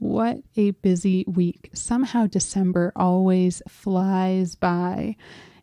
What 0.00 0.38
a 0.56 0.70
busy 0.72 1.24
week. 1.28 1.70
Somehow 1.74 2.26
December 2.26 2.90
always 2.96 3.62
flies 3.68 4.56
by, 4.56 5.14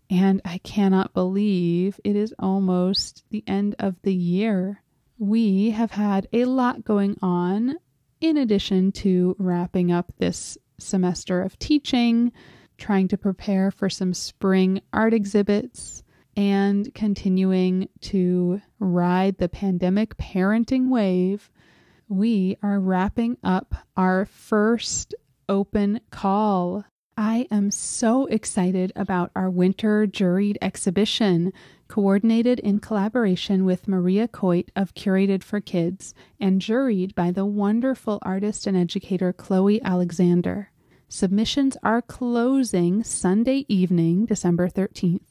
and 0.09 0.41
I 0.45 0.59
cannot 0.59 1.13
believe 1.13 1.99
it 2.03 2.15
is 2.15 2.33
almost 2.39 3.25
the 3.31 3.43
end 3.47 3.75
of 3.79 3.95
the 4.03 4.13
year. 4.13 4.83
We 5.17 5.71
have 5.71 5.91
had 5.91 6.27
a 6.31 6.45
lot 6.45 6.85
going 6.85 7.17
on 7.21 7.77
in 8.21 8.37
addition 8.37 8.91
to 8.91 9.35
wrapping 9.39 9.91
up 9.91 10.13
this 10.19 10.55
semester 10.77 11.41
of 11.41 11.57
teaching, 11.57 12.31
trying 12.77 13.07
to 13.07 13.17
prepare 13.17 13.71
for 13.71 13.89
some 13.89 14.13
spring 14.13 14.81
art 14.93 15.15
exhibits, 15.15 16.03
and 16.35 16.93
continuing 16.93 17.89
to 18.01 18.61
ride 18.79 19.39
the 19.39 19.49
pandemic 19.49 20.15
parenting 20.17 20.89
wave 20.89 21.49
we 22.09 22.57
are 22.63 22.79
wrapping 22.79 23.37
up 23.43 23.75
our 23.95 24.25
first 24.25 25.13
open 25.49 25.99
call. 26.09 26.85
I 27.17 27.47
am 27.49 27.71
so 27.71 28.27
excited 28.27 28.93
about 28.95 29.31
our 29.35 29.49
winter 29.49 30.05
juried 30.05 30.57
exhibition, 30.61 31.51
coordinated 31.87 32.59
in 32.59 32.79
collaboration 32.79 33.65
with 33.65 33.87
Maria 33.87 34.27
Coit 34.27 34.71
of 34.75 34.93
Curated 34.93 35.43
for 35.43 35.59
Kids 35.59 36.13
and 36.39 36.61
juried 36.61 37.15
by 37.15 37.31
the 37.31 37.45
wonderful 37.45 38.19
artist 38.21 38.67
and 38.67 38.77
educator 38.77 39.33
Chloe 39.33 39.81
Alexander. 39.81 40.71
Submissions 41.09 41.77
are 41.83 42.01
closing 42.01 43.03
Sunday 43.03 43.65
evening, 43.67 44.25
December 44.25 44.69
13th. 44.69 45.26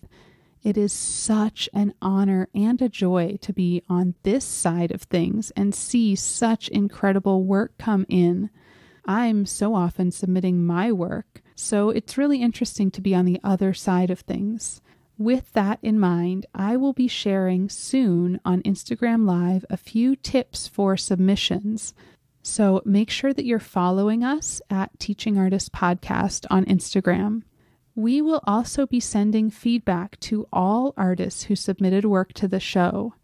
It 0.67 0.77
is 0.77 0.93
such 0.93 1.69
an 1.73 1.95
honor 2.03 2.49
and 2.53 2.83
a 2.83 2.89
joy 2.89 3.39
to 3.43 3.53
be 3.53 3.85
on 3.89 4.17
this 4.25 4.45
side 4.45 4.91
of 4.91 5.03
things 5.03 5.53
and 5.53 5.73
see 5.73 6.17
such 6.17 6.69
incredible 6.69 7.45
work 7.45 7.79
come 7.79 8.05
in. 8.09 8.51
I'm 9.05 9.47
so 9.47 9.77
often 9.77 10.11
submitting 10.11 10.67
my 10.67 10.91
work, 10.91 11.41
so 11.55 11.91
it's 11.91 12.19
really 12.19 12.43
interesting 12.43 12.91
to 12.91 13.01
be 13.01 13.15
on 13.15 13.27
the 13.27 13.39
other 13.45 13.75
side 13.75 14.11
of 14.11 14.19
things. 14.19 14.81
With 15.17 15.53
that 15.53 15.79
in 15.83 16.01
mind, 16.01 16.47
I 16.53 16.77
will 16.77 16.93
be 16.93 17.07
sharing 17.07 17.69
soon 17.69 18.41
on 18.45 18.61
Instagram 18.63 19.25
Live 19.25 19.65
a 19.71 19.77
few 19.77 20.17
tips 20.17 20.67
for 20.67 20.97
submissions. 20.97 21.95
So 22.43 22.83
make 22.85 23.11
sure 23.11 23.33
that 23.33 23.47
you're 23.47 23.61
following 23.61 24.25
us 24.25 24.61
at 24.69 24.99
Teaching 24.99 25.39
Artist 25.39 25.71
Podcast 25.71 26.45
on 26.51 26.65
Instagram. 26.65 27.45
We 27.97 28.21
will 28.21 28.43
also 28.47 28.87
be 28.87 29.01
sending 29.01 29.49
feedback 29.49 30.21
to 30.21 30.47
all 30.53 30.93
artists 30.99 31.45
who 31.45 31.57
submitted 31.57 32.05
work 32.05 32.35
to 32.35 32.47
the 32.47 32.61
show. 32.61 33.15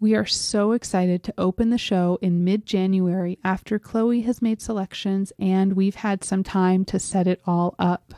We 0.00 0.14
are 0.14 0.24
so 0.24 0.72
excited 0.72 1.22
to 1.24 1.34
open 1.36 1.68
the 1.68 1.76
show 1.76 2.18
in 2.22 2.42
mid 2.42 2.64
January 2.64 3.38
after 3.44 3.78
Chloe 3.78 4.22
has 4.22 4.40
made 4.40 4.62
selections 4.62 5.34
and 5.38 5.74
we've 5.74 5.96
had 5.96 6.24
some 6.24 6.42
time 6.42 6.86
to 6.86 6.98
set 6.98 7.26
it 7.26 7.42
all 7.46 7.74
up. 7.78 8.14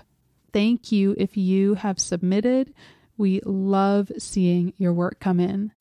Thank 0.52 0.92
you 0.92 1.16
if 1.18 1.36
you 1.36 1.74
have 1.74 1.98
submitted. 1.98 2.72
We 3.16 3.40
love 3.44 4.12
seeing 4.16 4.72
your 4.78 4.92
work 4.92 5.18
come 5.18 5.40
in. 5.40 5.72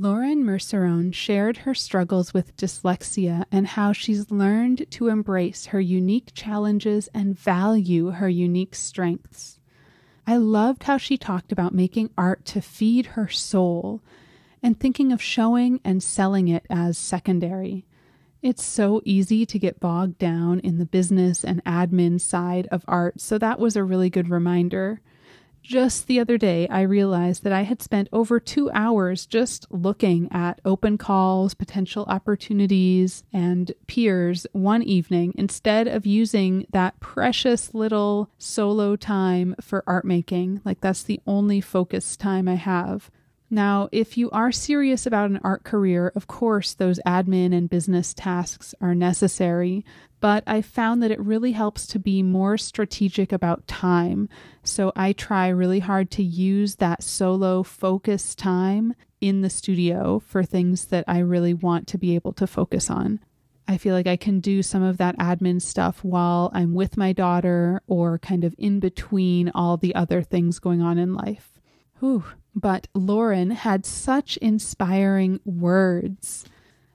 Lauren 0.00 0.44
Mercerone 0.44 1.12
shared 1.12 1.56
her 1.56 1.74
struggles 1.74 2.32
with 2.32 2.56
dyslexia 2.56 3.44
and 3.50 3.66
how 3.66 3.92
she's 3.92 4.30
learned 4.30 4.88
to 4.92 5.08
embrace 5.08 5.66
her 5.66 5.80
unique 5.80 6.30
challenges 6.34 7.08
and 7.12 7.36
value 7.36 8.10
her 8.10 8.28
unique 8.28 8.76
strengths. 8.76 9.58
I 10.24 10.36
loved 10.36 10.84
how 10.84 10.98
she 10.98 11.18
talked 11.18 11.50
about 11.50 11.74
making 11.74 12.10
art 12.16 12.44
to 12.44 12.60
feed 12.60 13.06
her 13.06 13.26
soul 13.26 14.00
and 14.62 14.78
thinking 14.78 15.10
of 15.10 15.20
showing 15.20 15.80
and 15.84 16.00
selling 16.00 16.46
it 16.46 16.64
as 16.70 16.96
secondary. 16.96 17.84
It's 18.40 18.64
so 18.64 19.02
easy 19.04 19.44
to 19.46 19.58
get 19.58 19.80
bogged 19.80 20.18
down 20.18 20.60
in 20.60 20.78
the 20.78 20.86
business 20.86 21.44
and 21.44 21.64
admin 21.64 22.20
side 22.20 22.68
of 22.70 22.84
art, 22.86 23.20
so 23.20 23.36
that 23.38 23.58
was 23.58 23.74
a 23.74 23.82
really 23.82 24.10
good 24.10 24.30
reminder. 24.30 25.00
Just 25.68 26.06
the 26.06 26.18
other 26.18 26.38
day, 26.38 26.66
I 26.68 26.80
realized 26.80 27.44
that 27.44 27.52
I 27.52 27.60
had 27.60 27.82
spent 27.82 28.08
over 28.10 28.40
two 28.40 28.70
hours 28.70 29.26
just 29.26 29.66
looking 29.70 30.32
at 30.32 30.62
open 30.64 30.96
calls, 30.96 31.52
potential 31.52 32.06
opportunities, 32.08 33.22
and 33.34 33.70
peers 33.86 34.46
one 34.52 34.82
evening 34.82 35.34
instead 35.36 35.86
of 35.86 36.06
using 36.06 36.66
that 36.72 36.98
precious 37.00 37.74
little 37.74 38.30
solo 38.38 38.96
time 38.96 39.54
for 39.60 39.84
art 39.86 40.06
making. 40.06 40.62
Like, 40.64 40.80
that's 40.80 41.02
the 41.02 41.20
only 41.26 41.60
focus 41.60 42.16
time 42.16 42.48
I 42.48 42.54
have. 42.54 43.10
Now, 43.50 43.88
if 43.92 44.18
you 44.18 44.30
are 44.30 44.52
serious 44.52 45.06
about 45.06 45.30
an 45.30 45.40
art 45.42 45.64
career, 45.64 46.12
of 46.14 46.26
course, 46.26 46.74
those 46.74 47.00
admin 47.06 47.56
and 47.56 47.70
business 47.70 48.12
tasks 48.12 48.74
are 48.80 48.94
necessary, 48.94 49.86
but 50.20 50.44
I 50.46 50.60
found 50.60 51.02
that 51.02 51.10
it 51.10 51.20
really 51.20 51.52
helps 51.52 51.86
to 51.88 51.98
be 51.98 52.22
more 52.22 52.58
strategic 52.58 53.32
about 53.32 53.66
time. 53.66 54.28
So 54.62 54.92
I 54.94 55.12
try 55.12 55.48
really 55.48 55.78
hard 55.78 56.10
to 56.12 56.22
use 56.22 56.76
that 56.76 57.02
solo 57.02 57.62
focus 57.62 58.34
time 58.34 58.94
in 59.20 59.40
the 59.40 59.50
studio 59.50 60.18
for 60.18 60.44
things 60.44 60.86
that 60.86 61.04
I 61.08 61.20
really 61.20 61.54
want 61.54 61.86
to 61.88 61.98
be 61.98 62.14
able 62.14 62.34
to 62.34 62.46
focus 62.46 62.90
on. 62.90 63.20
I 63.66 63.78
feel 63.78 63.94
like 63.94 64.06
I 64.06 64.16
can 64.16 64.40
do 64.40 64.62
some 64.62 64.82
of 64.82 64.98
that 64.98 65.18
admin 65.18 65.60
stuff 65.60 66.04
while 66.04 66.50
I'm 66.52 66.74
with 66.74 66.96
my 66.96 67.12
daughter 67.12 67.82
or 67.86 68.18
kind 68.18 68.44
of 68.44 68.54
in 68.58 68.80
between 68.80 69.50
all 69.54 69.76
the 69.76 69.94
other 69.94 70.22
things 70.22 70.58
going 70.58 70.82
on 70.82 70.98
in 70.98 71.14
life. 71.14 71.57
Whew. 72.00 72.24
But 72.54 72.88
Lauren 72.94 73.50
had 73.50 73.86
such 73.86 74.36
inspiring 74.38 75.40
words. 75.44 76.44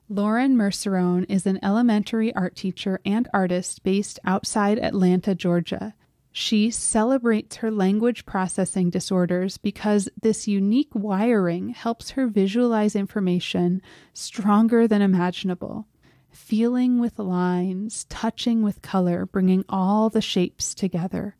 Lauren 0.09 0.56
Mercerone 0.56 1.25
is 1.30 1.46
an 1.46 1.59
elementary 1.64 2.34
art 2.36 2.56
teacher 2.56 3.00
and 3.06 3.28
artist 3.34 3.84
based 3.84 4.19
outside 4.25 4.78
Atlanta, 4.80 5.34
Georgia. 5.34 5.96
She 6.31 6.72
celebrates 6.72 7.58
her 7.58 7.72
language 7.72 8.25
processing 8.25 8.90
disorders 8.90 9.58
because 9.58 10.09
this 10.22 10.47
unique 10.47 10.94
wiring 10.94 11.69
helps 11.69 12.12
her 12.12 12.28
visualize 12.28 12.96
information 12.96 13.81
stronger 14.13 14.88
than 14.88 15.02
imaginable. 15.02 15.88
Feeling 16.31 17.00
with 17.00 17.19
lines, 17.19 18.06
touching 18.06 18.63
with 18.63 18.81
color, 18.81 19.25
bringing 19.25 19.63
all 19.69 20.09
the 20.09 20.22
shapes 20.22 20.74
together. 20.74 21.36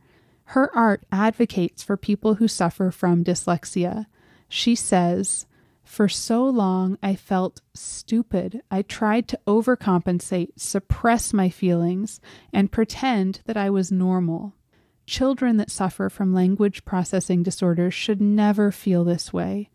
Her 0.46 0.76
art 0.76 1.06
advocates 1.12 1.84
for 1.84 1.98
people 1.98 2.36
who 2.36 2.48
suffer 2.48 2.92
from 2.92 3.24
dyslexia. 3.24 4.08
She 4.48 4.76
says, 4.76 5.46
For 5.84 6.08
so 6.08 6.46
long 6.46 6.98
I 7.02 7.16
felt 7.16 7.62
stupid. 7.74 8.62
I 8.70 8.82
tried 8.82 9.28
to 9.30 9.40
overcompensate, 9.48 10.52
suppress 10.58 11.34
my 11.34 11.50
feelings, 11.50 12.20
and 12.52 12.72
pretend 12.72 13.42
that 13.46 13.58
I 13.58 13.70
was 13.70 13.91
normal. 13.91 14.53
Children 15.06 15.58
that 15.58 15.72
suffer 15.72 16.09
from 16.09 16.34
language 16.34 16.85
processing 16.85 17.44
disorders 17.44 17.94
should 17.94 18.22
never 18.22 18.72
feel 18.72 19.03
this 19.03 19.34
way. 19.34 19.70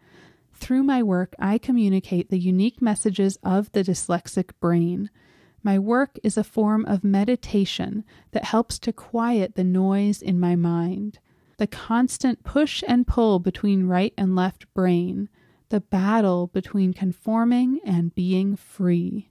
Through 0.55 0.83
my 0.83 1.03
work, 1.03 1.35
I 1.39 1.59
communicate 1.59 2.31
the 2.31 2.39
unique 2.39 2.83
messages 2.83 3.39
of 3.43 3.71
the 3.73 3.85
dyslexic 3.85 4.51
brain. 4.61 5.11
My 5.63 5.79
work 5.79 6.19
is 6.23 6.37
a 6.37 6.45
form 6.45 6.85
of 6.87 7.03
meditation 7.03 8.05
that 8.31 8.45
helps 8.45 8.79
to 8.81 8.93
quiet 8.93 9.55
the 9.55 9.65
noise 9.65 10.23
in 10.23 10.39
my 10.39 10.55
mind, 10.57 11.19
the 11.57 11.67
constant 11.67 12.45
push 12.45 12.85
and 12.87 13.07
pull 13.07 13.39
between 13.39 13.87
right 13.87 14.15
and 14.17 14.37
left 14.37 14.73
brain, 14.73 15.29
the 15.69 15.81
battle 15.81 16.47
between 16.47 16.95
conforming 16.95 17.81
and 17.85 18.15
being 18.15 18.57
free. 18.57 19.31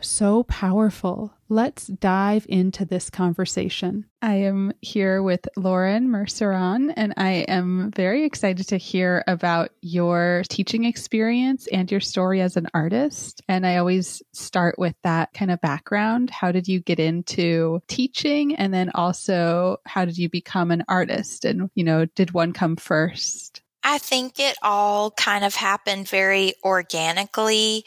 So 0.00 0.44
powerful. 0.44 1.32
Let's 1.48 1.86
dive 1.86 2.46
into 2.48 2.84
this 2.84 3.10
conversation. 3.10 4.06
I 4.22 4.34
am 4.34 4.72
here 4.80 5.22
with 5.22 5.48
Lauren 5.56 6.08
Merceron, 6.08 6.92
and 6.96 7.14
I 7.16 7.44
am 7.48 7.90
very 7.94 8.24
excited 8.24 8.68
to 8.68 8.76
hear 8.76 9.24
about 9.26 9.70
your 9.80 10.42
teaching 10.48 10.84
experience 10.84 11.66
and 11.68 11.90
your 11.90 12.00
story 12.00 12.40
as 12.40 12.56
an 12.56 12.68
artist. 12.74 13.42
And 13.48 13.66
I 13.66 13.76
always 13.76 14.22
start 14.32 14.78
with 14.78 14.94
that 15.02 15.32
kind 15.32 15.50
of 15.50 15.60
background. 15.60 16.30
How 16.30 16.52
did 16.52 16.68
you 16.68 16.80
get 16.80 16.98
into 16.98 17.80
teaching? 17.88 18.56
And 18.56 18.72
then 18.72 18.90
also, 18.94 19.78
how 19.86 20.04
did 20.04 20.18
you 20.18 20.28
become 20.28 20.70
an 20.70 20.84
artist? 20.88 21.44
And, 21.44 21.70
you 21.74 21.84
know, 21.84 22.06
did 22.06 22.32
one 22.32 22.52
come 22.52 22.76
first? 22.76 23.62
I 23.88 23.98
think 23.98 24.40
it 24.40 24.56
all 24.62 25.12
kind 25.12 25.44
of 25.44 25.54
happened 25.54 26.08
very 26.08 26.54
organically. 26.64 27.84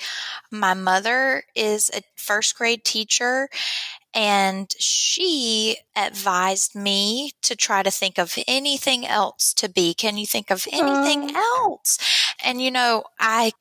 My 0.50 0.74
mother 0.74 1.44
is 1.56 1.92
a 1.94 2.02
first 2.16 2.58
grade 2.58 2.86
teacher 2.86 3.50
and 4.14 4.74
she 4.80 5.76
advised 5.98 6.74
me 6.74 7.34
to 7.42 7.54
try 7.54 7.84
to 7.84 7.92
think 7.92 8.18
of 8.18 8.34
anything 8.48 9.06
else 9.06 9.54
to 9.56 9.68
be. 9.68 9.94
Can 9.94 10.18
you 10.18 10.26
think 10.26 10.50
of 10.50 10.66
anything 10.72 11.32
oh. 11.36 11.68
else? 11.70 11.98
And 12.46 12.62
you 12.62 12.72
know, 12.72 13.04
I, 13.20 13.52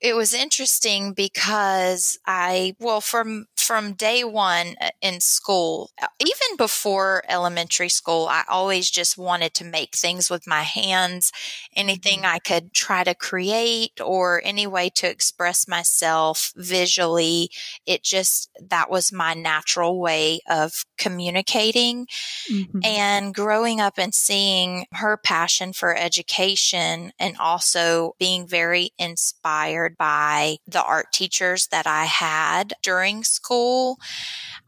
it 0.00 0.14
was 0.14 0.32
interesting 0.32 1.12
because 1.12 2.18
I, 2.26 2.76
well, 2.78 3.00
from, 3.00 3.46
from 3.56 3.94
day 3.94 4.24
one 4.24 4.76
uh, 4.80 4.90
in 5.02 5.20
school, 5.20 5.90
uh, 6.00 6.06
even 6.20 6.56
before 6.56 7.22
elementary 7.28 7.88
school, 7.88 8.26
I 8.28 8.44
always 8.48 8.90
just 8.90 9.18
wanted 9.18 9.54
to 9.54 9.64
make 9.64 9.94
things 9.96 10.30
with 10.30 10.46
my 10.46 10.62
hands, 10.62 11.32
anything 11.74 12.18
mm-hmm. 12.20 12.34
I 12.34 12.38
could 12.38 12.72
try 12.72 13.04
to 13.04 13.14
create 13.14 14.00
or 14.00 14.40
any 14.44 14.66
way 14.66 14.88
to 14.96 15.10
express 15.10 15.66
myself 15.66 16.52
visually. 16.56 17.50
It 17.84 18.02
just, 18.02 18.50
that 18.60 18.90
was 18.90 19.12
my 19.12 19.34
natural 19.34 20.00
way 20.00 20.40
of 20.48 20.84
communicating. 20.96 22.06
Mm-hmm. 22.50 22.80
And 22.84 23.34
growing 23.34 23.80
up 23.80 23.98
and 23.98 24.14
seeing 24.14 24.86
her 24.92 25.16
passion 25.16 25.72
for 25.72 25.96
education 25.96 27.12
and 27.18 27.36
also 27.38 28.14
being 28.18 28.46
very 28.46 28.90
inspired 28.98 29.87
by 29.90 30.56
the 30.66 30.82
art 30.82 31.12
teachers 31.12 31.68
that 31.68 31.86
I 31.86 32.04
had 32.04 32.74
during 32.82 33.24
school. 33.24 33.98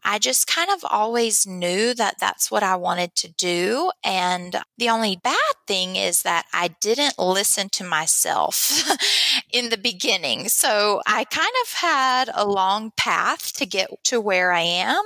I 0.04 0.18
just 0.18 0.46
kind 0.46 0.70
of 0.70 0.84
always 0.88 1.46
knew 1.46 1.94
that 1.94 2.18
that's 2.18 2.50
what 2.50 2.62
I 2.62 2.76
wanted 2.76 3.14
to 3.16 3.32
do. 3.32 3.90
And 4.02 4.56
the 4.78 4.88
only 4.88 5.20
bad 5.22 5.36
thing 5.66 5.96
is 5.96 6.22
that 6.22 6.46
I 6.52 6.68
didn't 6.80 7.18
listen 7.18 7.68
to 7.70 7.84
myself 7.84 8.82
in 9.52 9.68
the 9.68 9.76
beginning. 9.76 10.48
So 10.48 11.02
I 11.06 11.24
kind 11.24 11.52
of 11.64 11.72
had 11.72 12.30
a 12.34 12.46
long 12.46 12.92
path 12.96 13.52
to 13.54 13.66
get 13.66 13.90
to 14.04 14.20
where 14.20 14.52
I 14.52 14.62
am. 14.62 15.02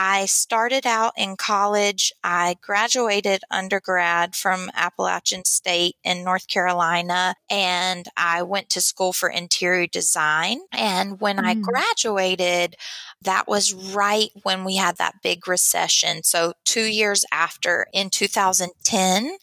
I 0.00 0.26
started 0.26 0.86
out 0.86 1.14
in 1.16 1.36
college. 1.36 2.12
I 2.22 2.56
graduated 2.60 3.42
undergrad 3.50 4.36
from 4.36 4.70
Appalachian 4.72 5.44
State 5.44 5.96
in 6.04 6.22
North 6.22 6.46
Carolina 6.46 7.34
and 7.50 8.06
I 8.16 8.44
went 8.44 8.70
to 8.70 8.80
school 8.80 9.12
for 9.12 9.28
interior 9.28 9.88
design. 9.88 10.60
And 10.70 11.20
when 11.20 11.38
mm. 11.38 11.44
I 11.44 11.54
graduated, 11.54 12.76
that 13.22 13.48
was 13.48 13.74
right 13.74 14.28
when 14.44 14.62
we 14.62 14.76
had 14.76 14.98
that 14.98 15.16
big 15.20 15.48
recession. 15.48 16.22
So, 16.22 16.52
two 16.64 16.84
years 16.84 17.24
after 17.32 17.86
in 17.92 18.10
2010. 18.10 19.36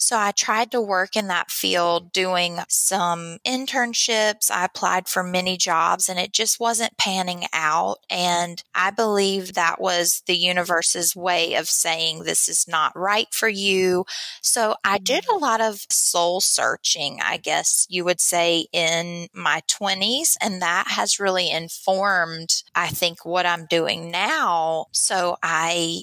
So, 0.00 0.16
I 0.16 0.32
tried 0.32 0.70
to 0.72 0.80
work 0.80 1.16
in 1.16 1.28
that 1.28 1.50
field 1.50 2.12
doing 2.12 2.58
some 2.68 3.38
internships. 3.46 4.50
I 4.50 4.64
applied 4.64 5.08
for 5.08 5.22
many 5.22 5.56
jobs 5.56 6.08
and 6.08 6.18
it 6.18 6.32
just 6.32 6.58
wasn't 6.58 6.96
panning 6.98 7.44
out. 7.52 7.98
And 8.10 8.62
I 8.74 8.90
believe 8.90 9.54
that 9.54 9.80
was 9.80 10.22
the 10.26 10.36
universe's 10.36 11.14
way 11.14 11.54
of 11.54 11.68
saying 11.68 12.24
this 12.24 12.48
is 12.48 12.66
not 12.66 12.96
right 12.96 13.28
for 13.30 13.48
you. 13.48 14.04
So, 14.42 14.74
I 14.84 14.98
did 14.98 15.24
a 15.24 15.34
mm. 15.34 15.40
lot 15.40 15.60
of 15.60 15.84
soul 15.90 16.40
searching, 16.40 17.20
I 17.22 17.36
guess 17.36 17.86
you 17.90 18.04
would 18.04 18.20
say, 18.20 18.66
in 18.72 19.28
my 19.34 19.60
20s. 19.68 20.36
And 20.40 20.62
that 20.62 20.88
has 20.88 21.20
really 21.20 21.50
informed, 21.50 22.62
I 22.74 22.88
think, 22.88 23.24
what 23.24 23.46
I'm 23.46 23.66
doing 23.66 24.10
now. 24.10 24.86
So 24.92 25.36
I 25.42 26.02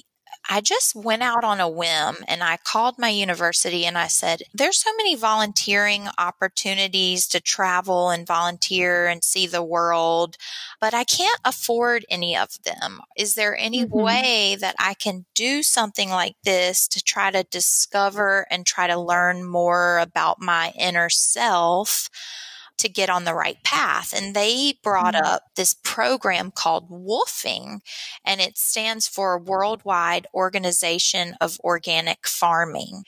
I 0.50 0.62
just 0.62 0.94
went 0.94 1.22
out 1.22 1.44
on 1.44 1.60
a 1.60 1.68
whim 1.68 2.16
and 2.26 2.42
I 2.42 2.56
called 2.56 2.98
my 2.98 3.10
university 3.10 3.84
and 3.84 3.98
I 3.98 4.06
said, 4.06 4.42
there's 4.54 4.78
so 4.78 4.90
many 4.96 5.14
volunteering 5.14 6.08
opportunities 6.16 7.28
to 7.28 7.40
travel 7.40 8.08
and 8.08 8.26
volunteer 8.26 9.06
and 9.06 9.22
see 9.22 9.46
the 9.46 9.62
world, 9.62 10.36
but 10.80 10.94
I 10.94 11.04
can't 11.04 11.40
afford 11.44 12.06
any 12.08 12.34
of 12.34 12.62
them. 12.64 13.00
Is 13.14 13.34
there 13.34 13.56
any 13.56 13.84
mm-hmm. 13.84 14.00
way 14.00 14.56
that 14.58 14.76
I 14.78 14.94
can 14.94 15.26
do 15.34 15.62
something 15.62 16.08
like 16.08 16.36
this 16.44 16.88
to 16.88 17.02
try 17.02 17.30
to 17.30 17.44
discover 17.44 18.46
and 18.50 18.64
try 18.64 18.86
to 18.86 18.98
learn 18.98 19.44
more 19.44 19.98
about 19.98 20.40
my 20.40 20.72
inner 20.78 21.10
self? 21.10 22.08
To 22.78 22.88
get 22.88 23.10
on 23.10 23.24
the 23.24 23.34
right 23.34 23.62
path. 23.64 24.14
And 24.16 24.34
they 24.34 24.74
brought 24.82 25.14
mm-hmm. 25.14 25.24
up 25.24 25.42
this 25.56 25.74
program 25.74 26.50
called 26.50 26.88
WWOOFing, 26.88 27.80
and 28.24 28.40
it 28.40 28.56
stands 28.56 29.08
for 29.08 29.38
Worldwide 29.38 30.26
Organization 30.32 31.34
of 31.40 31.58
Organic 31.60 32.26
Farming. 32.26 33.02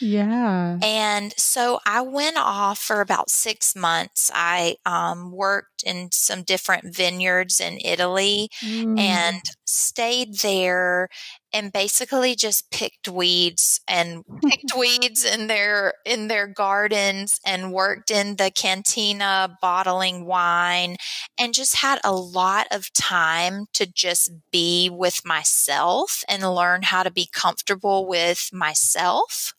Yeah. 0.00 0.78
And 0.82 1.34
so 1.36 1.80
I 1.84 2.02
went 2.02 2.36
off 2.38 2.78
for 2.78 3.00
about 3.00 3.30
six 3.30 3.74
months. 3.74 4.30
I 4.34 4.76
um, 4.86 5.32
worked 5.32 5.82
in 5.82 6.10
some 6.12 6.42
different 6.42 6.94
vineyards 6.94 7.60
in 7.60 7.78
Italy 7.84 8.48
mm. 8.62 8.98
and 8.98 9.42
stayed 9.64 10.38
there 10.38 11.08
and 11.56 11.72
basically 11.72 12.34
just 12.34 12.70
picked 12.70 13.08
weeds 13.08 13.80
and 13.88 14.22
picked 14.44 14.76
weeds 14.76 15.24
in 15.24 15.46
their 15.46 15.94
in 16.04 16.28
their 16.28 16.46
gardens 16.46 17.40
and 17.46 17.72
worked 17.72 18.10
in 18.10 18.36
the 18.36 18.50
cantina 18.54 19.56
bottling 19.62 20.26
wine 20.26 20.96
and 21.38 21.54
just 21.54 21.76
had 21.76 21.98
a 22.04 22.12
lot 22.12 22.66
of 22.70 22.92
time 22.92 23.64
to 23.72 23.86
just 23.86 24.30
be 24.52 24.90
with 24.92 25.22
myself 25.24 26.22
and 26.28 26.42
learn 26.42 26.82
how 26.82 27.02
to 27.02 27.10
be 27.10 27.26
comfortable 27.32 28.06
with 28.06 28.50
myself 28.52 29.54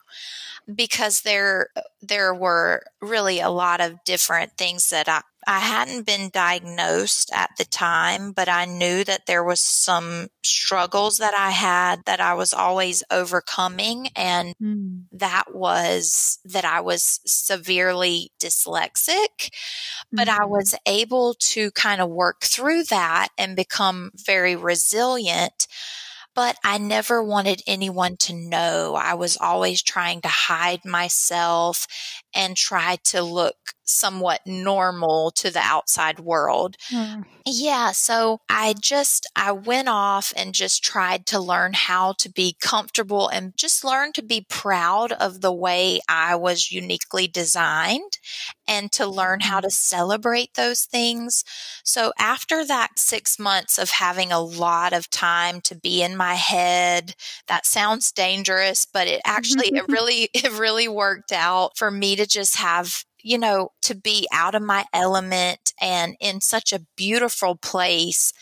because 0.74 1.22
there 1.22 1.70
there 2.02 2.34
were 2.34 2.84
really 3.02 3.40
a 3.40 3.50
lot 3.50 3.82
of 3.82 4.04
different 4.04 4.52
things 4.58 4.90
that 4.90 5.08
I, 5.08 5.22
I 5.48 5.60
hadn't 5.60 6.06
been 6.06 6.30
diagnosed 6.30 7.32
at 7.34 7.52
the 7.58 7.64
time, 7.64 8.34
but 8.34 8.50
I 8.50 8.66
knew 8.66 9.06
that 9.06 9.28
there 9.28 9.46
was 9.46 9.62
some 9.62 10.28
struggles 10.44 11.20
that 11.20 11.34
I 11.34 11.52
had 11.52 12.04
that 12.06 12.20
I 12.20 12.34
was 12.34 12.54
always 12.54 13.02
overcoming. 13.10 14.10
And 14.14 14.54
mm. 14.62 15.04
that 15.14 15.56
was 15.56 16.40
that 16.44 16.66
I 16.66 16.82
was 16.82 17.22
severely 17.26 18.32
dyslexic, 18.42 19.54
but 20.12 20.28
mm. 20.28 20.38
I 20.38 20.46
was 20.46 20.76
able 20.86 21.36
to 21.40 21.72
kind 21.72 22.02
of 22.02 22.10
work 22.10 22.42
through 22.42 22.84
that 22.86 23.30
and 23.38 23.56
become 23.56 24.12
very 24.16 24.58
resilient 24.58 25.68
but 26.38 26.58
I 26.64 26.78
never 26.78 27.24
wanted 27.24 27.64
anyone 27.68 28.18
to 28.20 28.34
know. 28.34 28.96
I 28.96 29.16
was 29.16 29.38
always 29.38 29.84
trying 29.84 30.22
to 30.22 30.30
hide 30.30 30.86
myself 30.86 31.88
and 32.36 32.56
try 32.56 32.98
to 33.06 33.24
look 33.24 33.58
somewhat 33.88 34.42
normal 34.46 35.32
to 35.32 35.50
the 35.50 35.60
outside 35.60 36.20
world. 36.20 36.78
Mm. 36.92 37.26
Yeah. 37.46 37.92
So 37.92 38.42
I 38.50 38.76
just, 38.80 39.26
I 39.36 39.52
went 39.52 39.88
off 39.88 40.34
and 40.36 40.54
just 40.54 40.84
tried 40.84 41.26
to 41.28 41.40
learn 41.40 41.74
how 41.74 42.14
to 42.20 42.30
be 42.30 42.56
comfortable 42.60 43.28
and 43.30 43.56
just 43.56 43.84
learn 43.84 44.12
to 44.14 44.24
be 44.24 44.46
proud 44.50 45.14
of 45.14 45.42
the 45.42 45.54
way 45.54 46.00
I 46.10 46.36
was 46.36 46.72
uniquely 46.72 47.28
designed 47.28 48.18
and 48.68 48.92
to 48.92 49.08
learn 49.08 49.40
how 49.40 49.60
to 49.62 49.68
mm-hmm. 49.68 49.72
celebrate 49.72 50.54
those 50.56 50.84
things. 50.84 51.44
So 51.84 52.12
after 52.20 52.66
that 52.66 53.00
six 53.00 53.40
months 53.40 53.78
of 53.78 53.92
having 53.92 54.32
a 54.32 54.42
lot 54.42 54.94
of 54.94 55.10
time 55.10 55.62
to 55.62 55.76
be 55.76 56.04
in 56.04 56.18
my 56.18 56.36
head, 56.36 57.16
that 57.48 57.66
sounds 57.66 58.12
dangerous, 58.12 58.86
but 58.86 59.08
it 59.08 59.22
actually, 59.26 59.70
it 59.70 59.86
really, 59.90 60.30
it 60.34 60.52
really 60.60 60.88
worked 60.88 61.32
out 61.32 61.78
for 61.78 61.90
me 61.90 62.16
to 62.18 62.28
just 62.28 62.58
have 62.58 63.06
you 63.22 63.38
know, 63.38 63.72
to 63.84 63.96
be 63.96 64.28
out 64.32 64.56
of 64.56 64.62
my 64.62 64.86
element 64.94 65.74
and 65.82 66.16
in 66.20 66.42
such 66.42 66.74
a 66.74 66.86
beautiful 66.96 67.56
place. 67.56 68.34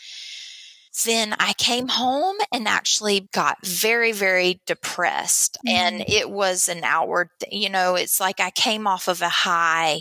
Then 1.04 1.34
I 1.38 1.52
came 1.52 1.88
home 1.88 2.36
and 2.50 2.66
actually 2.66 3.28
got 3.32 3.66
very, 3.66 4.12
very 4.12 4.62
depressed. 4.64 5.58
Mm-hmm. 5.58 5.76
And 5.76 6.04
it 6.08 6.30
was 6.30 6.70
an 6.70 6.84
outward, 6.84 7.28
you 7.52 7.68
know, 7.68 7.96
it's 7.96 8.18
like 8.18 8.40
I 8.40 8.50
came 8.50 8.86
off 8.86 9.06
of 9.06 9.20
a 9.20 9.28
high 9.28 10.00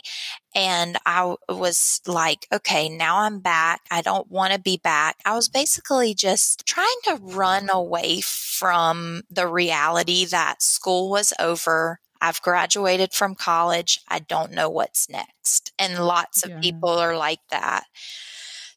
and 0.55 0.98
I 1.05 1.36
was 1.50 2.00
like, 2.08 2.48
okay, 2.53 2.88
now 2.88 3.20
I'm 3.20 3.39
back. 3.39 3.82
I 3.91 4.01
don't 4.01 4.32
want 4.32 4.53
to 4.53 4.60
be 4.60 4.77
back. 4.82 5.17
I 5.25 5.36
was 5.36 5.50
basically 5.50 6.13
just 6.13 6.65
trying 6.65 6.88
to 7.03 7.20
run 7.22 7.70
away 7.70 8.22
from 8.22 9.24
the 9.29 9.48
reality 9.48 10.24
that 10.25 10.62
school 10.62 11.10
was 11.10 11.34
over. 11.39 12.00
I've 12.22 12.41
graduated 12.41 13.13
from 13.13 13.36
college. 13.36 14.01
I 14.07 14.19
don't 14.19 14.51
know 14.51 14.69
what's 14.69 15.10
next. 15.10 15.72
And 15.77 16.05
lots 16.05 16.43
of 16.43 16.51
yeah. 16.51 16.60
people 16.60 16.89
are 16.89 17.17
like 17.17 17.41
that. 17.50 17.86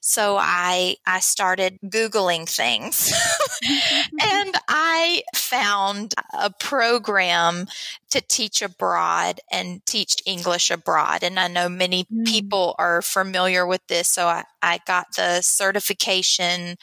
So 0.00 0.38
I 0.40 0.96
I 1.06 1.20
started 1.20 1.78
googling 1.84 2.48
things 2.48 3.12
and 4.22 4.54
I 4.68 5.22
found 5.34 6.14
a 6.32 6.50
program 6.50 7.66
to 8.10 8.22
teach 8.22 8.62
abroad 8.62 9.40
and 9.52 9.84
teach 9.84 10.16
English 10.24 10.70
abroad 10.70 11.22
and 11.22 11.38
I 11.38 11.48
know 11.48 11.68
many 11.68 12.04
mm. 12.04 12.26
people 12.26 12.74
are 12.78 13.02
familiar 13.02 13.66
with 13.66 13.86
this 13.88 14.08
so 14.08 14.28
I, 14.28 14.44
I 14.62 14.80
got 14.86 15.16
the 15.16 15.42
certification 15.42 16.76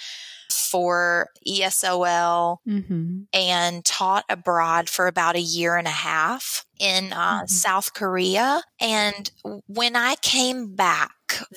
for 0.57 1.29
ESOL 1.47 2.57
mm-hmm. 2.67 3.21
and 3.33 3.85
taught 3.85 4.25
abroad 4.29 4.89
for 4.89 5.07
about 5.07 5.35
a 5.35 5.41
year 5.41 5.75
and 5.75 5.87
a 5.87 5.91
half. 5.91 6.65
in 6.79 7.13
uh, 7.13 7.15
mm-hmm. 7.15 7.45
South 7.47 7.93
Korea. 7.93 8.61
And 8.79 9.31
when 9.67 9.95
I 9.95 10.15
came 10.21 10.75
back, 10.75 11.11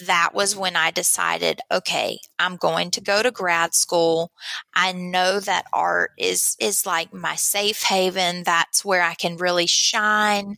that 0.07 0.31
was 0.35 0.57
when 0.57 0.77
I 0.77 0.91
decided, 0.91 1.61
okay, 1.71 2.19
I'm 2.39 2.57
going 2.57 2.91
to 2.93 3.01
go 3.01 3.23
to 3.23 3.31
grad 3.31 3.75
school. 3.75 4.33
I 4.75 4.93
know 4.93 5.41
that 5.41 5.67
art 5.73 6.13
is, 6.19 6.57
is 6.61 6.87
like 6.87 7.13
my 7.13 7.35
safe 7.35 7.83
haven. 7.83 8.43
That's 8.45 8.85
where 8.85 9.03
I 9.03 9.15
can 9.15 9.37
really 9.37 9.67
shine. 9.67 10.57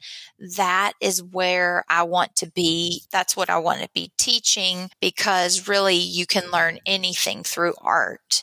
That 0.56 0.92
is 1.00 1.22
where 1.22 1.84
I 1.88 2.02
want 2.04 2.36
to 2.36 2.50
be. 2.50 3.02
That's 3.10 3.36
what 3.36 3.50
I 3.50 3.58
want 3.58 3.82
to 3.82 3.88
be 3.94 4.12
teaching 4.18 4.90
because 5.00 5.68
really 5.68 5.96
you 5.96 6.26
can 6.26 6.50
learn 6.50 6.78
anything 6.86 7.42
through 7.42 7.74
art. 7.80 8.42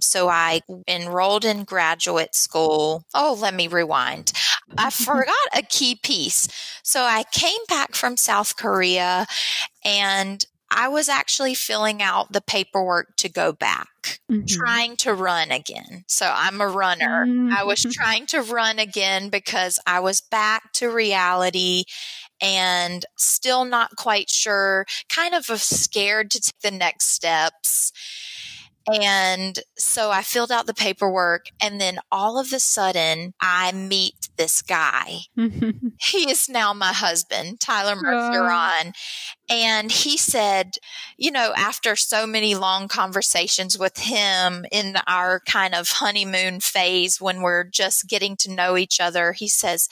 So 0.00 0.28
I 0.28 0.60
enrolled 0.88 1.44
in 1.44 1.64
graduate 1.64 2.34
school. 2.34 3.04
Oh, 3.14 3.36
let 3.40 3.54
me 3.54 3.68
rewind. 3.68 4.32
I 4.76 4.90
forgot 4.90 5.34
a 5.56 5.62
key 5.62 5.98
piece. 6.02 6.48
So 6.82 7.02
I 7.02 7.24
came 7.32 7.60
back 7.68 7.94
from 7.94 8.16
South 8.16 8.56
Korea 8.56 9.26
and 9.84 10.44
I 10.76 10.88
was 10.88 11.08
actually 11.08 11.54
filling 11.54 12.02
out 12.02 12.32
the 12.32 12.40
paperwork 12.40 13.16
to 13.18 13.28
go 13.28 13.52
back, 13.52 14.20
mm-hmm. 14.30 14.44
trying 14.46 14.96
to 14.98 15.14
run 15.14 15.52
again. 15.52 16.04
So 16.08 16.30
I'm 16.34 16.60
a 16.60 16.66
runner. 16.66 17.26
Mm-hmm. 17.26 17.54
I 17.56 17.62
was 17.62 17.80
mm-hmm. 17.80 17.90
trying 17.90 18.26
to 18.26 18.42
run 18.42 18.80
again 18.80 19.28
because 19.28 19.78
I 19.86 20.00
was 20.00 20.20
back 20.20 20.72
to 20.74 20.90
reality 20.90 21.84
and 22.40 23.04
still 23.16 23.64
not 23.64 23.94
quite 23.96 24.28
sure, 24.28 24.84
kind 25.08 25.34
of 25.34 25.44
scared 25.44 26.32
to 26.32 26.40
take 26.40 26.60
the 26.60 26.76
next 26.76 27.10
steps. 27.10 27.92
And 28.92 29.58
so 29.78 30.10
I 30.10 30.22
filled 30.22 30.52
out 30.52 30.66
the 30.66 30.74
paperwork 30.74 31.46
and 31.60 31.80
then 31.80 31.98
all 32.10 32.38
of 32.38 32.52
a 32.52 32.58
sudden 32.58 33.32
I 33.40 33.72
meet 33.72 34.23
this 34.36 34.62
guy. 34.62 35.20
he 35.36 36.30
is 36.30 36.48
now 36.48 36.72
my 36.72 36.92
husband, 36.92 37.60
Tyler 37.60 37.96
Merceron. 37.96 38.92
And 39.48 39.92
he 39.92 40.16
said, 40.16 40.76
you 41.16 41.30
know, 41.30 41.52
after 41.56 41.96
so 41.96 42.26
many 42.26 42.54
long 42.54 42.88
conversations 42.88 43.78
with 43.78 43.98
him 43.98 44.64
in 44.72 44.96
our 45.06 45.40
kind 45.40 45.74
of 45.74 45.88
honeymoon 45.88 46.60
phase 46.60 47.20
when 47.20 47.42
we're 47.42 47.64
just 47.64 48.08
getting 48.08 48.36
to 48.38 48.52
know 48.52 48.76
each 48.76 49.00
other, 49.00 49.32
he 49.32 49.48
says, 49.48 49.88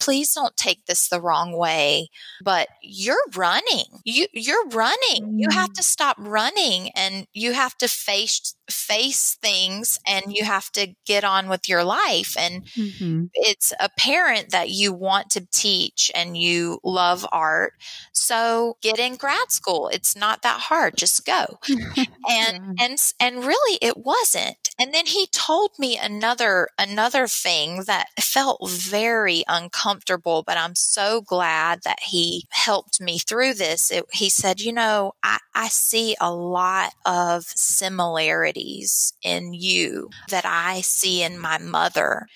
please 0.00 0.32
don't 0.32 0.56
take 0.56 0.86
this 0.86 1.08
the 1.08 1.20
wrong 1.20 1.56
way, 1.56 2.08
but 2.42 2.68
you're 2.82 3.24
running. 3.34 3.84
You 4.04 4.26
you're 4.32 4.66
running. 4.68 5.38
You 5.38 5.48
have 5.50 5.72
to 5.74 5.82
mm. 5.82 5.84
stop 5.84 6.16
running 6.18 6.90
and 6.94 7.26
you 7.32 7.52
have 7.52 7.76
to 7.78 7.88
face 7.88 8.54
face 8.70 9.36
things 9.40 9.98
and 10.06 10.24
you 10.28 10.44
have 10.44 10.70
to 10.72 10.94
get 11.06 11.24
on 11.24 11.48
with 11.48 11.68
your 11.68 11.84
life 11.84 12.36
and 12.38 12.64
mm-hmm. 12.66 13.24
it's 13.32 13.72
apparent 13.80 14.50
that 14.50 14.68
you 14.68 14.92
want 14.92 15.30
to 15.30 15.46
teach 15.52 16.10
and 16.14 16.36
you 16.36 16.78
love 16.84 17.26
art. 17.32 17.72
So 18.12 18.76
get 18.82 18.98
in 18.98 19.16
grad 19.16 19.50
school. 19.50 19.88
It's 19.88 20.14
not 20.14 20.42
that 20.42 20.60
hard. 20.60 20.96
Just 20.96 21.24
go. 21.24 21.58
and 21.68 22.16
yeah. 22.28 22.72
and 22.80 23.12
and 23.20 23.44
really 23.44 23.78
it 23.80 23.96
wasn't. 23.96 24.67
And 24.80 24.94
then 24.94 25.06
he 25.06 25.26
told 25.26 25.72
me 25.78 25.98
another 25.98 26.68
another 26.78 27.26
thing 27.26 27.84
that 27.86 28.08
felt 28.20 28.70
very 28.70 29.42
uncomfortable, 29.48 30.44
but 30.46 30.56
I'm 30.56 30.76
so 30.76 31.20
glad 31.20 31.82
that 31.84 31.98
he 32.04 32.46
helped 32.50 33.00
me 33.00 33.18
through 33.18 33.54
this. 33.54 33.90
It, 33.90 34.04
he 34.12 34.28
said, 34.28 34.60
"You 34.60 34.72
know, 34.72 35.14
I, 35.22 35.38
I 35.54 35.68
see 35.68 36.16
a 36.20 36.32
lot 36.32 36.94
of 37.04 37.44
similarities 37.44 39.14
in 39.22 39.52
you 39.52 40.10
that 40.28 40.44
I 40.46 40.80
see 40.82 41.22
in 41.22 41.38
my 41.38 41.58
mother." 41.58 42.28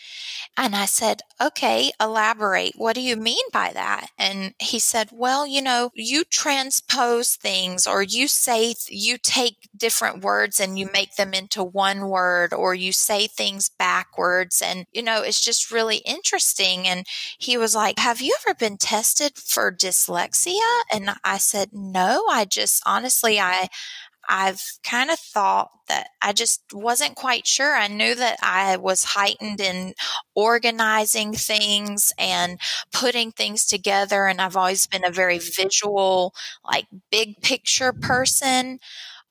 And 0.57 0.77
I 0.77 0.85
said, 0.85 1.23
okay, 1.41 1.93
elaborate. 2.01 2.75
What 2.77 2.95
do 2.95 3.01
you 3.01 3.17
mean 3.17 3.45
by 3.53 3.73
that? 3.73 4.09
And 4.19 4.55
he 4.61 4.79
said, 4.79 5.09
well, 5.11 5.47
you 5.47 5.63
know, 5.63 5.91
you 5.95 6.25
transpose 6.25 7.37
things 7.37 7.87
or 7.87 8.03
you 8.03 8.29
say, 8.29 8.75
you 8.89 9.17
take 9.19 9.69
different 9.77 10.23
words 10.23 10.61
and 10.61 10.79
you 10.79 10.91
make 10.93 11.17
them 11.17 11.33
into 11.33 11.65
one 11.65 12.09
word 12.09 12.32
or 12.53 12.75
you 12.75 12.93
say 12.93 13.27
things 13.27 13.71
backwards. 13.79 14.63
And, 14.63 14.87
you 14.93 15.03
know, 15.03 15.23
it's 15.23 15.41
just 15.41 15.71
really 15.71 15.99
interesting. 15.99 16.87
And 16.87 17.07
he 17.39 17.57
was 17.57 17.75
like, 17.75 17.99
have 17.99 18.21
you 18.21 18.37
ever 18.47 18.55
been 18.55 18.77
tested 18.77 19.37
for 19.37 19.73
dyslexia? 19.73 20.83
And 20.93 21.11
I 21.25 21.39
said, 21.39 21.71
no, 21.73 22.25
I 22.31 22.45
just 22.45 22.83
honestly, 22.87 23.39
I, 23.41 23.69
I've 24.29 24.63
kind 24.85 25.11
of 25.11 25.19
thought 25.19 25.71
that 25.89 26.09
I 26.23 26.33
just 26.33 26.63
wasn't 26.73 27.17
quite 27.17 27.47
sure. 27.47 27.75
I 27.75 27.89
knew 27.89 28.15
that 28.15 28.39
I 28.41 28.77
was 28.77 29.05
heightened 29.05 29.61
in 29.61 29.95
organizing 30.35 31.33
things 31.33 32.13
and 32.17 32.61
putting 32.93 33.33
things 33.33 33.67
together. 33.67 34.27
And 34.27 34.41
I've 34.41 34.57
always 34.57 34.87
been 34.87 35.05
a 35.05 35.11
very 35.11 35.39
visual, 35.39 36.35
like 36.65 36.87
big 37.11 37.43
picture 37.43 37.93
person, 37.93 38.79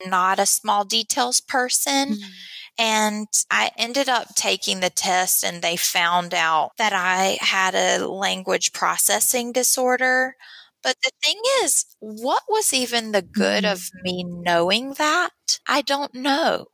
not 0.05 0.39
a 0.39 0.45
small 0.45 0.83
details 0.83 1.39
person. 1.39 2.15
Mm-hmm. 2.15 2.29
And 2.77 3.27
I 3.51 3.71
ended 3.77 4.09
up 4.09 4.35
taking 4.35 4.79
the 4.79 4.89
test 4.89 5.43
and 5.43 5.61
they 5.61 5.75
found 5.75 6.33
out 6.33 6.71
that 6.77 6.93
I 6.93 7.37
had 7.39 7.75
a 7.75 8.07
language 8.07 8.73
processing 8.73 9.51
disorder. 9.51 10.35
But 10.81 10.95
the 11.03 11.11
thing 11.23 11.39
is, 11.63 11.85
what 11.99 12.43
was 12.49 12.73
even 12.73 13.11
the 13.11 13.21
good 13.21 13.65
mm. 13.65 13.71
of 13.71 13.89
me 14.03 14.23
knowing 14.23 14.93
that? 14.93 15.31
I 15.67 15.81
don't 15.81 16.13
know 16.15 16.67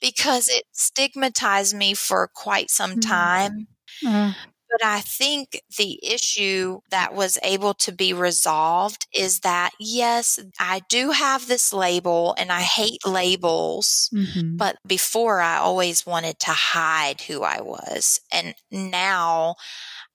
because 0.00 0.48
it 0.48 0.64
stigmatized 0.72 1.74
me 1.74 1.94
for 1.94 2.30
quite 2.34 2.70
some 2.70 2.96
mm. 2.96 3.06
time. 3.06 3.68
Mm. 4.04 4.34
But 4.70 4.84
I 4.84 5.00
think 5.00 5.62
the 5.78 5.98
issue 6.04 6.80
that 6.90 7.14
was 7.14 7.38
able 7.42 7.74
to 7.74 7.92
be 7.92 8.12
resolved 8.12 9.06
is 9.14 9.40
that, 9.40 9.70
yes, 9.78 10.38
I 10.58 10.82
do 10.88 11.10
have 11.10 11.46
this 11.46 11.72
label 11.72 12.34
and 12.38 12.50
I 12.50 12.62
hate 12.62 13.06
labels. 13.06 14.10
Mm-hmm. 14.12 14.56
But 14.56 14.78
before, 14.86 15.40
I 15.40 15.56
always 15.56 16.04
wanted 16.04 16.38
to 16.40 16.50
hide 16.50 17.22
who 17.22 17.42
I 17.42 17.60
was. 17.60 18.20
And 18.32 18.54
now 18.70 19.56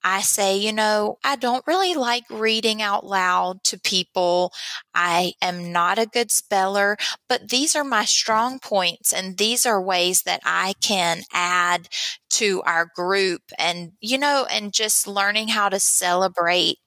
I 0.04 0.20
say, 0.20 0.56
you 0.56 0.72
know, 0.72 1.18
I 1.22 1.36
don't 1.36 1.66
really 1.66 1.94
like 1.94 2.24
reading 2.28 2.82
out 2.82 3.06
loud 3.06 3.62
to 3.64 3.78
people. 3.78 4.52
I 4.94 5.34
am 5.40 5.72
not 5.72 5.98
a 5.98 6.06
good 6.06 6.30
speller, 6.30 6.96
but 7.28 7.50
these 7.50 7.76
are 7.76 7.84
my 7.84 8.04
strong 8.04 8.58
points 8.58 9.12
and 9.12 9.38
these 9.38 9.64
are 9.64 9.80
ways 9.80 10.22
that 10.22 10.40
I 10.44 10.74
can 10.80 11.22
add 11.32 11.88
to 12.32 12.62
our 12.62 12.88
group 12.94 13.42
and, 13.58 13.92
you 14.00 14.18
know, 14.18 14.46
and 14.50 14.72
just 14.72 15.06
learning 15.06 15.48
how 15.48 15.68
to 15.68 15.78
celebrate 15.78 16.78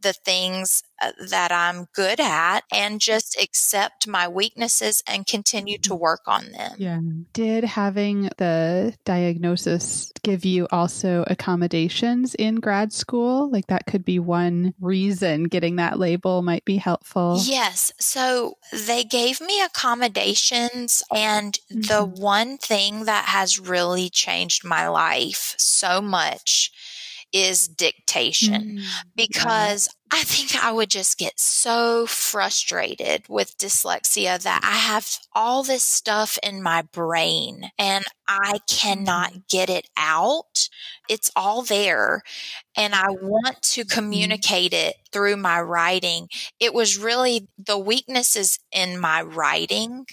the 0.00 0.12
things 0.12 0.82
uh, 1.02 1.12
that 1.28 1.50
I'm 1.50 1.86
good 1.94 2.20
at 2.20 2.60
and 2.72 3.00
just 3.00 3.36
accept 3.40 4.06
my 4.06 4.28
weaknesses 4.28 5.02
and 5.06 5.26
continue 5.26 5.78
to 5.78 5.94
work 5.94 6.20
on 6.26 6.52
them. 6.52 6.72
Yeah. 6.78 7.00
Did 7.32 7.64
having 7.64 8.30
the 8.38 8.94
diagnosis 9.04 10.12
give 10.22 10.44
you 10.44 10.68
also 10.70 11.24
accommodations 11.26 12.34
in 12.36 12.56
grad 12.56 12.92
school? 12.92 13.50
Like 13.50 13.66
that 13.66 13.86
could 13.86 14.04
be 14.04 14.18
one 14.18 14.72
reason 14.80 15.44
getting 15.44 15.76
that 15.76 15.98
label 15.98 16.42
might 16.42 16.64
be 16.64 16.76
helpful. 16.76 17.40
Yes. 17.42 17.92
So 17.98 18.54
they 18.72 19.04
gave 19.04 19.40
me 19.40 19.62
accommodations 19.62 21.02
and 21.14 21.58
mm-hmm. 21.72 21.80
the 21.82 22.04
one 22.04 22.56
thing 22.56 23.04
that 23.04 23.26
has 23.26 23.58
really 23.58 24.08
changed 24.08 24.64
my 24.64 24.88
life 24.94 25.54
so 25.58 26.00
much 26.00 26.70
is 27.34 27.66
dictation 27.66 28.78
mm, 28.78 28.84
because 29.16 29.88
I 30.12 30.22
think 30.22 30.54
I 30.54 30.70
would 30.70 30.88
just 30.88 31.18
get 31.18 31.40
so 31.40 32.06
frustrated 32.06 33.24
with 33.28 33.58
dyslexia 33.58 34.40
that 34.40 34.60
I 34.62 34.76
have 34.76 35.18
all 35.32 35.64
this 35.64 35.82
stuff 35.82 36.38
in 36.44 36.62
my 36.62 36.82
brain 36.82 37.72
and 37.76 38.04
I 38.28 38.60
cannot 38.68 39.30
mm-hmm. 39.30 39.40
get 39.50 39.68
it 39.68 39.88
out. 39.96 40.68
It's 41.08 41.30
all 41.36 41.62
there 41.62 42.22
and 42.76 42.94
I 42.94 43.08
want 43.08 43.62
to 43.62 43.82
mm-hmm. 43.82 43.98
communicate 43.98 44.72
it 44.72 44.96
through 45.12 45.36
my 45.36 45.60
writing. 45.60 46.28
It 46.60 46.74
was 46.74 46.98
really 46.98 47.48
the 47.58 47.78
weaknesses 47.78 48.58
in 48.72 48.98
my 48.98 49.22
writing 49.22 50.06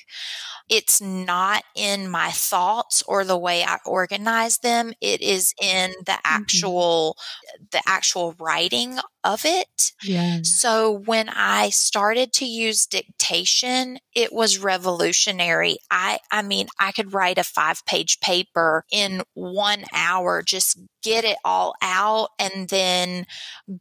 it's 0.71 1.01
not 1.01 1.63
in 1.75 2.09
my 2.09 2.31
thoughts 2.31 3.03
or 3.05 3.25
the 3.25 3.37
way 3.37 3.61
I 3.61 3.77
organize 3.85 4.59
them. 4.59 4.93
It 5.01 5.21
is 5.21 5.53
in 5.61 5.91
the 6.05 6.13
mm-hmm. 6.13 6.19
actual, 6.23 7.17
mm-hmm. 7.19 7.65
the 7.71 7.81
actual 7.85 8.35
writing 8.39 8.97
of 9.21 9.41
it. 9.43 9.91
Yeah. 10.01 10.39
So 10.43 10.89
when 11.05 11.27
I 11.27 11.71
started 11.71 12.31
to 12.33 12.45
use 12.45 12.85
dictation, 12.85 13.99
it 14.15 14.31
was 14.31 14.59
revolutionary. 14.59 15.77
I, 15.91 16.19
I 16.31 16.41
mean, 16.41 16.67
I 16.79 16.93
could 16.93 17.13
write 17.13 17.37
a 17.37 17.43
five 17.43 17.85
page 17.85 18.21
paper 18.21 18.85
in 18.89 19.23
one 19.33 19.83
hour, 19.93 20.41
just 20.41 20.79
get 21.03 21.23
it 21.23 21.37
all 21.43 21.73
out 21.81 22.29
and 22.39 22.69
then 22.69 23.25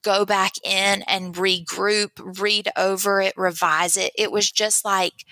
go 0.02 0.24
back 0.24 0.52
in 0.64 1.02
and 1.02 1.34
regroup, 1.34 2.10
read 2.40 2.68
over 2.76 3.20
it, 3.20 3.34
revise 3.36 3.96
it. 3.96 4.12
It 4.16 4.32
was 4.32 4.50
just 4.50 4.84
like, 4.84 5.24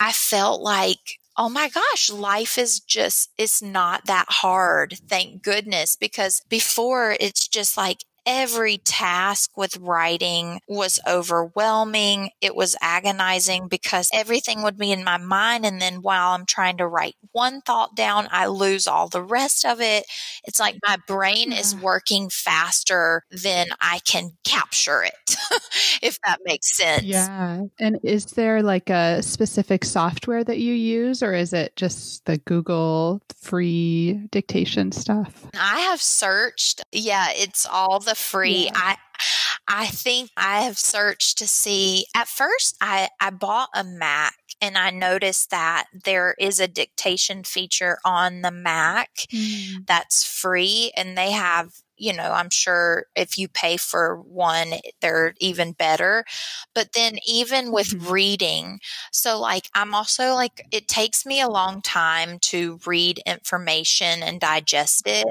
I 0.00 0.12
felt 0.12 0.60
like, 0.60 1.18
oh 1.36 1.48
my 1.48 1.68
gosh, 1.68 2.10
life 2.10 2.58
is 2.58 2.80
just, 2.80 3.30
it's 3.38 3.62
not 3.62 4.06
that 4.06 4.26
hard. 4.28 4.96
Thank 5.08 5.42
goodness. 5.42 5.96
Because 5.96 6.42
before 6.48 7.16
it's 7.20 7.46
just 7.46 7.76
like 7.76 8.04
every 8.28 8.76
task 8.76 9.56
with 9.56 9.78
writing 9.78 10.60
was 10.68 11.00
overwhelming. 11.08 12.28
It 12.42 12.54
was 12.54 12.76
agonizing 12.82 13.68
because 13.68 14.10
everything 14.12 14.62
would 14.62 14.76
be 14.76 14.92
in 14.92 15.02
my 15.02 15.16
mind. 15.16 15.64
And 15.64 15.80
then 15.80 16.02
while 16.02 16.32
I'm 16.32 16.44
trying 16.44 16.76
to 16.76 16.86
write 16.86 17.14
one 17.32 17.62
thought 17.62 17.96
down, 17.96 18.28
I 18.30 18.46
lose 18.46 18.86
all 18.86 19.08
the 19.08 19.22
rest 19.22 19.64
of 19.64 19.80
it. 19.80 20.04
It's 20.44 20.60
like 20.60 20.76
my 20.86 20.98
brain 21.06 21.52
is 21.52 21.74
mm. 21.74 21.80
working 21.80 22.28
faster 22.28 23.22
than 23.30 23.68
I 23.80 24.00
can 24.04 24.32
capture 24.44 25.02
it, 25.02 25.36
if 26.02 26.18
that 26.26 26.40
makes 26.44 26.76
sense. 26.76 27.04
Yeah. 27.04 27.62
And 27.80 27.98
is 28.02 28.26
there 28.26 28.62
like 28.62 28.90
a 28.90 29.22
specific 29.22 29.86
software 29.86 30.44
that 30.44 30.58
you 30.58 30.74
use, 30.74 31.22
or 31.22 31.32
is 31.32 31.54
it 31.54 31.74
just 31.76 32.26
the 32.26 32.36
Google 32.36 33.22
free 33.40 34.20
dictation 34.30 34.92
stuff? 34.92 35.46
I 35.58 35.80
have 35.80 36.02
searched. 36.02 36.82
Yeah, 36.92 37.28
it's 37.30 37.64
all 37.64 38.00
the 38.00 38.17
free. 38.18 38.66
Yeah. 38.66 38.72
I 38.74 38.96
I 39.66 39.86
think 39.86 40.30
I 40.36 40.62
have 40.62 40.78
searched 40.78 41.38
to 41.38 41.46
see. 41.46 42.06
At 42.14 42.28
first, 42.28 42.76
I, 42.80 43.10
I 43.20 43.30
bought 43.30 43.68
a 43.74 43.84
Mac 43.84 44.34
and 44.60 44.78
I 44.78 44.90
noticed 44.90 45.50
that 45.50 45.86
there 45.92 46.34
is 46.38 46.58
a 46.58 46.66
dictation 46.68 47.44
feature 47.44 47.98
on 48.04 48.40
the 48.42 48.50
Mac 48.50 49.10
mm. 49.30 49.86
that's 49.86 50.24
free, 50.24 50.92
and 50.96 51.16
they 51.16 51.32
have 51.32 51.74
you 51.98 52.12
know, 52.12 52.32
I'm 52.32 52.50
sure 52.50 53.06
if 53.16 53.38
you 53.38 53.48
pay 53.48 53.76
for 53.76 54.16
one, 54.16 54.74
they're 55.00 55.34
even 55.38 55.72
better. 55.72 56.24
But 56.74 56.92
then 56.92 57.18
even 57.26 57.72
with 57.72 57.88
mm-hmm. 57.88 58.12
reading, 58.12 58.80
so 59.12 59.38
like 59.38 59.68
I'm 59.74 59.94
also 59.94 60.34
like, 60.34 60.66
it 60.70 60.88
takes 60.88 61.26
me 61.26 61.40
a 61.40 61.48
long 61.48 61.82
time 61.82 62.38
to 62.40 62.78
read 62.86 63.20
information 63.26 64.22
and 64.22 64.40
digest 64.40 65.06
it. 65.06 65.26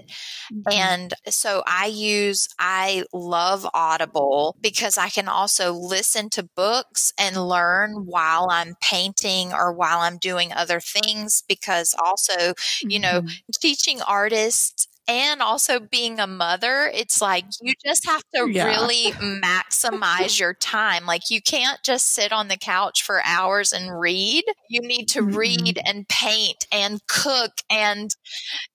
Mm-hmm. 0.53 0.71
And 0.71 1.13
so 1.27 1.63
I 1.65 1.87
use, 1.87 2.49
I 2.59 3.03
love 3.13 3.67
Audible 3.73 4.55
because 4.61 4.97
I 4.97 5.09
can 5.09 5.27
also 5.27 5.73
listen 5.73 6.29
to 6.31 6.43
books 6.43 7.13
and 7.19 7.47
learn 7.47 8.05
while 8.05 8.47
I'm 8.49 8.75
painting 8.81 9.53
or 9.53 9.73
while 9.73 9.99
I'm 9.99 10.17
doing 10.17 10.51
other 10.53 10.79
things 10.79 11.43
because 11.47 11.95
also, 12.03 12.53
you 12.81 12.99
know, 12.99 13.21
mm-hmm. 13.21 13.51
teaching 13.59 14.01
artists 14.01 14.87
and 15.07 15.41
also 15.41 15.79
being 15.79 16.19
a 16.19 16.27
mother, 16.27 16.91
it's 16.93 17.21
like 17.21 17.45
you 17.61 17.73
just 17.85 18.05
have 18.05 18.23
to 18.35 18.49
yeah. 18.49 18.65
really 18.65 19.11
maximize 19.13 20.39
your 20.39 20.53
time. 20.53 21.05
Like 21.05 21.29
you 21.29 21.41
can't 21.41 21.81
just 21.83 22.13
sit 22.13 22.33
on 22.33 22.49
the 22.49 22.57
couch 22.57 23.03
for 23.03 23.21
hours 23.23 23.71
and 23.71 23.97
read. 23.97 24.43
You 24.69 24.81
need 24.81 25.05
to 25.09 25.21
mm-hmm. 25.21 25.37
read 25.37 25.79
and 25.85 26.07
paint 26.07 26.67
and 26.71 26.99
cook 27.07 27.53
and 27.69 28.09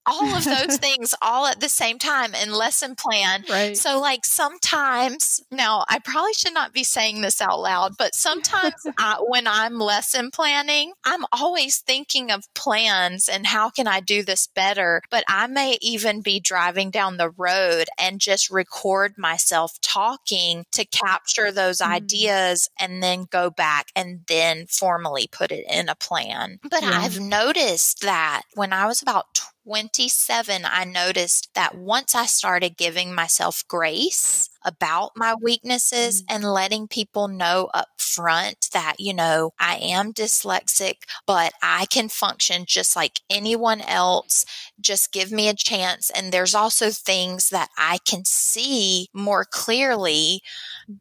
all 0.07 0.35
of 0.35 0.45
those 0.45 0.77
things 0.81 1.15
all 1.23 1.47
at 1.47 1.61
the 1.61 1.69
same 1.69 1.99
time 1.99 2.33
and 2.35 2.53
lesson 2.53 2.95
plan. 2.95 3.45
Right. 3.49 3.77
So 3.77 4.01
like 4.01 4.25
sometimes 4.25 5.43
now 5.51 5.85
I 5.89 5.99
probably 5.99 6.35
should 6.35 6.55
not 6.55 6.73
be 6.73 6.85
saying 6.85 7.21
this 7.21 7.41
out 7.41 7.61
loud, 7.61 7.97
but 7.99 8.15
sometimes 8.15 8.75
I, 8.99 9.19
when 9.27 9.47
I'm 9.47 9.79
lesson 9.79 10.31
planning, 10.31 10.93
I'm 11.05 11.25
always 11.33 11.79
thinking 11.79 12.31
of 12.31 12.53
plans 12.55 13.29
and 13.29 13.47
how 13.47 13.71
can 13.71 13.87
I 13.87 14.01
do 14.01 14.23
this 14.23 14.47
better? 14.47 15.03
But 15.11 15.25
I 15.29 15.47
may 15.47 15.79
even 15.81 16.21
be 16.21 16.41
driving 16.41 16.91
down 16.91 17.17
the 17.17 17.31
road 17.31 17.87
and 17.99 18.21
just 18.21 18.51
record 18.51 19.17
myself 19.17 19.81
talking 19.81 20.65
to 20.73 20.85
capture 20.85 21.53
those 21.53 21.79
mm. 21.79 21.87
ideas 21.87 22.69
and 22.81 23.03
then 23.03 23.27
go 23.31 23.51
back 23.51 23.89
and 23.95 24.21
then 24.27 24.67
formally 24.67 25.29
put 25.31 25.53
it 25.53 25.65
in 25.71 25.89
a 25.89 25.95
plan. 25.95 26.59
But 26.63 26.83
yeah. 26.83 26.91
I've 26.95 27.21
noticed 27.21 28.03
that 28.03 28.43
when 28.55 28.73
I 28.73 28.87
was 28.87 29.03
about 29.03 29.27
27, 29.65 30.63
I 30.65 30.85
noticed 30.85 31.51
that 31.55 31.77
once 31.77 32.15
I 32.15 32.27
started 32.27 32.77
giving 32.77 33.15
myself 33.15 33.65
grace 33.69 34.49
about 34.65 35.13
my 35.17 35.35
weaknesses 35.35 36.23
mm-hmm. 36.23 36.35
and 36.35 36.45
letting 36.45 36.89
people 36.89 37.29
know 37.29 37.71
up 37.75 37.89
front 37.99 38.69
that, 38.73 38.97
you 38.99 39.15
know, 39.15 39.53
I 39.59 39.77
am 39.77 40.13
dyslexic, 40.13 40.97
but 41.27 41.53
I 41.63 41.87
can 41.87 42.09
function 42.09 42.65
just 42.67 42.97
like 42.97 43.21
anyone 43.31 43.81
else. 43.81 44.45
Just 44.81 45.13
give 45.13 45.33
me 45.33 45.49
a 45.49 45.55
chance. 45.55 46.11
And 46.11 46.33
there's 46.33 46.55
also 46.55 46.91
things 46.91 47.51
that 47.51 47.69
I 47.79 47.99
can 48.05 48.25
see 48.25 49.09
more 49.15 49.45
clearly 49.45 50.43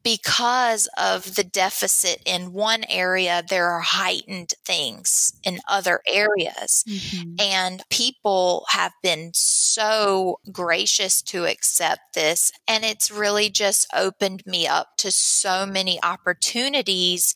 because 0.03 0.87
of 0.97 1.35
the 1.35 1.43
deficit 1.43 2.21
in 2.25 2.53
one 2.53 2.83
area. 2.89 3.43
There 3.47 3.69
are 3.69 3.81
heightened 3.81 4.53
things 4.65 5.33
in 5.43 5.59
other 5.67 6.01
areas. 6.07 6.83
Mm-hmm. 6.87 7.35
And 7.39 7.83
people 7.89 8.65
have 8.69 8.93
been 9.01 9.31
so 9.33 10.39
gracious 10.51 11.21
to 11.23 11.45
accept 11.45 12.13
this. 12.13 12.51
And 12.67 12.83
it's 12.83 13.11
really 13.11 13.49
just 13.49 13.87
opened 13.93 14.43
me 14.45 14.67
up 14.67 14.97
to 14.97 15.11
so 15.11 15.65
many 15.65 16.01
opportunities 16.03 17.35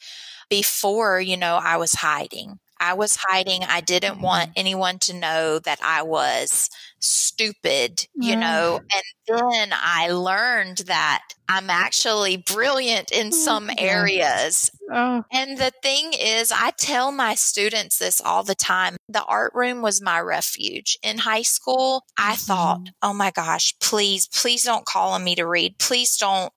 before, 0.49 1.19
you 1.19 1.38
know, 1.38 1.60
I 1.62 1.77
was 1.77 1.93
hiding. 1.93 2.60
I 2.79 2.93
was 2.93 3.17
hiding. 3.21 3.63
I 3.63 3.81
didn't 3.81 4.21
want 4.21 4.49
mm-hmm. 4.49 4.60
anyone 4.60 4.99
to 4.99 5.13
know 5.13 5.60
that 5.60 5.79
I 5.81 6.01
was 6.03 6.69
stupid, 7.05 8.07
you 8.15 8.35
know. 8.35 8.79
And 8.79 9.39
then 9.39 9.69
I 9.71 10.09
learned 10.11 10.79
that 10.87 11.23
I'm 11.47 11.69
actually 11.69 12.37
brilliant 12.37 13.11
in 13.11 13.27
oh, 13.27 13.31
some 13.31 13.69
areas. 13.77 14.71
Oh. 14.91 15.23
And 15.31 15.57
the 15.57 15.71
thing 15.81 16.13
is, 16.19 16.51
I 16.51 16.71
tell 16.71 17.11
my 17.11 17.35
students 17.35 17.97
this 17.97 18.19
all 18.19 18.43
the 18.43 18.55
time. 18.55 18.97
The 19.09 19.23
art 19.23 19.51
room 19.53 19.81
was 19.81 20.01
my 20.01 20.19
refuge. 20.19 20.97
In 21.03 21.19
high 21.19 21.43
school, 21.43 22.03
I 22.17 22.33
mm-hmm. 22.33 22.45
thought, 22.45 22.89
oh 23.01 23.13
my 23.13 23.31
gosh, 23.31 23.75
please, 23.79 24.27
please 24.27 24.63
don't 24.63 24.85
call 24.85 25.11
on 25.11 25.23
me 25.23 25.35
to 25.35 25.45
read. 25.45 25.77
Please 25.77 26.17
don't, 26.17 26.51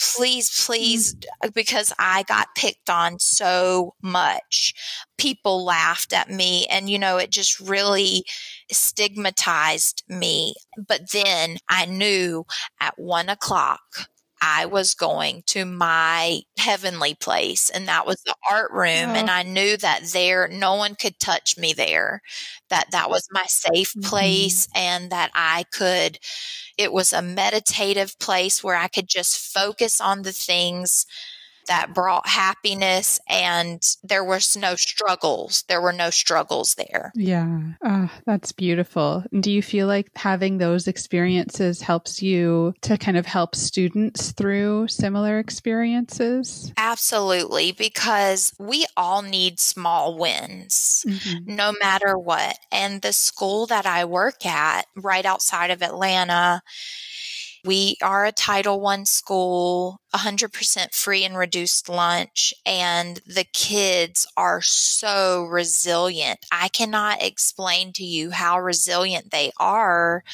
please, 0.00 0.64
please, 0.66 1.14
mm-hmm. 1.14 1.50
because 1.54 1.92
I 1.98 2.24
got 2.24 2.54
picked 2.56 2.90
on 2.90 3.18
so 3.20 3.94
much. 4.02 4.74
People 5.18 5.64
laughed 5.64 6.12
at 6.12 6.30
me, 6.30 6.66
and, 6.66 6.90
you 6.90 6.98
know, 6.98 7.18
it 7.18 7.30
just 7.30 7.60
really 7.60 8.24
stigmatized 8.72 10.02
me. 10.08 10.54
But 10.76 11.10
then 11.12 11.58
I 11.68 11.86
knew 11.86 12.44
at 12.80 12.98
one 12.98 13.28
o'clock, 13.28 14.08
I 14.44 14.66
was 14.66 14.94
going 14.94 15.44
to 15.46 15.64
my 15.64 16.40
heavenly 16.58 17.14
place, 17.14 17.70
and 17.70 17.86
that 17.86 18.06
was 18.06 18.20
the 18.22 18.34
art 18.50 18.72
room. 18.72 19.10
Oh. 19.10 19.14
And 19.14 19.30
I 19.30 19.44
knew 19.44 19.76
that 19.76 20.00
there, 20.12 20.48
no 20.48 20.74
one 20.74 20.96
could 20.96 21.20
touch 21.20 21.56
me 21.56 21.72
there, 21.72 22.22
that 22.68 22.88
that 22.90 23.08
was 23.08 23.28
my 23.30 23.44
safe 23.46 23.92
mm-hmm. 23.92 24.08
place, 24.08 24.66
mm-hmm. 24.66 24.78
and 24.78 25.10
that 25.12 25.30
I 25.36 25.64
could, 25.72 26.18
it 26.76 26.92
was 26.92 27.12
a 27.12 27.22
meditative 27.22 28.18
place 28.18 28.64
where 28.64 28.74
I 28.74 28.88
could 28.88 29.08
just 29.08 29.38
focus 29.38 30.00
on 30.00 30.22
the 30.22 30.32
things 30.32 31.06
that 31.68 31.94
brought 31.94 32.26
happiness 32.26 33.20
and 33.28 33.82
there 34.02 34.24
was 34.24 34.56
no 34.56 34.74
struggles. 34.74 35.64
There 35.68 35.80
were 35.80 35.92
no 35.92 36.10
struggles 36.10 36.74
there. 36.74 37.12
Yeah. 37.14 37.72
Uh, 37.84 38.08
that's 38.26 38.52
beautiful. 38.52 39.24
Do 39.40 39.50
you 39.50 39.62
feel 39.62 39.86
like 39.86 40.10
having 40.16 40.58
those 40.58 40.88
experiences 40.88 41.82
helps 41.82 42.22
you 42.22 42.74
to 42.82 42.96
kind 42.98 43.16
of 43.16 43.26
help 43.26 43.54
students 43.54 44.32
through 44.32 44.88
similar 44.88 45.38
experiences? 45.38 46.72
Absolutely, 46.76 47.72
because 47.72 48.52
we 48.58 48.86
all 48.96 49.22
need 49.22 49.58
small 49.60 50.18
wins 50.18 51.04
mm-hmm. 51.06 51.54
no 51.54 51.72
matter 51.80 52.18
what. 52.18 52.58
And 52.70 53.02
the 53.02 53.12
school 53.12 53.66
that 53.66 53.86
I 53.86 54.04
work 54.04 54.44
at 54.46 54.86
right 54.96 55.24
outside 55.24 55.70
of 55.70 55.82
Atlanta, 55.82 56.62
we 57.64 57.96
are 58.02 58.24
a 58.26 58.32
Title 58.32 58.80
One 58.80 59.06
school, 59.06 60.00
100% 60.14 60.94
free 60.94 61.24
and 61.24 61.36
reduced 61.36 61.88
lunch, 61.88 62.52
and 62.66 63.20
the 63.26 63.44
kids 63.52 64.26
are 64.36 64.60
so 64.62 65.44
resilient. 65.44 66.40
I 66.50 66.68
cannot 66.68 67.22
explain 67.22 67.92
to 67.94 68.04
you 68.04 68.30
how 68.32 68.58
resilient 68.60 69.30
they 69.30 69.52
are 69.58 70.24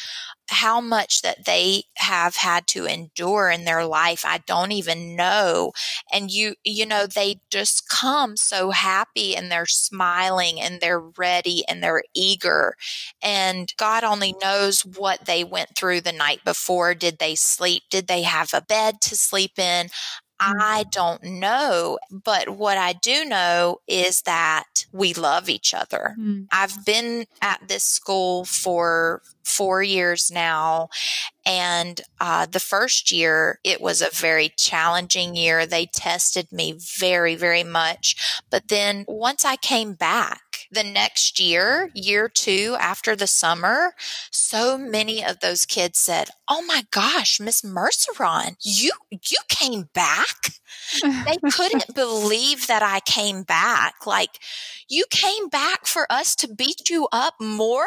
how 0.50 0.80
much 0.80 1.22
that 1.22 1.44
they 1.44 1.84
have 1.96 2.36
had 2.36 2.66
to 2.68 2.84
endure 2.86 3.50
in 3.50 3.64
their 3.64 3.84
life 3.84 4.24
i 4.24 4.38
don't 4.46 4.72
even 4.72 5.16
know. 5.16 5.72
And 6.12 6.30
you 6.30 6.54
you 6.64 6.86
know 6.86 7.06
they 7.06 7.40
just 7.50 7.88
come 7.88 8.36
so 8.36 8.70
happy 8.70 9.36
and 9.36 9.50
they're 9.50 9.66
smiling 9.66 10.60
and 10.60 10.80
they're 10.80 11.00
ready 11.00 11.64
and 11.68 11.82
they're 11.82 12.02
eager. 12.14 12.74
And 13.22 13.72
god 13.76 14.04
only 14.04 14.34
knows 14.42 14.82
what 14.84 15.26
they 15.26 15.44
went 15.44 15.76
through 15.76 16.00
the 16.02 16.12
night 16.12 16.44
before. 16.44 16.94
Did 16.94 17.18
they 17.18 17.34
sleep? 17.34 17.84
Did 17.90 18.06
they 18.06 18.22
have 18.22 18.50
a 18.54 18.60
bed 18.62 19.00
to 19.02 19.16
sleep 19.16 19.58
in 19.58 19.88
I 20.40 20.82
mm-hmm. 20.82 20.90
don't 20.90 21.22
know, 21.24 21.98
but 22.10 22.50
what 22.50 22.78
I 22.78 22.92
do 22.92 23.24
know 23.24 23.80
is 23.86 24.22
that 24.22 24.86
we 24.92 25.14
love 25.14 25.48
each 25.48 25.74
other. 25.74 26.14
Mm. 26.18 26.46
I've 26.52 26.84
been 26.84 27.26
at 27.42 27.66
this 27.68 27.84
school 27.84 28.44
for 28.44 29.22
four 29.44 29.82
years 29.82 30.30
now. 30.30 30.88
And 31.44 32.00
uh, 32.20 32.46
the 32.46 32.60
first 32.60 33.10
year, 33.10 33.58
it 33.64 33.80
was 33.80 34.02
a 34.02 34.10
very 34.12 34.50
challenging 34.56 35.34
year. 35.34 35.66
They 35.66 35.86
tested 35.86 36.52
me 36.52 36.72
very, 36.78 37.34
very 37.34 37.64
much. 37.64 38.42
But 38.50 38.68
then 38.68 39.04
once 39.08 39.44
I 39.44 39.56
came 39.56 39.94
back, 39.94 40.42
the 40.70 40.84
next 40.84 41.40
year, 41.40 41.90
year 41.94 42.28
two 42.28 42.76
after 42.78 43.16
the 43.16 43.26
summer, 43.26 43.94
so 44.30 44.76
many 44.76 45.24
of 45.24 45.40
those 45.40 45.64
kids 45.64 45.98
said, 45.98 46.28
Oh 46.48 46.62
my 46.62 46.84
gosh, 46.90 47.40
Miss 47.40 47.62
Merceron, 47.62 48.56
you, 48.62 48.92
you 49.10 49.38
came 49.48 49.88
back. 49.94 50.50
they 51.02 51.36
couldn't 51.50 51.86
believe 51.94 52.66
that 52.66 52.82
I 52.82 53.00
came 53.00 53.42
back. 53.42 54.06
Like, 54.06 54.38
you 54.88 55.04
came 55.10 55.48
back 55.48 55.86
for 55.86 56.10
us 56.10 56.34
to 56.36 56.54
beat 56.54 56.88
you 56.88 57.08
up 57.12 57.34
more? 57.40 57.86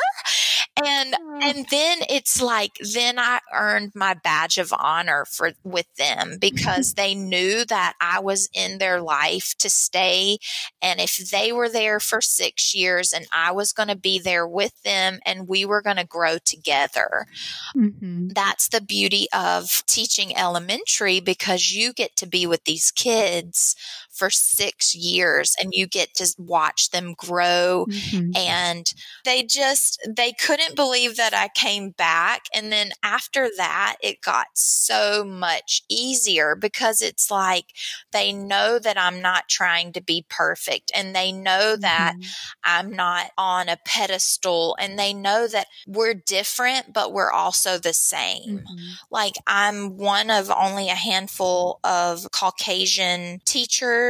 And, 0.83 1.13
mm. 1.13 1.43
and 1.43 1.65
then 1.69 1.99
it's 2.09 2.41
like, 2.41 2.73
then 2.93 3.19
I 3.19 3.39
earned 3.53 3.91
my 3.95 4.13
badge 4.13 4.57
of 4.57 4.73
honor 4.77 5.25
for, 5.25 5.51
with 5.63 5.93
them 5.95 6.37
because 6.39 6.93
they 6.95 7.15
knew 7.15 7.65
that 7.65 7.93
I 7.99 8.19
was 8.19 8.49
in 8.53 8.77
their 8.77 9.01
life 9.01 9.53
to 9.59 9.69
stay. 9.69 10.37
And 10.81 10.99
if 10.99 11.17
they 11.17 11.51
were 11.51 11.69
there 11.69 11.99
for 11.99 12.21
six 12.21 12.70
years 12.73 13.13
and 13.13 13.27
I 13.31 13.51
was 13.51 13.73
going 13.73 13.89
to 13.89 13.95
be 13.95 14.19
there 14.19 14.47
with 14.47 14.81
them 14.83 15.19
and 15.25 15.47
we 15.47 15.65
were 15.65 15.81
going 15.81 15.97
to 15.97 16.05
grow 16.05 16.37
together, 16.37 17.27
mm-hmm. 17.75 18.29
that's 18.29 18.67
the 18.69 18.81
beauty 18.81 19.27
of 19.33 19.83
teaching 19.87 20.35
elementary 20.35 21.19
because 21.19 21.71
you 21.71 21.93
get 21.93 22.15
to 22.17 22.25
be 22.25 22.45
with 22.45 22.63
these 22.65 22.91
kids 22.91 23.75
for 24.11 24.29
six 24.29 24.93
years 24.93 25.55
and 25.59 25.73
you 25.73 25.87
get 25.87 26.13
to 26.15 26.35
watch 26.37 26.91
them 26.91 27.13
grow. 27.17 27.85
Mm-hmm. 27.89 28.35
And 28.35 28.93
they 29.23 29.43
just, 29.43 29.99
they 30.07 30.33
couldn't 30.33 30.75
believe 30.75 31.15
that 31.15 31.33
I 31.33 31.47
came 31.55 31.91
back. 31.91 32.45
And 32.53 32.71
then 32.71 32.91
after 33.03 33.49
that, 33.57 33.95
it 34.01 34.21
got 34.21 34.47
so 34.53 35.23
much 35.23 35.83
easier 35.89 36.55
because 36.55 37.01
it's 37.01 37.31
like 37.31 37.65
they 38.11 38.33
know 38.33 38.79
that 38.79 38.97
I'm 38.97 39.21
not 39.21 39.47
trying 39.47 39.93
to 39.93 40.01
be 40.01 40.25
perfect 40.29 40.91
and 40.93 41.15
they 41.15 41.31
know 41.31 41.75
that 41.77 42.15
mm-hmm. 42.15 42.29
I'm 42.65 42.91
not 42.91 43.31
on 43.37 43.69
a 43.69 43.77
pedestal 43.85 44.75
and 44.79 44.99
they 44.99 45.13
know 45.13 45.47
that 45.47 45.67
we're 45.87 46.13
different, 46.13 46.93
but 46.93 47.13
we're 47.13 47.31
also 47.31 47.77
the 47.77 47.93
same. 47.93 48.59
Mm-hmm. 48.59 48.91
Like 49.09 49.35
I'm 49.47 49.97
one 49.97 50.29
of 50.29 50.51
only 50.51 50.89
a 50.89 50.95
handful 50.95 51.79
of 51.83 52.27
Caucasian 52.31 53.39
teachers 53.45 54.00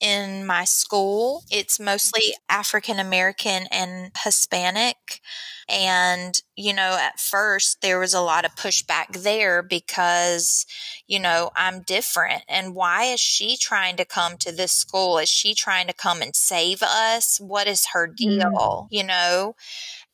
in 0.00 0.46
my 0.46 0.64
school. 0.64 1.42
It's 1.50 1.80
mostly 1.80 2.34
African 2.48 2.98
American 2.98 3.66
and 3.70 4.10
Hispanic. 4.24 5.20
And, 5.68 6.40
you 6.56 6.72
know, 6.72 6.96
at 6.98 7.20
first 7.20 7.82
there 7.82 7.98
was 7.98 8.14
a 8.14 8.20
lot 8.20 8.44
of 8.44 8.54
pushback 8.54 9.22
there 9.22 9.62
because, 9.62 10.64
you 11.06 11.20
know, 11.20 11.50
I'm 11.54 11.82
different. 11.82 12.42
And 12.48 12.74
why 12.74 13.04
is 13.04 13.20
she 13.20 13.56
trying 13.56 13.96
to 13.96 14.04
come 14.04 14.38
to 14.38 14.52
this 14.52 14.72
school? 14.72 15.18
Is 15.18 15.28
she 15.28 15.54
trying 15.54 15.86
to 15.88 15.92
come 15.92 16.22
and 16.22 16.34
save 16.34 16.82
us? 16.82 17.38
What 17.38 17.66
is 17.66 17.88
her 17.92 18.06
deal? 18.06 18.40
Mm. 18.40 18.86
You 18.90 19.04
know? 19.04 19.54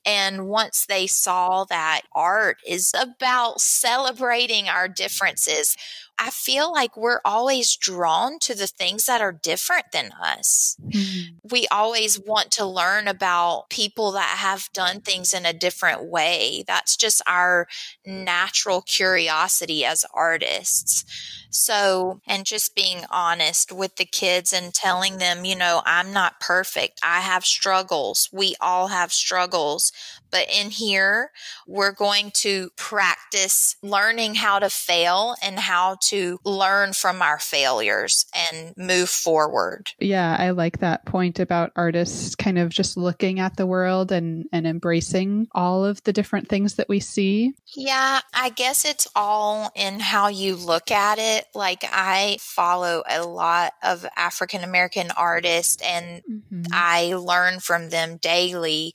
And 0.06 0.48
once 0.48 0.84
they 0.86 1.06
saw 1.06 1.64
that 1.64 2.02
art 2.12 2.58
is 2.66 2.92
about 2.98 3.60
celebrating 3.60 4.68
our 4.68 4.86
differences, 4.86 5.76
I 6.18 6.30
feel 6.30 6.72
like 6.72 6.96
we're 6.96 7.20
always 7.24 7.76
drawn 7.76 8.38
to 8.40 8.54
the 8.54 8.66
things 8.66 9.06
that 9.06 9.20
are 9.20 9.32
different 9.32 9.92
than 9.92 10.12
us. 10.12 10.76
Mm-hmm. 10.86 11.48
We 11.50 11.66
always 11.70 12.18
want 12.18 12.50
to 12.52 12.66
learn 12.66 13.08
about 13.08 13.70
people 13.70 14.12
that 14.12 14.38
have 14.38 14.68
done 14.72 15.00
things 15.00 15.32
in 15.32 15.44
a 15.44 15.52
different 15.52 16.04
way. 16.04 16.64
That's 16.66 16.96
just 16.96 17.20
our 17.26 17.66
natural 18.06 18.82
curiosity 18.82 19.84
as 19.84 20.04
artists. 20.14 21.04
So, 21.50 22.20
and 22.26 22.44
just 22.44 22.74
being 22.74 23.04
honest 23.10 23.70
with 23.70 23.94
the 23.94 24.04
kids 24.04 24.52
and 24.52 24.74
telling 24.74 25.18
them, 25.18 25.44
you 25.44 25.54
know, 25.54 25.82
I'm 25.86 26.12
not 26.12 26.40
perfect. 26.40 26.98
I 27.00 27.20
have 27.20 27.44
struggles. 27.44 28.28
We 28.32 28.56
all 28.60 28.88
have 28.88 29.12
struggles. 29.12 29.92
But 30.32 30.48
in 30.52 30.70
here, 30.70 31.30
we're 31.64 31.92
going 31.92 32.32
to 32.38 32.70
practice 32.76 33.76
learning 33.82 34.34
how 34.34 34.58
to 34.58 34.68
fail 34.68 35.36
and 35.40 35.60
how 35.60 35.96
to 36.08 36.38
learn 36.44 36.92
from 36.92 37.22
our 37.22 37.38
failures 37.38 38.26
and 38.50 38.74
move 38.76 39.08
forward. 39.08 39.92
Yeah, 39.98 40.36
I 40.38 40.50
like 40.50 40.78
that 40.78 41.04
point 41.06 41.38
about 41.40 41.72
artists 41.76 42.34
kind 42.34 42.58
of 42.58 42.68
just 42.70 42.96
looking 42.96 43.40
at 43.40 43.56
the 43.56 43.66
world 43.66 44.12
and, 44.12 44.46
and 44.52 44.66
embracing 44.66 45.48
all 45.52 45.84
of 45.84 46.02
the 46.04 46.12
different 46.12 46.48
things 46.48 46.74
that 46.74 46.88
we 46.88 47.00
see. 47.00 47.54
Yeah, 47.76 48.20
I 48.32 48.50
guess 48.50 48.84
it's 48.84 49.08
all 49.14 49.70
in 49.74 50.00
how 50.00 50.28
you 50.28 50.56
look 50.56 50.90
at 50.90 51.18
it. 51.18 51.46
Like, 51.54 51.84
I 51.84 52.38
follow 52.40 53.02
a 53.08 53.24
lot 53.24 53.72
of 53.82 54.06
African 54.16 54.62
American 54.62 55.10
artists 55.16 55.82
and 55.82 56.22
mm-hmm. 56.22 56.62
I 56.72 57.14
learn 57.14 57.60
from 57.60 57.90
them 57.90 58.18
daily. 58.18 58.94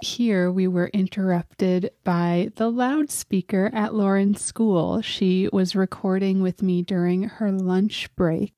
Here 0.00 0.50
we 0.50 0.68
were 0.68 0.88
interrupted 0.88 1.90
by 2.04 2.50
the 2.54 2.70
loudspeaker 2.70 3.68
at 3.72 3.94
Lauren's 3.94 4.40
school. 4.40 5.02
She 5.02 5.48
was 5.52 5.74
recording 5.74 6.40
with 6.40 6.62
me 6.62 6.82
during 6.82 7.24
her 7.24 7.50
lunch 7.50 8.14
break. 8.14 8.54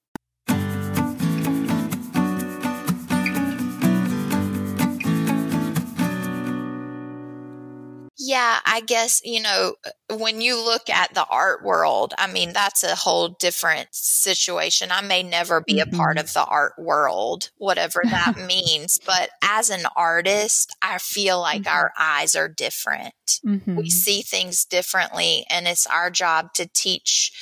Yeah, 8.22 8.59
I 8.66 8.83
guess, 8.83 9.22
you 9.24 9.40
know, 9.40 9.76
when 10.11 10.42
you 10.42 10.62
look 10.62 10.90
at 10.90 11.14
the 11.14 11.24
art 11.24 11.64
world, 11.64 12.12
I 12.18 12.30
mean, 12.30 12.52
that's 12.52 12.85
a 12.85 12.94
whole 12.94 13.28
different 13.28 13.88
situation. 13.92 14.90
I 14.92 15.00
may 15.00 15.22
never 15.22 15.62
be 15.62 15.76
mm-hmm. 15.76 15.94
a 15.94 15.96
part 15.96 16.18
mm-hmm. 16.18 16.24
of 16.26 16.33
the 16.35 16.44
art 16.44 16.74
world, 16.76 17.48
whatever 17.56 18.02
that 18.04 18.37
means. 18.46 19.00
But 19.06 19.30
as 19.42 19.70
an 19.70 19.87
artist, 19.96 20.76
I 20.83 20.98
feel 20.98 21.40
like 21.40 21.62
mm-hmm. 21.62 21.74
our 21.74 21.92
eyes 21.98 22.37
are 22.37 22.48
different. 22.48 23.14
Mm-hmm. 23.42 23.76
We 23.76 23.88
see 23.88 24.20
things 24.20 24.66
differently, 24.66 25.46
and 25.48 25.66
it's 25.66 25.87
our 25.87 26.11
job 26.11 26.52
to 26.54 26.68
teach 26.74 27.33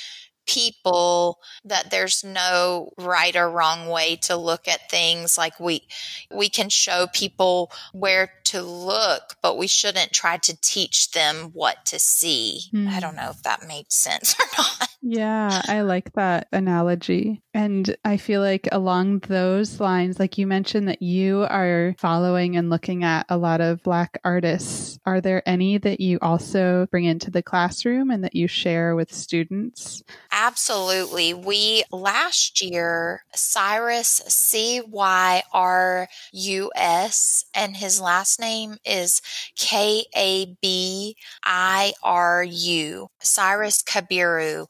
people 0.49 1.39
that 1.63 1.91
there's 1.91 2.23
no 2.23 2.91
right 2.97 3.35
or 3.35 3.47
wrong 3.47 3.87
way 3.87 4.15
to 4.15 4.35
look 4.35 4.67
at 4.67 4.89
things 4.89 5.37
like 5.37 5.59
we 5.59 5.83
we 6.31 6.49
can 6.49 6.69
show 6.69 7.05
people 7.13 7.71
where 7.93 8.31
to 8.43 8.63
look 8.63 9.35
but 9.43 9.59
we 9.59 9.67
shouldn't 9.67 10.11
try 10.11 10.37
to 10.37 10.59
teach 10.59 11.11
them 11.11 11.51
what 11.53 11.85
to 11.85 11.99
see 11.99 12.61
mm. 12.73 12.87
i 12.87 12.99
don't 12.99 13.11
hmm. 13.11 13.17
know 13.17 13.29
if 13.29 13.43
that 13.43 13.67
made 13.67 13.91
sense 13.91 14.35
or 14.39 14.45
not 14.57 14.89
yeah 15.03 15.61
i 15.67 15.81
like 15.81 16.11
that 16.13 16.47
analogy 16.51 17.43
and 17.53 17.95
i 18.03 18.17
feel 18.17 18.41
like 18.41 18.67
along 18.71 19.19
those 19.27 19.79
lines 19.79 20.17
like 20.17 20.39
you 20.39 20.47
mentioned 20.47 20.87
that 20.87 21.03
you 21.03 21.45
are 21.47 21.93
following 21.99 22.57
and 22.57 22.71
looking 22.71 23.03
at 23.03 23.23
a 23.29 23.37
lot 23.37 23.61
of 23.61 23.83
black 23.83 24.19
artists 24.23 24.97
are 25.05 25.21
there 25.21 25.47
any 25.47 25.77
that 25.77 25.99
you 25.99 26.17
also 26.23 26.87
bring 26.89 27.05
into 27.05 27.29
the 27.29 27.43
classroom 27.43 28.09
and 28.09 28.23
that 28.23 28.35
you 28.35 28.47
share 28.47 28.95
with 28.95 29.13
students 29.13 30.03
Absolutely. 30.41 31.33
We 31.33 31.83
last 31.91 32.61
year, 32.61 33.23
Cyrus 33.35 34.21
C 34.29 34.79
Y 34.87 35.43
R 35.51 36.07
U 36.31 36.71
S, 36.77 37.43
and 37.53 37.75
his 37.75 37.99
last 37.99 38.39
name 38.39 38.77
is 38.85 39.21
K 39.57 40.05
A 40.15 40.55
B 40.61 41.17
I 41.43 41.91
R 42.01 42.41
U, 42.43 43.09
Cyrus 43.19 43.83
Kabiru. 43.83 44.67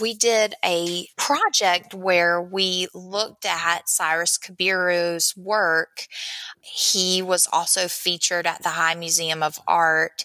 We 0.00 0.14
did 0.14 0.54
a 0.64 1.08
project 1.16 1.94
where 1.94 2.40
we 2.40 2.86
looked 2.94 3.44
at 3.44 3.88
Cyrus 3.88 4.38
Kabiru's 4.38 5.36
work. 5.36 6.06
He 6.60 7.22
was 7.22 7.48
also 7.52 7.88
featured 7.88 8.46
at 8.46 8.62
the 8.62 8.70
High 8.70 8.94
Museum 8.94 9.42
of 9.42 9.58
Art 9.66 10.24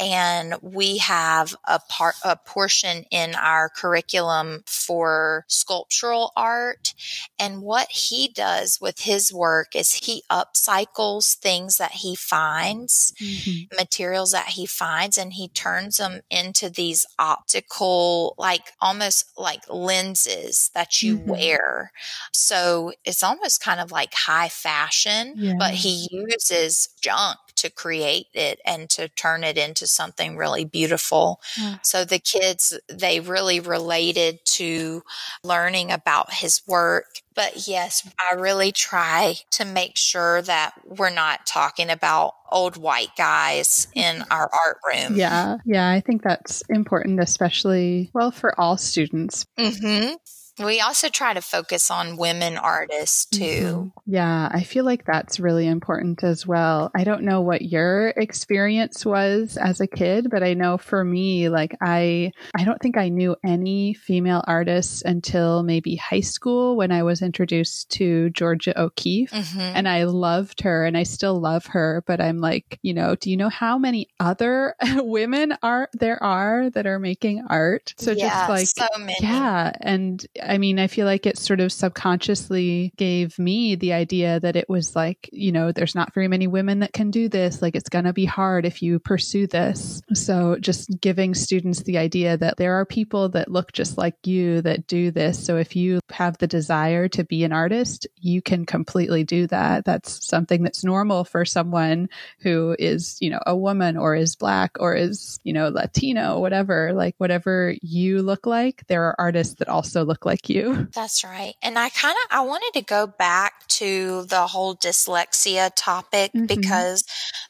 and 0.00 0.54
we 0.60 0.98
have 0.98 1.54
a 1.66 1.78
part 1.88 2.14
a 2.24 2.36
portion 2.36 3.04
in 3.10 3.34
our 3.34 3.68
curriculum 3.68 4.62
for 4.66 5.44
sculptural 5.48 6.32
art 6.36 6.94
and 7.38 7.62
what 7.62 7.90
he 7.90 8.28
does 8.28 8.78
with 8.80 9.00
his 9.00 9.32
work 9.32 9.76
is 9.76 9.92
he 9.92 10.22
upcycles 10.30 11.36
things 11.36 11.76
that 11.76 11.92
he 11.92 12.14
finds 12.16 13.12
mm-hmm. 13.22 13.76
materials 13.76 14.32
that 14.32 14.48
he 14.48 14.66
finds 14.66 15.16
and 15.16 15.34
he 15.34 15.48
turns 15.48 15.98
them 15.98 16.20
into 16.30 16.68
these 16.68 17.06
optical 17.18 18.34
like 18.36 18.72
almost 18.80 19.30
like 19.38 19.62
lenses 19.68 20.70
that 20.74 21.02
you 21.02 21.18
mm-hmm. 21.18 21.30
wear 21.30 21.92
so 22.32 22.92
it's 23.04 23.22
almost 23.22 23.62
kind 23.62 23.80
of 23.80 23.92
like 23.92 24.12
high 24.12 24.48
fashion 24.48 25.34
yeah. 25.36 25.54
but 25.58 25.74
he 25.74 26.08
uses 26.10 26.88
junk 27.00 27.38
to 27.56 27.70
create 27.70 28.26
it 28.34 28.60
and 28.66 28.90
to 28.90 29.08
turn 29.08 29.44
it 29.44 29.56
into 29.56 29.83
something 29.90 30.36
really 30.36 30.64
beautiful. 30.64 31.40
Mm. 31.58 31.84
So 31.84 32.04
the 32.04 32.18
kids, 32.18 32.78
they 32.88 33.20
really 33.20 33.60
related 33.60 34.44
to 34.44 35.02
learning 35.42 35.90
about 35.90 36.32
his 36.32 36.62
work. 36.66 37.20
But 37.34 37.66
yes, 37.66 38.08
I 38.18 38.36
really 38.36 38.70
try 38.70 39.36
to 39.52 39.64
make 39.64 39.96
sure 39.96 40.42
that 40.42 40.74
we're 40.84 41.10
not 41.10 41.46
talking 41.46 41.90
about 41.90 42.34
old 42.50 42.76
white 42.76 43.16
guys 43.16 43.88
in 43.94 44.22
our 44.30 44.48
art 44.52 44.78
room. 44.86 45.16
Yeah. 45.16 45.56
Yeah. 45.64 45.90
I 45.90 46.00
think 46.00 46.22
that's 46.22 46.62
important, 46.68 47.20
especially, 47.20 48.10
well, 48.14 48.30
for 48.30 48.58
all 48.58 48.76
students. 48.76 49.46
Mm-hmm. 49.58 50.14
We 50.58 50.80
also 50.80 51.08
try 51.08 51.34
to 51.34 51.40
focus 51.40 51.90
on 51.90 52.16
women 52.16 52.56
artists 52.56 53.26
too. 53.26 53.42
Mm-hmm. 53.42 54.14
Yeah, 54.14 54.48
I 54.52 54.62
feel 54.62 54.84
like 54.84 55.04
that's 55.04 55.40
really 55.40 55.66
important 55.66 56.22
as 56.22 56.46
well. 56.46 56.92
I 56.94 57.02
don't 57.02 57.22
know 57.22 57.40
what 57.40 57.62
your 57.62 58.08
experience 58.10 59.04
was 59.04 59.56
as 59.56 59.80
a 59.80 59.86
kid, 59.88 60.28
but 60.30 60.44
I 60.44 60.54
know 60.54 60.78
for 60.78 61.04
me, 61.04 61.48
like 61.48 61.76
I 61.80 62.30
I 62.54 62.64
don't 62.64 62.80
think 62.80 62.96
I 62.96 63.08
knew 63.08 63.34
any 63.44 63.94
female 63.94 64.44
artists 64.46 65.02
until 65.02 65.64
maybe 65.64 65.96
high 65.96 66.20
school 66.20 66.76
when 66.76 66.92
I 66.92 67.02
was 67.02 67.20
introduced 67.20 67.90
to 67.92 68.30
Georgia 68.30 68.80
O'Keeffe. 68.80 69.30
Mm-hmm. 69.30 69.60
And 69.60 69.88
I 69.88 70.04
loved 70.04 70.60
her 70.60 70.84
and 70.84 70.96
I 70.96 71.02
still 71.02 71.40
love 71.40 71.66
her, 71.66 72.04
but 72.06 72.20
I'm 72.20 72.40
like, 72.40 72.78
you 72.82 72.94
know, 72.94 73.16
do 73.16 73.30
you 73.30 73.36
know 73.36 73.48
how 73.48 73.76
many 73.76 74.08
other 74.20 74.76
women 74.96 75.56
are 75.62 75.88
there 75.94 76.22
are 76.22 76.70
that 76.70 76.86
are 76.86 77.00
making 77.00 77.44
art? 77.48 77.94
So 77.98 78.12
yeah, 78.12 78.46
just 78.46 78.78
like 78.78 78.88
so 78.88 78.98
many. 78.98 79.16
Yeah. 79.20 79.72
And 79.80 80.24
I 80.46 80.58
mean, 80.58 80.78
I 80.78 80.86
feel 80.86 81.06
like 81.06 81.26
it 81.26 81.38
sort 81.38 81.60
of 81.60 81.72
subconsciously 81.72 82.92
gave 82.96 83.38
me 83.38 83.74
the 83.74 83.92
idea 83.92 84.40
that 84.40 84.56
it 84.56 84.68
was 84.68 84.94
like, 84.94 85.28
you 85.32 85.52
know, 85.52 85.72
there's 85.72 85.94
not 85.94 86.14
very 86.14 86.28
many 86.28 86.46
women 86.46 86.80
that 86.80 86.92
can 86.92 87.10
do 87.10 87.28
this. 87.28 87.62
Like, 87.62 87.74
it's 87.74 87.88
going 87.88 88.04
to 88.04 88.12
be 88.12 88.24
hard 88.24 88.66
if 88.66 88.82
you 88.82 88.98
pursue 88.98 89.46
this. 89.46 90.02
So, 90.12 90.56
just 90.60 90.90
giving 91.00 91.34
students 91.34 91.82
the 91.82 91.98
idea 91.98 92.36
that 92.36 92.56
there 92.56 92.74
are 92.74 92.84
people 92.84 93.28
that 93.30 93.50
look 93.50 93.72
just 93.72 93.98
like 93.98 94.26
you 94.26 94.60
that 94.62 94.86
do 94.86 95.10
this. 95.10 95.44
So, 95.44 95.56
if 95.56 95.76
you 95.76 96.00
have 96.10 96.38
the 96.38 96.46
desire 96.46 97.08
to 97.08 97.24
be 97.24 97.44
an 97.44 97.52
artist, 97.52 98.06
you 98.20 98.42
can 98.42 98.66
completely 98.66 99.24
do 99.24 99.46
that. 99.48 99.84
That's 99.84 100.26
something 100.26 100.62
that's 100.62 100.84
normal 100.84 101.24
for 101.24 101.44
someone 101.44 102.08
who 102.40 102.76
is, 102.78 103.16
you 103.20 103.30
know, 103.30 103.40
a 103.46 103.56
woman 103.56 103.96
or 103.96 104.14
is 104.14 104.36
black 104.36 104.72
or 104.78 104.94
is, 104.94 105.38
you 105.44 105.52
know, 105.52 105.68
Latino, 105.68 106.38
whatever. 106.38 106.92
Like, 106.92 107.14
whatever 107.18 107.74
you 107.82 108.22
look 108.22 108.46
like, 108.46 108.86
there 108.86 109.04
are 109.04 109.16
artists 109.18 109.54
that 109.56 109.68
also 109.68 110.04
look 110.04 110.24
like 110.34 110.48
you. 110.48 110.88
That's 110.92 111.22
right. 111.22 111.54
And 111.62 111.78
I 111.78 111.88
kind 111.90 112.16
of 112.24 112.36
I 112.36 112.40
wanted 112.42 112.72
to 112.74 112.84
go 112.84 113.06
back 113.06 113.66
to 113.68 114.24
the 114.24 114.48
whole 114.48 114.74
dyslexia 114.74 115.70
topic 115.76 116.32
mm-hmm. 116.32 116.46
because 116.46 117.04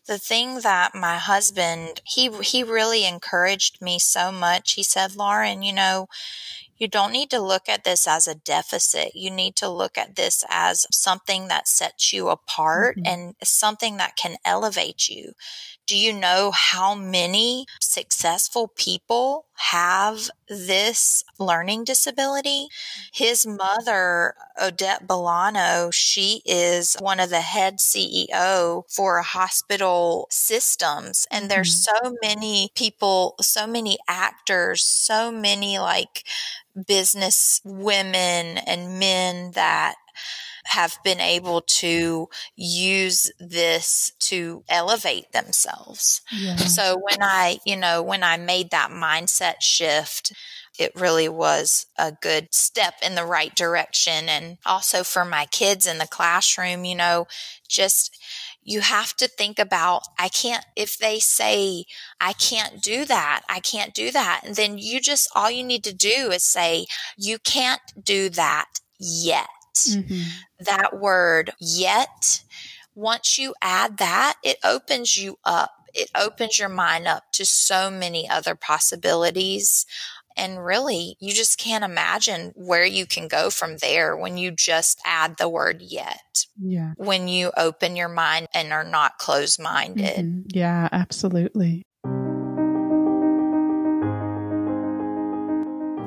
the 0.06 0.18
thing 0.18 0.60
that 0.60 0.94
my 0.94 1.16
husband 1.16 2.02
he 2.04 2.30
he 2.42 2.62
really 2.62 3.06
encouraged 3.06 3.80
me 3.80 3.98
so 3.98 4.30
much. 4.30 4.72
He 4.72 4.82
said, 4.82 5.16
"Lauren, 5.16 5.62
you 5.62 5.72
know, 5.72 6.08
you 6.76 6.88
don't 6.88 7.12
need 7.12 7.30
to 7.30 7.40
look 7.40 7.68
at 7.68 7.84
this 7.84 8.06
as 8.06 8.26
a 8.26 8.34
deficit. 8.34 9.14
You 9.14 9.30
need 9.30 9.56
to 9.56 9.68
look 9.68 9.96
at 9.96 10.16
this 10.16 10.44
as 10.50 10.86
something 10.90 11.48
that 11.48 11.68
sets 11.68 12.12
you 12.12 12.28
apart 12.28 12.96
mm-hmm. 12.96 13.06
and 13.06 13.34
something 13.42 13.96
that 13.96 14.16
can 14.16 14.36
elevate 14.44 15.08
you. 15.08 15.32
Do 15.86 15.98
you 15.98 16.14
know 16.14 16.50
how 16.50 16.94
many 16.94 17.66
successful 17.78 18.68
people 18.68 19.44
have 19.56 20.30
this 20.48 21.24
learning 21.38 21.84
disability? 21.84 22.68
His 23.12 23.46
mother, 23.46 24.34
Odette 24.60 25.06
Bolano, 25.06 25.92
she 25.92 26.40
is 26.46 26.96
one 27.00 27.20
of 27.20 27.28
the 27.28 27.42
head 27.42 27.80
CEO 27.80 28.84
for 28.90 29.20
hospital 29.20 30.26
systems. 30.30 31.26
And 31.30 31.50
there's 31.50 31.86
mm-hmm. 31.86 32.06
so 32.06 32.16
many 32.22 32.70
people, 32.74 33.34
so 33.42 33.66
many 33.66 33.98
actors, 34.08 34.82
so 34.82 35.30
many 35.30 35.78
like 35.78 36.24
business 36.86 37.60
women 37.62 38.56
and 38.56 38.98
men 38.98 39.50
that 39.52 39.96
have 40.66 40.98
been 41.04 41.20
able 41.20 41.60
to 41.60 42.28
use 42.56 43.30
this 43.38 44.12
to 44.20 44.64
elevate 44.68 45.32
themselves. 45.32 46.22
Yeah. 46.32 46.56
So 46.56 46.96
when 46.96 47.22
I, 47.22 47.58
you 47.64 47.76
know, 47.76 48.02
when 48.02 48.22
I 48.22 48.36
made 48.36 48.70
that 48.70 48.90
mindset 48.90 49.60
shift, 49.60 50.32
it 50.78 50.90
really 50.96 51.28
was 51.28 51.86
a 51.96 52.12
good 52.12 52.52
step 52.52 52.94
in 53.02 53.14
the 53.14 53.24
right 53.24 53.54
direction. 53.54 54.28
And 54.28 54.58
also 54.66 55.04
for 55.04 55.24
my 55.24 55.46
kids 55.46 55.86
in 55.86 55.98
the 55.98 56.08
classroom, 56.08 56.84
you 56.84 56.96
know, 56.96 57.26
just 57.68 58.18
you 58.66 58.80
have 58.80 59.14
to 59.16 59.28
think 59.28 59.58
about, 59.58 60.02
I 60.18 60.28
can't, 60.28 60.64
if 60.74 60.96
they 60.96 61.18
say, 61.18 61.84
I 62.20 62.32
can't 62.32 62.80
do 62.82 63.04
that, 63.04 63.42
I 63.48 63.60
can't 63.60 63.92
do 63.92 64.10
that, 64.10 64.40
and 64.42 64.56
then 64.56 64.78
you 64.78 65.02
just, 65.02 65.28
all 65.34 65.50
you 65.50 65.62
need 65.62 65.84
to 65.84 65.92
do 65.92 66.30
is 66.32 66.44
say, 66.44 66.86
you 67.18 67.38
can't 67.38 67.82
do 68.02 68.30
that 68.30 68.80
yet. 68.98 69.48
Mm-hmm. 69.74 70.22
That 70.60 70.98
word 70.98 71.52
yet, 71.60 72.42
once 72.94 73.38
you 73.38 73.54
add 73.60 73.98
that, 73.98 74.36
it 74.42 74.58
opens 74.64 75.16
you 75.16 75.38
up. 75.44 75.72
It 75.92 76.10
opens 76.14 76.58
your 76.58 76.68
mind 76.68 77.06
up 77.06 77.24
to 77.32 77.44
so 77.44 77.90
many 77.90 78.28
other 78.28 78.54
possibilities. 78.54 79.86
And 80.36 80.64
really, 80.64 81.16
you 81.20 81.32
just 81.32 81.58
can't 81.58 81.84
imagine 81.84 82.52
where 82.56 82.84
you 82.84 83.06
can 83.06 83.28
go 83.28 83.50
from 83.50 83.76
there 83.76 84.16
when 84.16 84.36
you 84.36 84.50
just 84.50 85.00
add 85.04 85.36
the 85.38 85.48
word 85.48 85.80
yet. 85.80 86.46
Yeah. 86.60 86.94
When 86.96 87.28
you 87.28 87.52
open 87.56 87.94
your 87.94 88.08
mind 88.08 88.48
and 88.52 88.72
are 88.72 88.82
not 88.82 89.18
closed 89.18 89.62
minded. 89.62 90.16
Mm-hmm. 90.16 90.40
Yeah, 90.48 90.88
absolutely. 90.90 91.84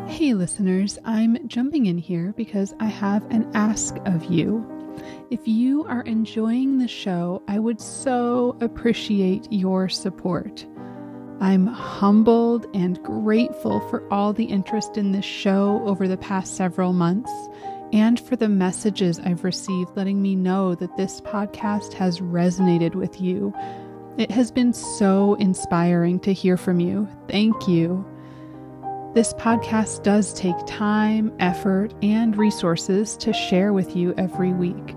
Hey, 0.07 0.33
listeners, 0.33 0.97
I'm 1.05 1.47
jumping 1.47 1.85
in 1.85 1.97
here 1.97 2.33
because 2.37 2.73
I 2.79 2.85
have 2.85 3.29
an 3.29 3.51
ask 3.53 3.97
of 4.05 4.25
you. 4.25 4.65
If 5.29 5.47
you 5.47 5.83
are 5.83 6.01
enjoying 6.03 6.79
the 6.79 6.87
show, 6.87 7.43
I 7.47 7.59
would 7.59 7.79
so 7.79 8.57
appreciate 8.61 9.51
your 9.51 9.89
support. 9.89 10.65
I'm 11.39 11.67
humbled 11.67 12.65
and 12.73 13.03
grateful 13.03 13.81
for 13.89 14.11
all 14.11 14.33
the 14.33 14.45
interest 14.45 14.97
in 14.97 15.11
this 15.11 15.25
show 15.25 15.83
over 15.85 16.07
the 16.07 16.17
past 16.17 16.55
several 16.55 16.93
months 16.93 17.31
and 17.93 18.19
for 18.19 18.35
the 18.35 18.49
messages 18.49 19.19
I've 19.19 19.43
received 19.43 19.95
letting 19.95 20.21
me 20.21 20.35
know 20.35 20.73
that 20.75 20.97
this 20.97 21.21
podcast 21.21 21.93
has 21.93 22.21
resonated 22.21 22.95
with 22.95 23.21
you. 23.21 23.53
It 24.17 24.31
has 24.31 24.51
been 24.51 24.73
so 24.73 25.35
inspiring 25.35 26.19
to 26.21 26.33
hear 26.33 26.57
from 26.57 26.79
you. 26.79 27.07
Thank 27.27 27.67
you. 27.67 28.05
This 29.13 29.33
podcast 29.33 30.03
does 30.03 30.33
take 30.33 30.55
time, 30.67 31.33
effort, 31.39 31.93
and 32.03 32.37
resources 32.37 33.17
to 33.17 33.33
share 33.33 33.73
with 33.73 33.95
you 33.95 34.13
every 34.17 34.53
week. 34.53 34.95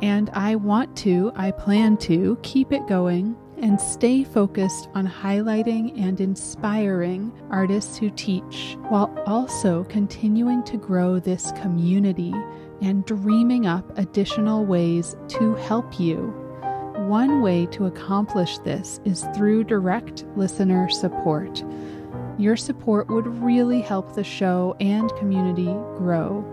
And 0.00 0.30
I 0.32 0.56
want 0.56 0.96
to, 0.98 1.30
I 1.36 1.50
plan 1.50 1.98
to 1.98 2.38
keep 2.42 2.72
it 2.72 2.86
going 2.86 3.36
and 3.60 3.78
stay 3.78 4.24
focused 4.24 4.88
on 4.94 5.06
highlighting 5.06 6.00
and 6.00 6.18
inspiring 6.20 7.30
artists 7.50 7.98
who 7.98 8.08
teach 8.10 8.78
while 8.88 9.14
also 9.26 9.84
continuing 9.84 10.62
to 10.64 10.78
grow 10.78 11.18
this 11.18 11.52
community 11.52 12.32
and 12.80 13.04
dreaming 13.04 13.66
up 13.66 13.98
additional 13.98 14.64
ways 14.64 15.16
to 15.28 15.54
help 15.56 16.00
you. 16.00 16.34
One 17.08 17.42
way 17.42 17.66
to 17.66 17.86
accomplish 17.86 18.58
this 18.58 19.00
is 19.04 19.26
through 19.34 19.64
direct 19.64 20.24
listener 20.36 20.88
support. 20.88 21.62
Your 22.38 22.56
support 22.56 23.08
would 23.08 23.26
really 23.26 23.80
help 23.80 24.14
the 24.14 24.24
show 24.24 24.76
and 24.80 25.10
community 25.16 25.72
grow. 25.96 26.44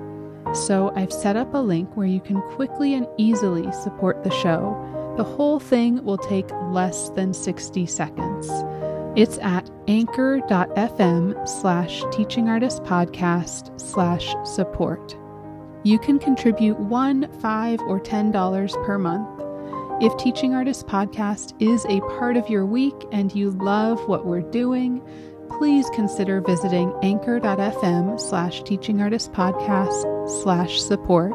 So, 0.54 0.94
I've 0.96 1.12
set 1.12 1.36
up 1.36 1.54
a 1.54 1.58
link 1.58 1.96
where 1.96 2.08
you 2.08 2.22
can 2.22 2.42
quickly 2.56 2.94
and 2.94 3.06
easily 3.18 3.70
support 3.74 4.24
the 4.24 4.32
show 4.32 4.98
the 5.18 5.24
whole 5.24 5.60
thing 5.60 6.04
will 6.04 6.20
take 6.20 6.48
less 6.70 7.10
than 7.10 7.34
60 7.34 7.88
seconds. 7.88 8.48
It's 9.16 9.40
at 9.40 9.68
anchor.fm 9.88 11.48
slash 11.48 12.04
teaching 12.12 12.48
artist 12.48 12.84
podcast 12.84 13.82
slash 13.82 14.36
support. 14.44 15.18
You 15.84 15.98
can 15.98 16.20
contribute 16.20 16.78
one, 16.80 17.32
five, 17.40 17.82
or 17.82 18.00
ten 18.00 18.32
dollars 18.32 18.74
per 18.86 19.00
month. 19.00 19.28
If 20.00 20.16
Teaching 20.18 20.54
Artist 20.54 20.86
Podcast 20.86 21.60
is 21.60 21.84
a 21.86 22.02
part 22.20 22.38
of 22.38 22.48
your 22.48 22.68
week 22.68 22.94
and 23.12 23.34
you 23.34 23.50
love 23.50 24.08
what 24.08 24.28
we're 24.28 24.42
doing, 24.42 25.02
please 25.58 25.90
consider 25.90 26.40
visiting 26.42 26.94
anchor.fm 27.02 28.20
slash 28.20 28.64
teaching 28.64 29.02
artist 29.02 29.32
podcast 29.32 30.30
slash 30.44 30.80
support 30.82 31.34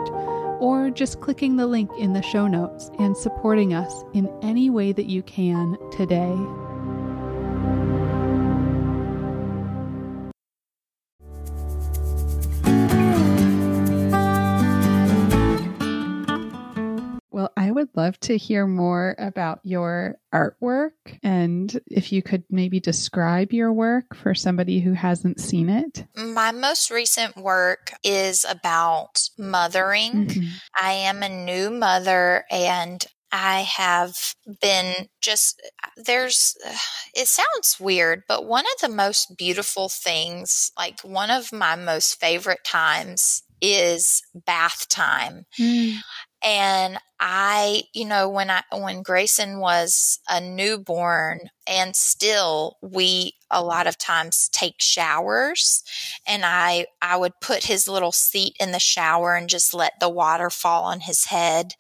or 0.61 0.91
just 0.91 1.21
clicking 1.21 1.57
the 1.57 1.67
link 1.67 1.91
in 1.99 2.13
the 2.13 2.23
show 2.23 2.47
notes 2.47 2.91
and 3.01 3.17
supporting 3.17 3.75
us 3.75 4.05
in 4.15 4.33
any 4.43 4.71
way 4.71 4.93
that 4.93 5.07
you 5.07 5.23
can 5.25 5.77
today. 5.91 6.37
Would 17.83 17.97
love 17.97 18.19
to 18.21 18.37
hear 18.37 18.65
more 18.65 19.17
about 19.19 19.59
your 19.65 20.17
artwork 20.33 20.93
and 21.23 21.81
if 21.89 22.13
you 22.13 22.23
could 22.23 22.45
maybe 22.49 22.79
describe 22.79 23.53
your 23.53 23.73
work 23.73 24.15
for 24.15 24.35
somebody 24.37 24.79
who 24.79 24.93
hasn't 24.93 25.41
seen 25.41 25.69
it. 25.69 26.05
My 26.15 26.53
most 26.53 26.93
recent 26.93 27.37
work 27.37 27.93
is 28.05 28.47
about 28.49 29.21
mothering. 29.37 30.29
Mm-hmm. 30.29 30.49
I 30.81 30.93
am 30.93 31.25
a 31.25 31.29
new 31.29 31.71
mother 31.71 32.45
and 32.53 33.05
I 33.33 33.63
have 33.63 34.15
been 34.61 35.09
just, 35.21 35.61
there's, 35.97 36.55
it 37.17 37.27
sounds 37.27 37.79
weird, 37.81 38.23
but 38.29 38.47
one 38.47 38.65
of 38.65 38.89
the 38.89 38.95
most 38.95 39.37
beautiful 39.37 39.89
things, 39.89 40.71
like 40.79 41.01
one 41.01 41.33
of 41.33 41.53
my 41.53 41.75
most 41.75 42.21
favorite 42.21 42.63
times 42.65 43.43
is 43.61 44.23
bath 44.35 44.89
time. 44.89 45.47
Mm. 45.59 45.97
And 46.45 46.99
I, 47.25 47.85
you 47.95 48.05
know, 48.05 48.29
when 48.29 48.51
I, 48.51 48.63
when 48.73 49.03
Grayson 49.03 49.61
was 49.61 50.19
a 50.29 50.41
newborn 50.41 51.51
and 51.69 51.95
still 51.95 52.79
we 52.83 53.35
a 53.49 53.63
lot 53.63 53.87
of 53.87 53.97
times 53.97 54.49
take 54.49 54.81
showers 54.81 55.85
and 56.27 56.43
I, 56.45 56.87
I 57.01 57.17
would 57.17 57.39
put 57.41 57.65
his 57.65 57.87
little 57.87 58.11
seat 58.11 58.57
in 58.59 58.73
the 58.73 58.81
shower 58.81 59.37
and 59.37 59.49
just 59.49 59.73
let 59.73 60.01
the 60.01 60.09
water 60.09 60.51
fall 60.51 60.85
on 60.85 61.01
his 61.01 61.27
head. 61.27 61.75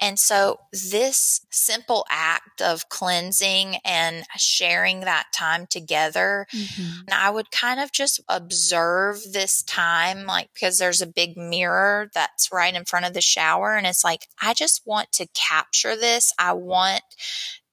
And 0.00 0.18
so 0.18 0.58
this 0.72 1.46
simple 1.50 2.04
act 2.10 2.60
of 2.60 2.88
cleansing 2.90 3.76
and 3.84 4.24
sharing 4.36 5.00
that 5.00 5.28
time 5.32 5.66
together, 5.70 6.46
mm-hmm. 6.52 7.06
I 7.10 7.30
would 7.30 7.50
kind 7.50 7.80
of 7.80 7.92
just 7.92 8.20
observe 8.28 9.22
this 9.32 9.62
time, 9.62 10.26
like, 10.26 10.50
because 10.52 10.78
there's 10.78 11.00
a 11.00 11.06
big 11.06 11.36
mirror 11.36 12.10
that's 12.12 12.50
right 12.52 12.74
in 12.74 12.84
front 12.84 13.06
of 13.06 13.14
the 13.14 13.22
shower. 13.22 13.76
And 13.76 13.86
it's 13.86 14.04
like, 14.04 14.28
I 14.42 14.52
just 14.52 14.73
just 14.74 14.86
want 14.86 15.12
to 15.12 15.26
capture 15.34 15.94
this. 15.96 16.32
I 16.38 16.52
want 16.52 17.02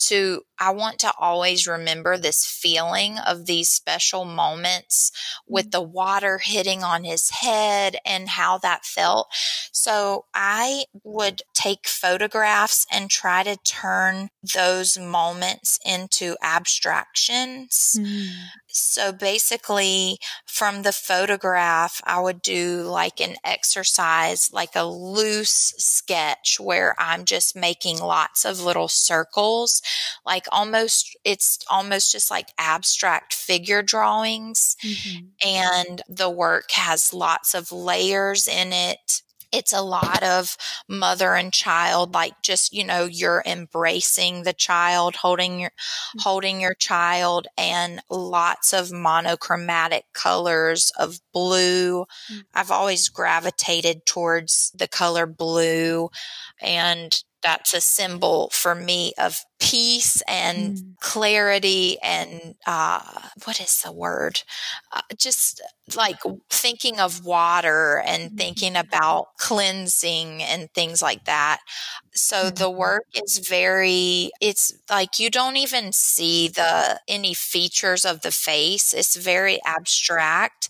to 0.08 0.44
I 0.62 0.70
want 0.70 1.00
to 1.00 1.12
always 1.20 1.66
remember 1.66 2.18
this 2.18 2.46
feeling 2.46 3.18
of 3.18 3.48
these 3.48 3.72
special 3.72 4.26
moments 4.26 5.12
with 5.48 5.68
mm. 5.68 5.72
the 5.72 5.82
water 5.82 6.38
hitting 6.38 6.84
on 6.84 7.04
his 7.04 7.32
head 7.32 7.98
and 8.06 8.30
how 8.30 8.60
that 8.60 8.86
felt. 8.86 9.28
So 9.72 10.26
I 10.36 10.84
would 11.04 11.42
take 11.56 11.88
photographs 11.88 12.86
and 12.92 13.10
try 13.10 13.42
to 13.42 13.58
turn 13.58 14.30
those 14.54 15.00
moments 15.00 15.80
into 15.84 16.38
abstractions. 16.44 17.98
Mm. 18.00 18.28
So 18.68 19.12
basically, 19.12 20.20
from 20.46 20.84
the 20.84 20.94
photograph, 20.94 22.02
I 22.04 22.20
would 22.20 22.44
do 22.44 22.84
like 22.84 23.20
an 23.20 23.36
exercise, 23.44 24.52
like 24.54 24.76
a 24.76 24.84
loose 24.84 25.74
sketch 25.80 26.60
where 26.60 26.94
I'm 27.00 27.26
just 27.26 27.56
making 27.56 27.98
lots 27.98 28.46
of 28.46 28.62
little 28.62 28.88
circles 28.88 29.82
like 30.26 30.46
almost 30.52 31.18
it's 31.24 31.60
almost 31.70 32.12
just 32.12 32.32
like 32.32 32.50
abstract 32.58 33.34
figure 33.34 33.82
drawings 33.82 34.76
mm-hmm. 34.84 35.26
and 35.46 36.02
the 36.08 36.30
work 36.30 36.72
has 36.72 37.14
lots 37.14 37.54
of 37.54 37.72
layers 37.72 38.48
in 38.48 38.74
it 38.74 39.22
it's 39.52 39.74
a 39.74 39.82
lot 39.82 40.24
of 40.24 40.56
mother 40.88 41.34
and 41.34 41.52
child 41.52 42.14
like 42.14 42.42
just 42.42 42.74
you 42.74 42.84
know 42.84 43.06
you're 43.06 43.44
embracing 43.46 44.44
the 44.44 44.54
child 44.54 45.16
holding 45.18 45.60
your 45.60 45.70
mm-hmm. 45.70 46.20
holding 46.20 46.62
your 46.62 46.74
child 46.74 47.48
and 47.58 48.02
lots 48.10 48.74
of 48.74 48.92
monochromatic 48.92 50.06
colors 50.14 50.92
of 50.98 51.20
blue 51.34 52.02
mm-hmm. 52.02 52.40
i've 52.54 52.72
always 52.72 53.10
gravitated 53.10 54.06
towards 54.06 54.72
the 54.76 54.88
color 54.88 55.26
blue 55.26 56.10
and 56.62 57.24
that's 57.42 57.74
a 57.74 57.82
symbol 57.82 58.50
for 58.54 58.76
me 58.76 59.14
of 59.18 59.40
peace 59.60 60.22
and 60.28 60.78
mm. 60.78 61.00
clarity 61.00 61.98
and 62.04 62.56
uh, 62.66 63.02
what 63.46 63.62
is 63.62 63.82
the 63.82 63.92
word 63.92 64.42
uh, 64.92 65.02
just 65.18 65.62
like 65.96 66.18
thinking 66.50 67.00
of 67.00 67.24
water 67.26 68.02
and 68.06 68.24
mm-hmm. 68.24 68.38
thinking 68.38 68.76
about 68.76 69.28
cleansing 69.38 70.42
and 70.42 70.70
things 70.74 71.02
like 71.02 71.26
that 71.26 71.60
so 72.14 72.46
mm-hmm. 72.46 72.56
the 72.56 72.70
work 72.70 73.06
is 73.14 73.38
very 73.48 74.32
it's 74.42 74.74
like 74.90 75.20
you 75.20 75.30
don't 75.30 75.58
even 75.58 75.92
see 75.92 76.48
the 76.48 77.00
any 77.08 77.34
features 77.34 78.04
of 78.04 78.22
the 78.22 78.32
face 78.32 78.94
it's 78.94 79.16
very 79.16 79.60
abstract 79.66 80.70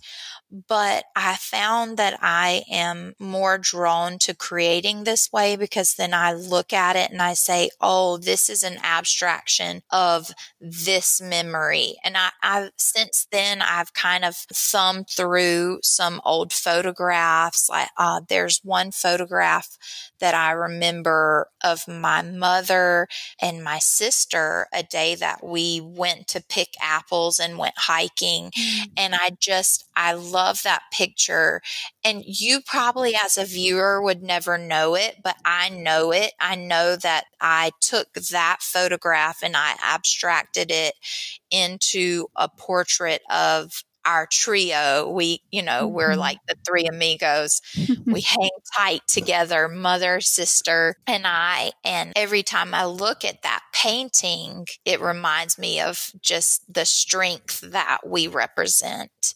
but 0.51 1.05
I 1.15 1.35
found 1.35 1.97
that 1.97 2.19
I 2.21 2.63
am 2.69 3.13
more 3.19 3.57
drawn 3.57 4.19
to 4.19 4.33
creating 4.35 5.03
this 5.03 5.31
way 5.31 5.55
because 5.55 5.95
then 5.95 6.13
I 6.13 6.33
look 6.33 6.73
at 6.73 6.95
it 6.95 7.09
and 7.09 7.21
I 7.21 7.33
say, 7.33 7.69
oh, 7.79 8.17
this 8.17 8.49
is 8.49 8.61
an 8.61 8.77
abstraction 8.83 9.81
of 9.91 10.31
this 10.59 11.21
memory. 11.21 11.95
And 12.03 12.17
I, 12.17 12.31
I 12.43 12.69
since 12.75 13.27
then, 13.31 13.61
I've 13.61 13.93
kind 13.93 14.25
of 14.25 14.35
thumbed 14.35 15.09
through 15.09 15.79
some 15.83 16.19
old 16.25 16.51
photographs. 16.51 17.69
Like, 17.69 17.89
uh, 17.97 18.21
there's 18.27 18.59
one 18.63 18.91
photograph 18.91 19.77
that 20.19 20.35
I 20.35 20.51
remember 20.51 21.47
of 21.63 21.87
my 21.87 22.21
mother 22.21 23.07
and 23.41 23.63
my 23.63 23.79
sister 23.79 24.67
a 24.73 24.83
day 24.83 25.15
that 25.15 25.43
we 25.43 25.81
went 25.81 26.27
to 26.27 26.43
pick 26.43 26.69
apples 26.81 27.39
and 27.39 27.57
went 27.57 27.75
hiking. 27.77 28.51
Mm. 28.51 28.91
And 28.97 29.15
I 29.15 29.31
just, 29.39 29.85
I 29.95 30.13
love 30.13 30.40
that 30.63 30.83
picture. 30.91 31.61
And 32.03 32.23
you 32.25 32.61
probably 32.65 33.15
as 33.15 33.37
a 33.37 33.45
viewer 33.45 34.01
would 34.01 34.21
never 34.21 34.57
know 34.57 34.95
it, 34.95 35.17
but 35.23 35.35
I 35.45 35.69
know 35.69 36.11
it. 36.11 36.31
I 36.39 36.55
know 36.55 36.95
that 36.95 37.25
I 37.39 37.71
took 37.81 38.13
that 38.13 38.57
photograph 38.61 39.39
and 39.43 39.55
I 39.55 39.75
abstracted 39.83 40.71
it 40.71 40.93
into 41.51 42.27
a 42.35 42.49
portrait 42.49 43.21
of 43.29 43.83
our 44.05 44.27
trio. 44.27 45.09
We, 45.09 45.41
you 45.51 45.61
know, 45.61 45.85
mm-hmm. 45.85 45.95
we're 45.95 46.15
like 46.15 46.37
the 46.47 46.55
three 46.65 46.85
amigos. 46.87 47.61
we 48.05 48.21
hang 48.25 48.49
tight 48.75 49.01
together, 49.07 49.67
mother, 49.67 50.21
sister, 50.21 50.95
and 51.07 51.23
I. 51.25 51.71
And 51.83 52.13
every 52.15 52.43
time 52.43 52.73
I 52.73 52.85
look 52.85 53.23
at 53.23 53.43
that 53.43 53.61
painting, 53.73 54.67
it 54.85 55.01
reminds 55.01 55.57
me 55.57 55.79
of 55.79 56.11
just 56.21 56.61
the 56.71 56.85
strength 56.85 57.61
that 57.61 57.99
we 58.05 58.27
represent. 58.27 59.35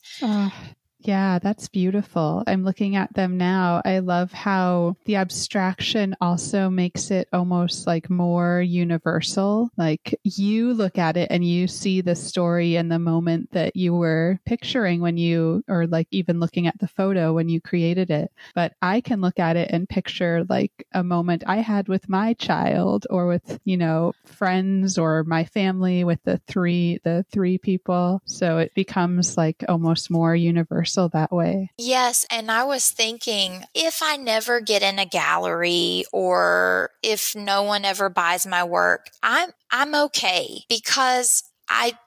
Yeah, 1.08 1.40
that's 1.40 1.68
beautiful. 1.68 2.44
I'm 2.48 2.64
looking 2.64 2.96
at 2.96 3.14
them 3.14 3.38
now. 3.38 3.82
I 3.86 4.00
love 4.00 4.32
how 4.32 4.98
the 5.06 5.18
abstraction 5.18 6.16
also 6.20 6.70
makes 6.70 7.12
it 7.12 7.28
almost 7.32 7.86
like 7.86 8.10
more 8.10 8.62
universal. 8.62 9.70
Like 9.78 10.20
you 10.24 10.74
look 10.74 10.98
at 10.98 11.18
it 11.18 11.30
and 11.30 11.48
you 11.48 11.68
see 11.68 12.02
the 12.02 12.16
story 12.16 12.76
and 12.76 12.92
the 12.92 13.00
moment 13.00 13.52
that 13.52 13.76
you 13.76 13.94
were 13.94 14.40
picturing 14.46 15.00
when 15.02 15.18
you, 15.18 15.64
or 15.68 15.86
like 15.86 16.08
even 16.12 16.40
looking 16.40 16.66
at 16.66 16.80
the 16.80 16.88
photo 16.88 17.34
when 17.34 17.50
you 17.50 17.62
created 17.62 18.10
it. 18.10 18.32
But 18.56 18.74
I 18.82 19.02
can 19.02 19.22
look 19.22 19.40
at 19.40 19.58
it 19.58 19.70
and 19.72 19.88
picture 19.88 20.44
like 20.50 20.88
a 20.94 21.04
moment 21.04 21.44
I 21.46 21.58
had 21.58 21.88
with 21.88 22.10
my 22.10 22.34
child 22.34 23.06
or 23.10 23.28
with, 23.28 23.60
you 23.64 23.78
know, 23.78 24.14
friends 24.26 24.98
or 24.98 25.24
my 25.24 25.44
family 25.46 26.04
with 26.04 26.24
the 26.24 26.40
three, 26.48 27.00
the 27.04 27.26
three 27.32 27.60
people. 27.60 28.22
So 28.26 28.58
it 28.58 28.74
becomes 28.74 29.38
like 29.38 29.64
almost 29.70 30.10
more 30.10 30.36
universal 30.36 30.95
that 31.10 31.32
way. 31.32 31.72
Yes. 31.78 32.26
And 32.32 32.50
I 32.50 32.64
was 32.64 32.90
thinking 32.90 33.64
if 33.74 34.02
I 34.02 34.18
never 34.18 34.60
get 34.62 34.82
in 34.82 35.00
a 35.00 35.06
gallery 35.06 36.06
or 36.12 36.92
if 37.04 37.36
no 37.36 37.64
one 37.64 37.86
ever 37.86 38.10
buys 38.10 38.46
my 38.46 38.64
work, 38.64 39.10
I'm, 39.22 39.52
I'm 39.72 39.94
okay 39.96 40.62
because 40.70 41.44
I 41.70 41.98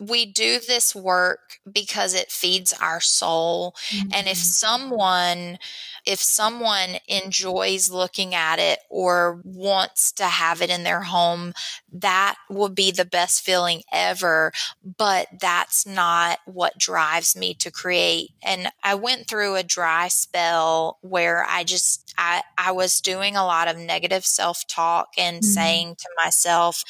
we 0.00 0.26
do 0.26 0.58
this 0.60 0.94
work 0.94 1.58
because 1.70 2.14
it 2.14 2.30
feeds 2.30 2.72
our 2.80 3.00
soul. 3.00 3.74
Mm-hmm. 3.88 4.08
And 4.14 4.26
if 4.26 4.36
mm-hmm. 4.36 4.80
someone, 4.90 5.58
if 6.06 6.20
someone 6.20 6.96
enjoys 7.08 7.90
looking 7.90 8.34
at 8.34 8.58
it 8.58 8.80
or 8.88 9.40
wants 9.44 10.12
to 10.12 10.24
have 10.24 10.60
it 10.62 10.70
in 10.70 10.84
their 10.84 11.02
home, 11.02 11.52
that 11.92 12.36
will 12.50 12.68
be 12.68 12.90
the 12.90 13.04
best 13.04 13.44
feeling 13.44 13.82
ever. 13.92 14.52
But 14.96 15.28
that's 15.40 15.86
not 15.86 16.38
what 16.44 16.78
drives 16.78 17.36
me 17.36 17.54
to 17.54 17.70
create. 17.70 18.30
And 18.42 18.68
I 18.82 18.94
went 18.94 19.26
through 19.26 19.56
a 19.56 19.62
dry 19.62 20.08
spell 20.08 20.98
where 21.00 21.44
I 21.48 21.64
just, 21.64 22.14
I, 22.18 22.42
I 22.58 22.72
was 22.72 23.00
doing 23.00 23.36
a 23.36 23.44
lot 23.44 23.68
of 23.68 23.78
negative 23.78 24.24
self 24.24 24.66
talk 24.66 25.08
and 25.18 25.36
mm-hmm. 25.36 25.50
saying 25.50 25.96
to 25.96 26.08
myself, 26.22 26.84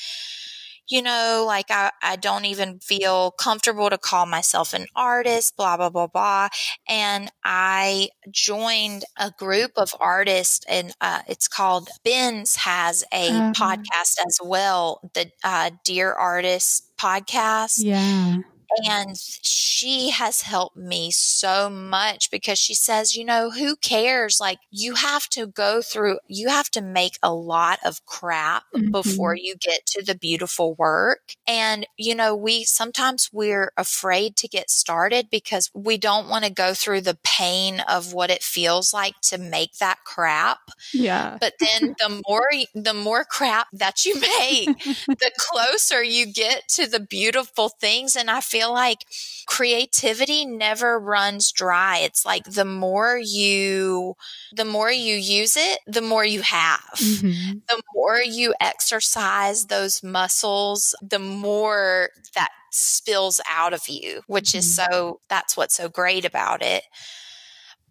you 0.88 1.02
know, 1.02 1.44
like 1.46 1.70
I, 1.70 1.90
I 2.02 2.16
don't 2.16 2.44
even 2.44 2.78
feel 2.80 3.30
comfortable 3.32 3.90
to 3.90 3.98
call 3.98 4.26
myself 4.26 4.74
an 4.74 4.86
artist, 4.94 5.56
blah, 5.56 5.76
blah, 5.76 5.90
blah, 5.90 6.06
blah. 6.06 6.48
And 6.88 7.30
I 7.44 8.10
joined 8.30 9.04
a 9.18 9.30
group 9.30 9.72
of 9.76 9.94
artists 10.00 10.64
and 10.68 10.92
uh, 11.00 11.20
it's 11.28 11.48
called 11.48 11.88
Ben's 12.04 12.56
has 12.56 13.04
a 13.12 13.28
uh-huh. 13.28 13.52
podcast 13.52 14.18
as 14.26 14.38
well, 14.42 15.00
the 15.14 15.30
uh, 15.42 15.70
Dear 15.84 16.12
Artist 16.12 16.96
podcast. 16.98 17.76
Yeah 17.78 18.38
And 18.86 19.16
she 19.16 20.10
has 20.10 20.42
helped 20.42 20.76
me 20.76 21.10
so 21.10 21.68
much 21.68 22.30
because 22.30 22.58
she 22.58 22.74
says, 22.74 23.16
you 23.16 23.24
know, 23.24 23.50
who 23.50 23.76
cares? 23.76 24.38
Like, 24.40 24.58
you 24.70 24.94
have 24.94 25.28
to 25.30 25.46
go 25.46 25.82
through, 25.82 26.18
you 26.26 26.48
have 26.48 26.70
to 26.70 26.80
make 26.80 27.18
a 27.22 27.34
lot 27.34 27.78
of 27.84 28.04
crap 28.06 28.64
mm-hmm. 28.74 28.90
before 28.90 29.34
you 29.34 29.56
get 29.60 29.86
to 29.86 30.04
the 30.04 30.14
beautiful 30.14 30.74
work. 30.74 31.34
And, 31.46 31.86
you 31.96 32.14
know, 32.14 32.34
we 32.34 32.64
sometimes 32.64 33.30
we're 33.32 33.72
afraid 33.76 34.36
to 34.36 34.48
get 34.48 34.70
started 34.70 35.28
because 35.30 35.70
we 35.74 35.98
don't 35.98 36.28
want 36.28 36.44
to 36.44 36.52
go 36.52 36.74
through 36.74 37.02
the 37.02 37.18
pain 37.24 37.80
of 37.80 38.12
what 38.12 38.30
it 38.30 38.42
feels 38.42 38.92
like 38.92 39.14
to 39.22 39.38
make 39.38 39.74
that 39.78 39.98
crap. 40.04 40.58
Yeah. 40.92 41.38
But 41.40 41.54
then 41.60 41.94
the 41.98 42.22
more, 42.26 42.48
the 42.74 42.94
more 42.94 43.24
crap 43.24 43.68
that 43.72 44.04
you 44.04 44.14
make, 44.40 44.78
the 45.06 45.30
closer 45.38 46.02
you 46.02 46.26
get 46.26 46.68
to 46.68 46.86
the 46.86 47.00
beautiful 47.00 47.68
things. 47.68 48.16
And 48.16 48.30
I 48.30 48.40
feel 48.40 48.63
like 48.72 49.04
creativity 49.46 50.44
never 50.44 50.98
runs 50.98 51.52
dry. 51.52 51.98
It's 51.98 52.24
like 52.24 52.44
the 52.44 52.64
more 52.64 53.18
you, 53.18 54.14
the 54.54 54.64
more 54.64 54.90
you 54.90 55.14
use 55.14 55.56
it, 55.56 55.80
the 55.86 56.02
more 56.02 56.24
you 56.24 56.42
have. 56.42 56.80
Mm-hmm. 56.96 57.58
The 57.68 57.82
more 57.94 58.18
you 58.18 58.54
exercise 58.60 59.66
those 59.66 60.02
muscles, 60.02 60.94
the 61.02 61.18
more 61.18 62.10
that 62.34 62.50
spills 62.70 63.40
out 63.48 63.72
of 63.72 63.82
you, 63.88 64.22
which 64.26 64.50
mm-hmm. 64.50 64.58
is 64.58 64.74
so, 64.74 65.20
that's 65.28 65.56
what's 65.56 65.76
so 65.76 65.88
great 65.88 66.24
about 66.24 66.62
it 66.62 66.84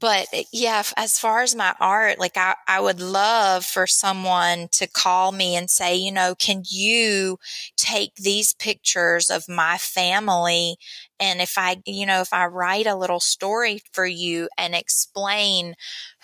but 0.03 0.27
eh, 0.33 0.43
yeah, 0.51 0.83
as 0.97 1.17
far 1.17 1.43
as 1.43 1.55
my 1.55 1.73
art, 1.79 2.19
like 2.19 2.35
I, 2.35 2.55
I 2.67 2.81
would 2.81 2.99
love 2.99 3.63
for 3.63 3.87
someone 3.87 4.67
to 4.73 4.85
call 4.85 5.31
me 5.31 5.55
and 5.55 5.69
say, 5.69 5.95
you 5.95 6.11
know, 6.11 6.35
can 6.35 6.63
you 6.69 7.39
take 7.77 8.13
these 8.15 8.53
pictures 8.53 9.29
of 9.29 9.47
my 9.47 9.77
family 9.77 10.75
and 11.23 11.39
if 11.41 11.57
I, 11.57 11.81
you 11.85 12.05
know, 12.05 12.19
if 12.19 12.33
I 12.33 12.47
write 12.47 12.85
a 12.85 12.97
little 12.97 13.21
story 13.21 13.81
for 13.93 14.05
you 14.05 14.49
and 14.57 14.75
explain 14.75 15.75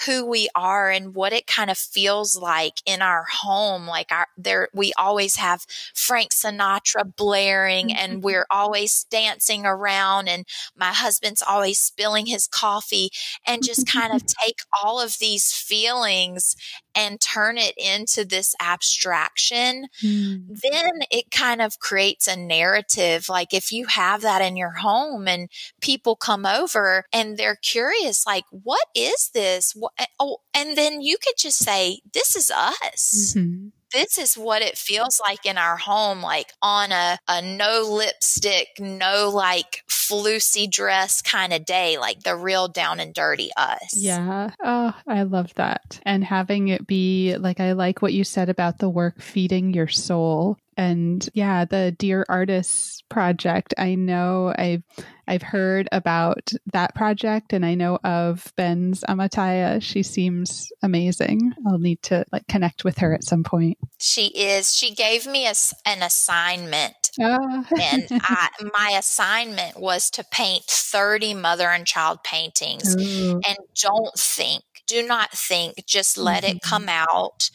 who 0.06 0.26
we 0.26 0.50
are 0.54 0.90
and 0.90 1.16
what 1.16 1.32
it 1.32 1.48
kind 1.48 1.70
of 1.70 1.78
feels 1.78 2.36
like 2.36 2.82
in 2.86 3.02
our 3.02 3.26
home, 3.32 3.88
like 3.88 4.12
our, 4.12 4.28
there, 4.36 4.68
we 4.74 4.92
always 4.98 5.38
have 5.38 5.66
Frank 5.94 6.32
Sinatra 6.32 7.16
blaring 7.16 7.94
and 7.94 8.14
mm-hmm. 8.14 8.22
we're 8.22 8.48
always 8.52 9.06
dancing 9.06 9.66
around 9.66 10.28
and 10.28 10.46
my 10.76 10.92
husband's 10.92 11.42
always 11.42 11.80
spilling 11.80 12.26
his 12.26 12.46
coffee 12.46 13.10
and 13.48 13.64
just 13.70 13.88
kind 13.88 14.14
of 14.14 14.26
take 14.46 14.60
all 14.82 15.00
of 15.00 15.18
these 15.20 15.54
feelings 15.54 16.56
and 16.96 17.22
turn 17.22 17.58
it 17.58 17.74
into 17.78 18.26
this 18.26 18.56
abstraction, 18.60 19.88
mm. 20.04 20.44
then 20.62 20.92
it 21.12 21.32
kind 21.32 21.62
of 21.62 21.80
creates 21.80 22.28
a 22.28 22.36
narrative. 22.36 23.30
Like 23.30 23.54
if 23.54 23.72
you 23.72 23.86
have 23.86 24.22
that 24.22 24.42
in 24.42 24.58
your 24.58 24.72
home 24.72 25.28
and 25.28 25.50
people 25.82 26.16
come 26.16 26.46
over 26.46 27.06
and 27.14 27.38
they're 27.38 27.56
curious, 27.56 28.26
like, 28.26 28.46
what 28.52 28.88
is 28.96 29.30
this? 29.34 29.74
What, 29.76 29.94
eh, 30.00 30.06
oh, 30.20 30.38
and 30.54 30.78
then 30.78 31.02
you 31.02 31.18
could 31.18 31.36
just 31.38 31.60
say, 31.60 32.00
this 32.14 32.36
is 32.36 32.52
us. 32.52 33.34
Mm-hmm 33.36 33.70
this 33.92 34.18
is 34.18 34.38
what 34.38 34.62
it 34.62 34.78
feels 34.78 35.20
like 35.20 35.46
in 35.46 35.58
our 35.58 35.78
home, 35.78 36.22
like 36.22 36.54
on 36.62 36.92
a, 36.92 37.20
a 37.28 37.42
no 37.42 37.88
lipstick, 37.90 38.68
no 38.80 39.30
like 39.34 39.84
floosy 39.88 40.68
dress 40.68 41.22
kind 41.22 41.54
of 41.54 41.66
day, 41.66 41.98
like 41.98 42.24
the 42.24 42.36
real 42.36 42.68
down 42.68 43.00
and 43.00 43.14
dirty 43.14 43.50
us. 43.58 43.96
Yeah. 43.96 44.52
Oh, 44.64 44.94
I 45.08 45.24
love 45.24 45.54
that. 45.56 46.00
And 46.04 46.24
having 46.24 46.70
it 46.70 46.88
be 46.88 47.36
like, 47.38 47.60
I 47.60 47.74
like 47.74 48.02
what 48.02 48.14
you 48.14 48.24
said 48.24 48.50
about 48.50 48.80
the 48.80 48.90
work 48.90 49.22
feeding 49.22 49.74
your 49.74 49.88
soul. 49.88 50.58
And 50.80 51.28
yeah, 51.34 51.66
the 51.66 51.94
Dear 52.00 52.26
Artists 52.30 53.02
project, 53.10 53.74
I 53.78 53.96
know 53.96 54.54
I've 54.58 54.84
I've 55.28 55.42
heard 55.42 55.90
about 55.92 56.54
that 56.72 56.96
project 56.96 57.52
and 57.52 57.66
I 57.66 57.76
know 57.76 58.00
of 58.06 58.54
Ben's 58.56 59.02
Amataya. 59.02 59.82
She 59.82 60.04
seems 60.04 60.72
amazing. 60.82 61.52
I'll 61.68 61.80
need 61.80 62.02
to 62.04 62.24
like 62.32 62.48
connect 62.48 62.86
with 62.86 63.00
her 63.00 63.14
at 63.14 63.26
some 63.26 63.44
point. 63.44 63.78
She 63.98 64.28
is. 64.28 64.74
She 64.74 64.96
gave 64.96 65.28
me 65.28 65.48
a, 65.48 65.54
an 65.86 66.02
assignment. 66.02 67.12
Uh. 67.22 67.64
and 67.82 68.08
I, 68.12 68.48
my 68.74 68.96
assignment 68.98 69.78
was 69.78 70.10
to 70.12 70.24
paint 70.32 70.64
30 70.64 71.34
mother 71.34 71.68
and 71.68 71.86
child 71.86 72.24
paintings. 72.24 72.96
Ooh. 72.96 73.42
And 73.46 73.58
don't 73.76 74.18
think, 74.18 74.64
do 74.88 75.06
not 75.06 75.32
think, 75.32 75.86
just 75.86 76.18
let 76.18 76.46
mm-hmm. 76.46 76.56
it 76.56 76.62
come 76.62 76.88
out 76.88 77.50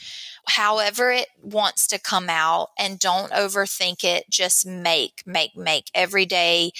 however 0.48 1.10
it 1.10 1.28
wants 1.42 1.86
to 1.88 1.98
come 1.98 2.28
out 2.28 2.70
and 2.78 2.98
don't 2.98 3.32
overthink 3.32 4.04
it. 4.04 4.24
Just 4.30 4.66
make, 4.66 5.22
make, 5.26 5.56
make 5.56 5.90
every 5.94 6.26
day 6.26 6.72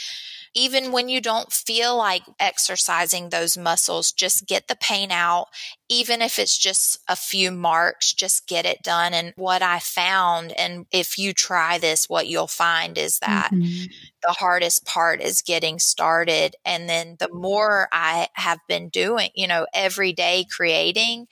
even 0.55 0.93
when 0.93 1.09
you 1.09 1.21
don't 1.21 1.53
feel 1.53 1.97
like 1.97 2.23
exercising 2.39 3.29
those 3.29 3.59
muscles, 3.59 4.12
just 4.12 4.47
get 4.47 4.69
the 4.69 4.77
pain 4.77 5.11
out. 5.11 5.49
Even 5.89 6.23
if 6.23 6.39
it's 6.39 6.57
just 6.57 7.01
a 7.09 7.17
few 7.17 7.51
marks, 7.51 8.12
just 8.12 8.47
get 8.47 8.65
it 8.65 8.83
done. 8.83 9.12
And 9.12 9.33
what 9.37 9.62
I 9.62 9.81
found, 9.81 10.53
and 10.53 10.87
if 10.93 11.19
you 11.19 11.33
try 11.33 11.79
this, 11.79 12.09
what 12.09 12.29
you'll 12.29 12.47
find 12.47 12.97
is 12.97 13.19
that 13.19 13.51
mm-hmm. 13.53 13.87
The 14.27 14.33
hardest 14.33 14.87
part 14.87 15.20
is 15.20 15.43
getting 15.43 15.79
started. 15.79 16.57
And 16.64 16.89
then 16.89 17.16
the 17.18 17.33
more 17.33 17.89
I 17.93 18.29
have 18.35 18.61
been 18.68 18.89
doing, 18.89 19.31
you 19.35 19.47
know, 19.47 19.66
every 19.75 20.12
day 20.12 20.47
creating, 20.51 21.27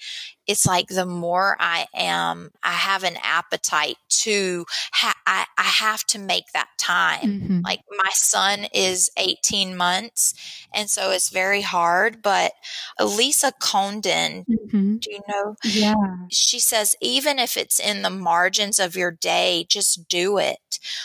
it's 0.46 0.66
like 0.66 0.88
the 0.88 1.06
more 1.06 1.56
I 1.60 1.86
am, 1.94 2.50
I 2.62 2.72
have 2.72 3.04
an 3.04 3.16
appetite 3.22 3.96
to, 4.08 4.66
ha- 4.92 5.14
I, 5.26 5.46
I 5.56 5.62
have 5.62 6.04
to 6.06 6.18
make 6.18 6.46
that 6.52 6.68
time. 6.78 7.20
Mm-hmm. 7.20 7.60
Like 7.64 7.80
my 7.90 8.10
son 8.12 8.66
is 8.74 9.10
18 9.16 9.76
months. 9.76 10.34
And 10.74 10.90
so 10.90 11.10
it's 11.10 11.30
very 11.30 11.62
hard. 11.62 12.22
But 12.22 12.52
Lisa 13.00 13.52
Congdon, 13.60 14.44
mm-hmm. 14.50 14.96
do 14.96 15.10
you 15.10 15.20
know? 15.28 15.56
Yeah. 15.64 15.94
She 16.30 16.58
says, 16.58 16.96
even 17.00 17.38
if 17.38 17.56
it's 17.56 17.78
in 17.78 18.02
the 18.02 18.10
margins 18.10 18.80
of 18.80 18.96
your 18.96 19.12
day, 19.12 19.64
just 19.68 20.08
do 20.08 20.38
it. 20.38 20.58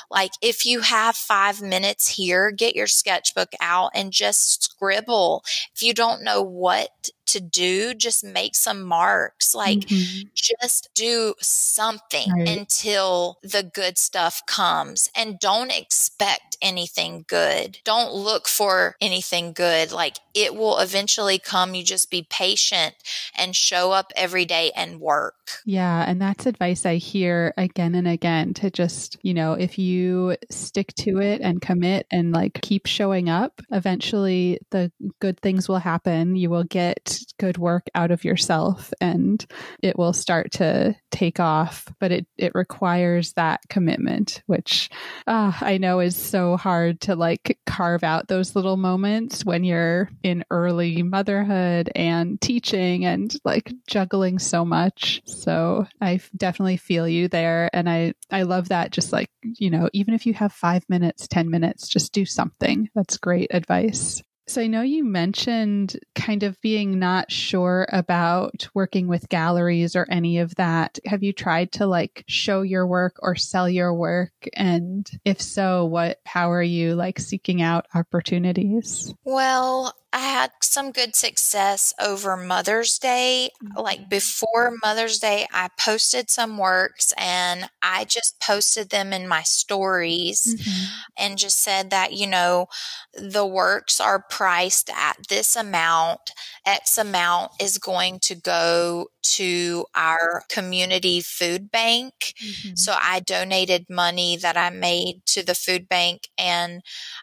Like 0.10 0.32
if 0.42 0.66
you 0.66 0.82
have 0.82 1.16
five 1.16 1.62
minutes 1.62 1.77
here, 2.08 2.52
get 2.52 2.76
your 2.76 2.88
sketchbook 2.88 3.54
out 3.60 3.92
and 3.94 4.12
just 4.12 4.64
scribble. 4.64 5.44
If 5.74 5.82
you 5.82 5.94
don't 5.94 6.24
know 6.24 6.42
what 6.42 7.10
to 7.28 7.40
do, 7.40 7.94
just 7.94 8.24
make 8.24 8.56
some 8.56 8.84
marks. 8.84 9.54
Like, 9.54 9.80
mm-hmm. 9.80 10.30
just 10.34 10.90
do 10.94 11.34
something 11.40 12.32
right. 12.32 12.50
until 12.50 13.38
the 13.42 13.64
good 13.64 13.98
stuff 13.98 14.42
comes 14.48 15.10
and 15.16 15.40
don't 15.40 15.72
expect 15.72 16.58
anything 16.62 17.26
good. 17.28 17.80
Don't 17.84 18.14
look 18.14 18.48
for 18.48 18.96
anything 19.00 19.54
good. 19.54 19.92
Like, 19.92 20.18
it 20.34 20.56
will 20.56 20.80
eventually 20.80 21.40
come. 21.40 21.76
You 21.76 21.84
just 21.84 22.12
be 22.12 22.26
patient 22.30 22.96
and 23.36 23.56
show 23.56 23.92
up 23.92 24.12
every 24.16 24.46
day 24.46 24.72
and 24.76 25.00
work. 25.00 25.36
Yeah. 25.66 26.04
And 26.08 26.22
that's 26.22 26.46
advice 26.46 26.86
I 26.86 26.96
hear 26.96 27.54
again 27.58 27.96
and 27.96 28.08
again 28.08 28.54
to 28.56 28.70
just, 28.70 29.18
you 29.22 29.34
know, 29.34 29.54
if 29.54 29.80
you 29.80 30.36
stick 30.50 30.94
to 30.96 31.20
it 31.20 31.42
and 31.42 31.62
commit 31.62 32.06
and 32.12 32.32
like 32.32 32.60
keep 32.62 32.86
showing 32.86 33.30
up, 33.30 33.62
eventually 33.72 34.60
the 34.72 34.92
good 35.20 35.40
things 35.40 35.68
will 35.68 35.80
happen. 35.80 36.36
You 36.36 36.50
will 36.50 36.64
get 36.64 37.17
good 37.40 37.58
work 37.58 37.88
out 37.96 38.12
of 38.12 38.24
yourself 38.24 38.94
and 39.02 39.46
it 39.82 39.98
will 39.98 40.14
start 40.14 40.52
to 40.54 40.96
take 41.12 41.40
off. 41.40 41.88
But 42.00 42.12
it, 42.12 42.28
it 42.38 42.52
requires 42.56 43.34
that 43.34 43.62
commitment, 43.70 44.44
which 44.46 44.90
uh, 45.26 45.52
I 45.60 45.78
know 45.78 46.00
is 46.00 46.16
so 46.16 46.58
hard 46.58 47.02
to 47.02 47.16
like 47.16 47.58
carve 47.66 48.04
out 48.04 48.28
those 48.28 48.56
little 48.56 48.78
moments 48.78 49.46
when 49.46 49.64
you're 49.64 50.10
in 50.24 50.44
early 50.52 51.04
motherhood 51.04 51.90
and 51.96 52.40
teaching 52.40 53.06
and 53.06 53.36
like 53.44 53.74
juggling 53.88 54.40
so 54.40 54.66
much. 54.66 55.22
So 55.26 55.88
I 56.02 56.20
definitely 56.36 56.78
feel 56.78 57.08
you 57.08 57.28
there. 57.28 57.70
And 57.74 57.90
I, 57.90 58.14
I 58.32 58.44
love 58.44 58.70
that. 58.70 58.92
Just 58.92 59.12
like, 59.12 59.30
you 59.44 59.70
know, 59.70 59.90
even 59.94 60.14
if 60.14 60.26
you 60.26 60.34
have 60.34 60.54
five 60.54 60.84
minutes, 60.90 61.28
10 61.28 61.50
minutes, 61.50 61.88
just 61.88 62.14
do 62.14 62.26
something. 62.26 62.90
That's 62.96 63.18
great 63.18 63.54
advice. 63.54 64.22
So 64.50 64.62
I 64.62 64.68
know 64.68 64.82
you 64.82 65.04
mentioned 65.04 66.00
kind 66.16 66.44
of 66.44 66.60
being 66.62 67.00
not 67.00 67.30
sure 67.30 67.86
about 67.92 68.70
working 68.74 69.08
with 69.08 69.28
galleries 69.28 69.94
or 69.94 70.08
any 70.10 70.38
of 70.38 70.56
that. 70.56 71.00
Have 71.06 71.22
you 71.22 71.34
tried 71.34 71.74
to 71.74 71.86
like 71.86 72.24
show 72.28 72.62
your 72.62 72.88
work 72.88 73.18
or 73.20 73.36
sell 73.36 73.70
your 73.70 73.94
work? 73.94 74.32
And 74.54 75.10
if 75.26 75.42
so, 75.42 75.86
what, 75.86 76.22
how 76.26 76.50
are 76.52 76.64
you 76.64 76.96
like 76.96 77.20
seeking 77.20 77.62
out 77.62 77.88
opportunities? 77.94 79.14
Well, 79.26 79.94
I 80.14 80.20
had 80.20 80.52
some 80.64 80.92
good 80.92 81.16
success 81.16 81.94
over 82.00 82.36
Mother's 82.38 82.98
Day. 82.98 83.50
Like 83.76 84.00
Mm-hmm. 84.00 84.10
before 84.10 84.72
Mother's 84.84 85.20
Day, 85.20 85.48
I 85.52 85.70
posted 85.78 86.30
some 86.30 86.58
works 86.58 87.14
and 87.18 87.70
I 87.82 88.06
just 88.06 88.40
posted 88.40 88.90
them 88.90 89.14
in 89.14 89.28
my 89.28 89.44
stories 89.44 90.56
Mhm. 90.58 90.88
and 91.18 91.38
just 91.38 91.60
said 91.62 91.90
that, 91.92 92.14
you 92.14 92.26
know, 92.28 92.68
the 93.14 93.46
works 93.46 94.00
are 94.00 94.24
priced 94.30 94.90
at 94.90 95.18
this 95.30 95.56
amount. 95.56 96.32
X 96.66 96.98
amount 96.98 97.52
is 97.60 97.78
going 97.78 98.20
to 98.22 98.36
go 98.36 99.08
to 99.24 99.86
our 99.96 100.44
community 100.50 101.22
food 101.22 101.70
bank. 101.72 102.34
Mhm. 102.42 102.78
So 102.78 102.96
I 103.00 103.20
donated 103.20 103.86
money 103.90 104.38
that 104.38 104.58
I 104.58 104.70
made 104.70 105.26
to 105.28 105.44
the 105.44 105.56
food 105.56 105.88
bank 105.90 106.30
and 106.38 106.82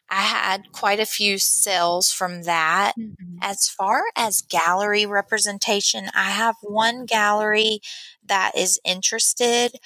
I 0.09 0.23
had 0.23 0.73
quite 0.73 1.01
a 1.01 1.07
few 1.07 1.39
sales 1.39 2.11
from 2.13 2.43
that. 2.43 2.74
Mhm. 2.97 3.45
As 3.47 3.69
far 3.69 4.05
as 4.17 4.43
gallery 4.43 5.07
representation, 5.07 6.09
I 6.15 6.31
have 6.31 6.57
one 6.63 7.05
gallery 7.07 7.81
that 8.27 8.53
is 8.57 8.81
interested 8.85 9.77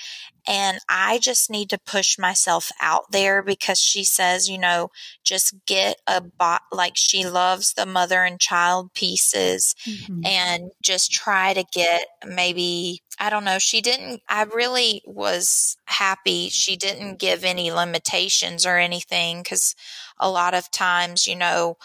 and 0.47 0.79
I 0.89 1.19
just 1.19 1.51
need 1.51 1.71
to 1.71 1.79
push 1.79 2.19
myself 2.19 2.71
out 2.81 3.11
there 3.13 3.43
because 3.43 3.79
she 3.81 4.05
says, 4.05 4.49
you 4.49 4.59
know, 4.59 4.91
just 5.25 5.55
get 5.67 6.01
a 6.07 6.21
bot 6.23 6.63
like 6.73 6.97
she 6.97 7.27
loves 7.29 7.75
the 7.75 7.87
mother 7.87 8.23
and 8.25 8.41
child 8.41 8.95
pieces 8.95 9.75
Mhm. 9.87 10.29
and 10.29 10.73
just 10.83 11.13
try 11.13 11.55
to 11.55 11.65
get 11.73 12.07
maybe 12.27 13.03
I 13.21 13.31
don't 13.31 13.45
know. 13.45 13.59
She 13.59 13.81
didn't, 13.81 14.23
I 14.29 14.45
really 14.45 15.03
was 15.05 15.77
happy. 15.87 16.51
She 16.51 16.77
didn't 16.77 17.19
give 17.19 17.45
any 17.45 17.73
limitations 17.73 18.65
or 18.65 18.77
anything 18.79 19.43
because 19.43 19.75
a 20.21 20.31
lot 20.31 20.55
of 20.55 20.71
times, 20.71 21.27
you 21.27 21.37
know, 21.37 21.77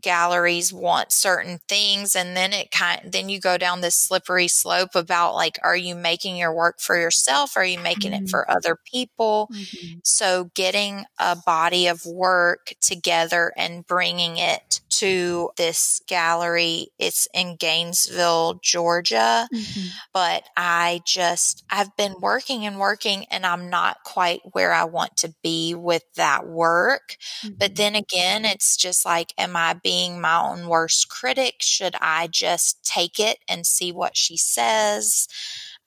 galleries 0.00 0.72
want 0.72 1.12
certain 1.12 1.58
things 1.68 2.14
and 2.14 2.36
then 2.36 2.52
it 2.52 2.70
kind 2.70 3.00
then 3.12 3.28
you 3.28 3.40
go 3.40 3.58
down 3.58 3.80
this 3.80 3.96
slippery 3.96 4.46
slope 4.48 4.94
about 4.94 5.34
like 5.34 5.58
are 5.64 5.76
you 5.76 5.94
making 5.96 6.36
your 6.36 6.54
work 6.54 6.80
for 6.80 6.96
yourself 6.98 7.56
are 7.56 7.64
you 7.64 7.78
making 7.78 8.12
Mhm. 8.12 8.14
it 8.14 8.28
for 8.28 8.48
other 8.50 8.76
people 8.84 9.50
Mhm. 9.50 10.00
so 10.02 10.50
getting 10.54 11.04
a 11.18 11.36
body 11.36 11.86
of 11.88 12.04
work 12.06 12.72
together 12.80 13.52
and 13.56 13.86
bringing 13.86 14.36
it 14.36 14.80
to 15.00 15.50
this 15.56 16.00
gallery 16.08 16.88
it's 16.98 17.28
in 17.34 17.56
Gainesville 17.56 18.54
Georgia 18.62 19.48
Mhm. 19.50 20.00
but 20.12 20.44
I 20.56 21.02
just 21.04 21.64
I've 21.70 21.94
been 21.96 22.16
working 22.20 22.66
and 22.66 22.78
working 22.78 23.26
and 23.30 23.46
I'm 23.46 23.70
not 23.70 23.98
quite 24.04 24.40
where 24.52 24.72
I 24.72 24.84
want 24.84 25.16
to 25.18 25.34
be 25.42 25.74
with 25.74 26.02
that 26.16 26.46
work 26.46 27.16
but 27.58 27.74
Mhm. 27.74 27.76
then 27.76 27.94
again, 27.94 28.44
it's 28.44 28.76
just 28.76 29.04
like, 29.04 29.32
am 29.38 29.56
I 29.56 29.74
being 29.74 30.20
my 30.20 30.40
own 30.40 30.66
worst 30.68 31.08
critic? 31.10 31.56
Should 31.60 31.94
I 32.00 32.26
just 32.28 32.82
take 32.84 33.18
it 33.20 33.38
and 33.48 33.66
see 33.66 33.92
what 33.92 34.16
she 34.16 34.36
says? 34.36 35.28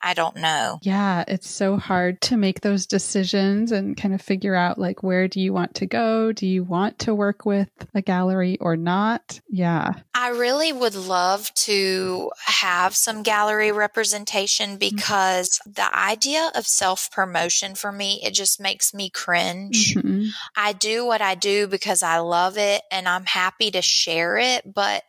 I 0.02 0.12
don't 0.12 0.36
know. 0.36 0.78
Yeah, 0.82 1.24
it's 1.26 1.48
so 1.48 1.78
hard 1.78 2.20
to 2.22 2.36
make 2.36 2.60
those 2.60 2.86
decisions 2.86 3.72
and 3.72 3.96
kind 3.96 4.12
of 4.14 4.20
figure 4.20 4.54
out 4.54 4.78
like 4.78 5.02
where 5.02 5.28
do 5.28 5.40
you 5.40 5.52
want 5.54 5.76
to 5.76 5.86
go? 5.86 6.30
Do 6.30 6.46
you 6.46 6.62
want 6.62 6.98
to 7.00 7.14
work 7.14 7.46
with 7.46 7.70
a 7.94 8.02
gallery 8.02 8.58
or 8.60 8.76
not? 8.76 9.40
Yeah. 9.48 9.94
I 10.14 10.28
really 10.28 10.72
would 10.72 10.94
love 10.94 11.52
to 11.54 12.30
have 12.44 12.94
some 12.94 13.22
gallery 13.22 13.72
representation 13.72 14.76
because 14.76 15.58
the 15.64 15.88
idea 15.96 16.50
of 16.54 16.66
self 16.66 17.10
promotion 17.10 17.74
for 17.74 17.90
me, 17.90 18.20
it 18.22 18.34
just 18.34 18.60
makes 18.60 18.92
me 18.92 19.08
cringe. 19.08 19.94
Mhm. 19.94 20.28
I 20.54 20.74
do 20.74 21.06
what 21.06 21.22
I 21.22 21.34
do 21.34 21.66
because 21.66 22.02
I 22.02 22.18
love 22.18 22.58
it 22.58 22.82
and 22.90 23.08
I'm 23.08 23.24
happy 23.24 23.70
to 23.70 23.80
share 23.80 24.36
it, 24.36 24.70
but 24.70 25.02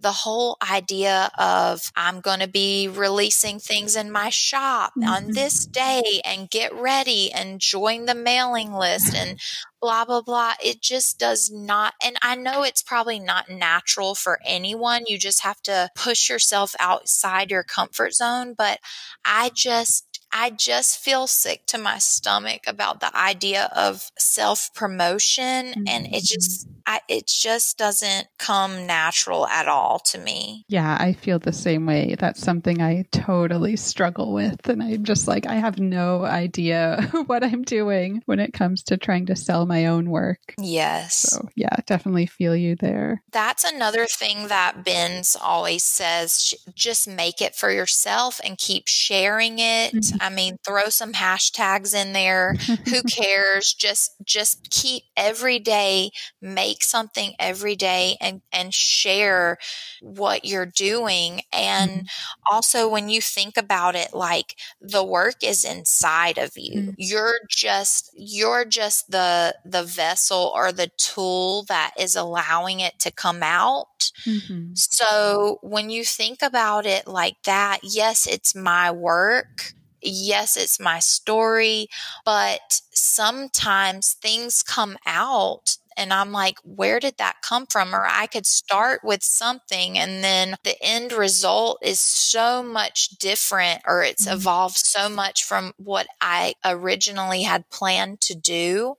the 0.00 0.12
whole 0.12 0.56
idea 0.70 1.30
of 1.38 1.90
I'm 1.96 2.20
going 2.20 2.40
to 2.40 2.48
be 2.48 2.88
releasing 2.88 3.58
things 3.58 3.96
in 3.96 4.10
my 4.10 4.30
shop 4.30 4.92
on 5.06 5.24
Mhm. 5.24 5.34
this 5.34 5.66
day 5.66 6.20
and 6.24 6.50
get 6.50 6.74
ready 6.74 7.32
and 7.32 7.60
join 7.60 8.06
the 8.06 8.14
mailing 8.14 8.72
list 8.72 9.14
and 9.14 9.38
blah 9.80 10.04
blah 10.04 10.22
blah. 10.22 10.54
It 10.62 10.80
just 10.80 11.18
does 11.18 11.50
not 11.52 11.94
and 12.04 12.16
I 12.22 12.34
know 12.36 12.62
it's 12.62 12.82
probably 12.82 13.18
not 13.18 13.48
natural 13.48 14.14
for 14.14 14.40
anyone. 14.44 15.04
You 15.06 15.18
just 15.18 15.42
have 15.42 15.60
to 15.62 15.90
push 15.94 16.28
yourself 16.28 16.74
outside 16.80 17.50
your 17.50 17.64
comfort 17.64 18.14
zone 18.14 18.54
but 18.56 18.78
I 19.24 19.50
just 19.54 20.04
I 20.32 20.50
just 20.50 20.98
feel 20.98 21.26
sick 21.26 21.64
to 21.66 21.78
my 21.78 21.98
stomach 21.98 22.62
about 22.66 23.00
the 23.00 23.16
idea 23.16 23.70
of 23.74 24.10
self 24.18 24.70
promotion 24.74 25.74
and 25.86 26.06
it 26.12 26.24
just 26.24 26.66
I, 26.88 27.00
it 27.06 27.26
just 27.26 27.76
doesn't 27.76 28.28
come 28.38 28.86
natural 28.86 29.46
at 29.46 29.68
all 29.68 29.98
to 30.06 30.18
me. 30.18 30.64
Yeah, 30.68 30.96
I 30.98 31.12
feel 31.12 31.38
the 31.38 31.52
same 31.52 31.84
way. 31.84 32.16
That's 32.18 32.40
something 32.40 32.80
I 32.80 33.04
totally 33.12 33.76
struggle 33.76 34.32
with. 34.32 34.66
And 34.66 34.82
I'm 34.82 35.04
just 35.04 35.28
like, 35.28 35.46
I 35.46 35.56
have 35.56 35.78
no 35.78 36.24
idea 36.24 37.02
what 37.26 37.44
I'm 37.44 37.62
doing 37.62 38.22
when 38.24 38.40
it 38.40 38.54
comes 38.54 38.82
to 38.84 38.96
trying 38.96 39.26
to 39.26 39.36
sell 39.36 39.66
my 39.66 39.84
own 39.84 40.08
work. 40.08 40.54
Yes. 40.58 41.28
So, 41.28 41.50
yeah, 41.54 41.76
definitely 41.84 42.24
feel 42.24 42.56
you 42.56 42.74
there. 42.74 43.22
That's 43.32 43.64
another 43.64 44.06
thing 44.06 44.48
that 44.48 44.82
Ben's 44.82 45.36
always 45.38 45.84
says 45.84 46.54
just 46.74 47.06
make 47.06 47.42
it 47.42 47.54
for 47.54 47.70
yourself 47.70 48.40
and 48.42 48.56
keep 48.56 48.88
sharing 48.88 49.58
it. 49.58 49.92
Mhm. 49.92 50.16
I 50.22 50.30
mean, 50.30 50.56
throw 50.66 50.88
some 50.88 51.12
hashtags 51.12 51.94
in 51.94 52.14
there. 52.14 52.54
Who 52.88 53.02
cares? 53.02 53.74
Just 53.74 54.12
just 54.24 54.70
keep 54.70 55.02
every 55.18 55.58
day 55.58 56.12
make 56.40 56.77
something 56.82 57.34
every 57.38 57.76
day 57.76 58.16
and 58.20 58.42
and 58.52 58.74
share 58.74 59.58
what 60.00 60.44
you're 60.44 60.66
doing 60.66 61.42
and 61.52 62.02
Mhm. 62.02 62.08
also 62.50 62.88
when 62.88 63.08
you 63.08 63.20
think 63.20 63.56
about 63.56 63.94
it 63.94 64.12
like 64.14 64.56
the 64.80 65.04
work 65.04 65.36
is 65.42 65.64
inside 65.64 66.38
of 66.38 66.52
you 66.56 66.74
Mhm. 66.74 66.96
you're 66.96 67.38
just 67.48 68.10
you're 68.16 68.64
just 68.64 69.10
the 69.10 69.54
the 69.64 69.82
vessel 69.82 70.52
or 70.54 70.72
the 70.72 70.90
tool 70.98 71.64
that 71.68 71.92
is 71.98 72.14
allowing 72.16 72.80
it 72.80 72.98
to 72.98 73.10
come 73.10 73.42
out 73.42 74.10
Mhm. 74.26 74.78
so 74.92 75.58
when 75.62 75.90
you 75.90 76.04
think 76.04 76.42
about 76.42 76.86
it 76.86 77.06
like 77.06 77.36
that 77.44 77.80
yes 77.82 78.26
it's 78.26 78.54
my 78.54 78.90
work 78.90 79.72
yes 80.02 80.56
it's 80.56 80.78
my 80.80 80.98
story 81.00 81.88
but 82.24 82.80
sometimes 82.92 84.14
things 84.14 84.62
come 84.62 84.96
out 85.06 85.76
and 85.98 86.12
I'm 86.14 86.32
like, 86.32 86.58
where 86.64 87.00
did 87.00 87.16
that 87.18 87.42
come 87.42 87.66
from? 87.66 87.94
Or 87.94 88.06
I 88.06 88.26
could 88.28 88.46
start 88.46 89.02
with 89.04 89.22
something 89.24 89.98
and 89.98 90.24
then 90.24 90.56
the 90.64 90.76
end 90.82 91.12
result 91.12 91.78
is 91.82 92.00
so 92.00 92.62
much 92.62 93.10
different 93.18 93.82
or 93.86 94.02
it's 94.04 94.26
Mhm. 94.26 94.32
evolved 94.32 94.78
so 94.78 95.08
much 95.10 95.44
from 95.44 95.74
what 95.78 96.08
I 96.22 96.54
originally 96.64 97.42
had 97.44 97.68
planned 97.70 98.22
to 98.22 98.34
do 98.36 98.96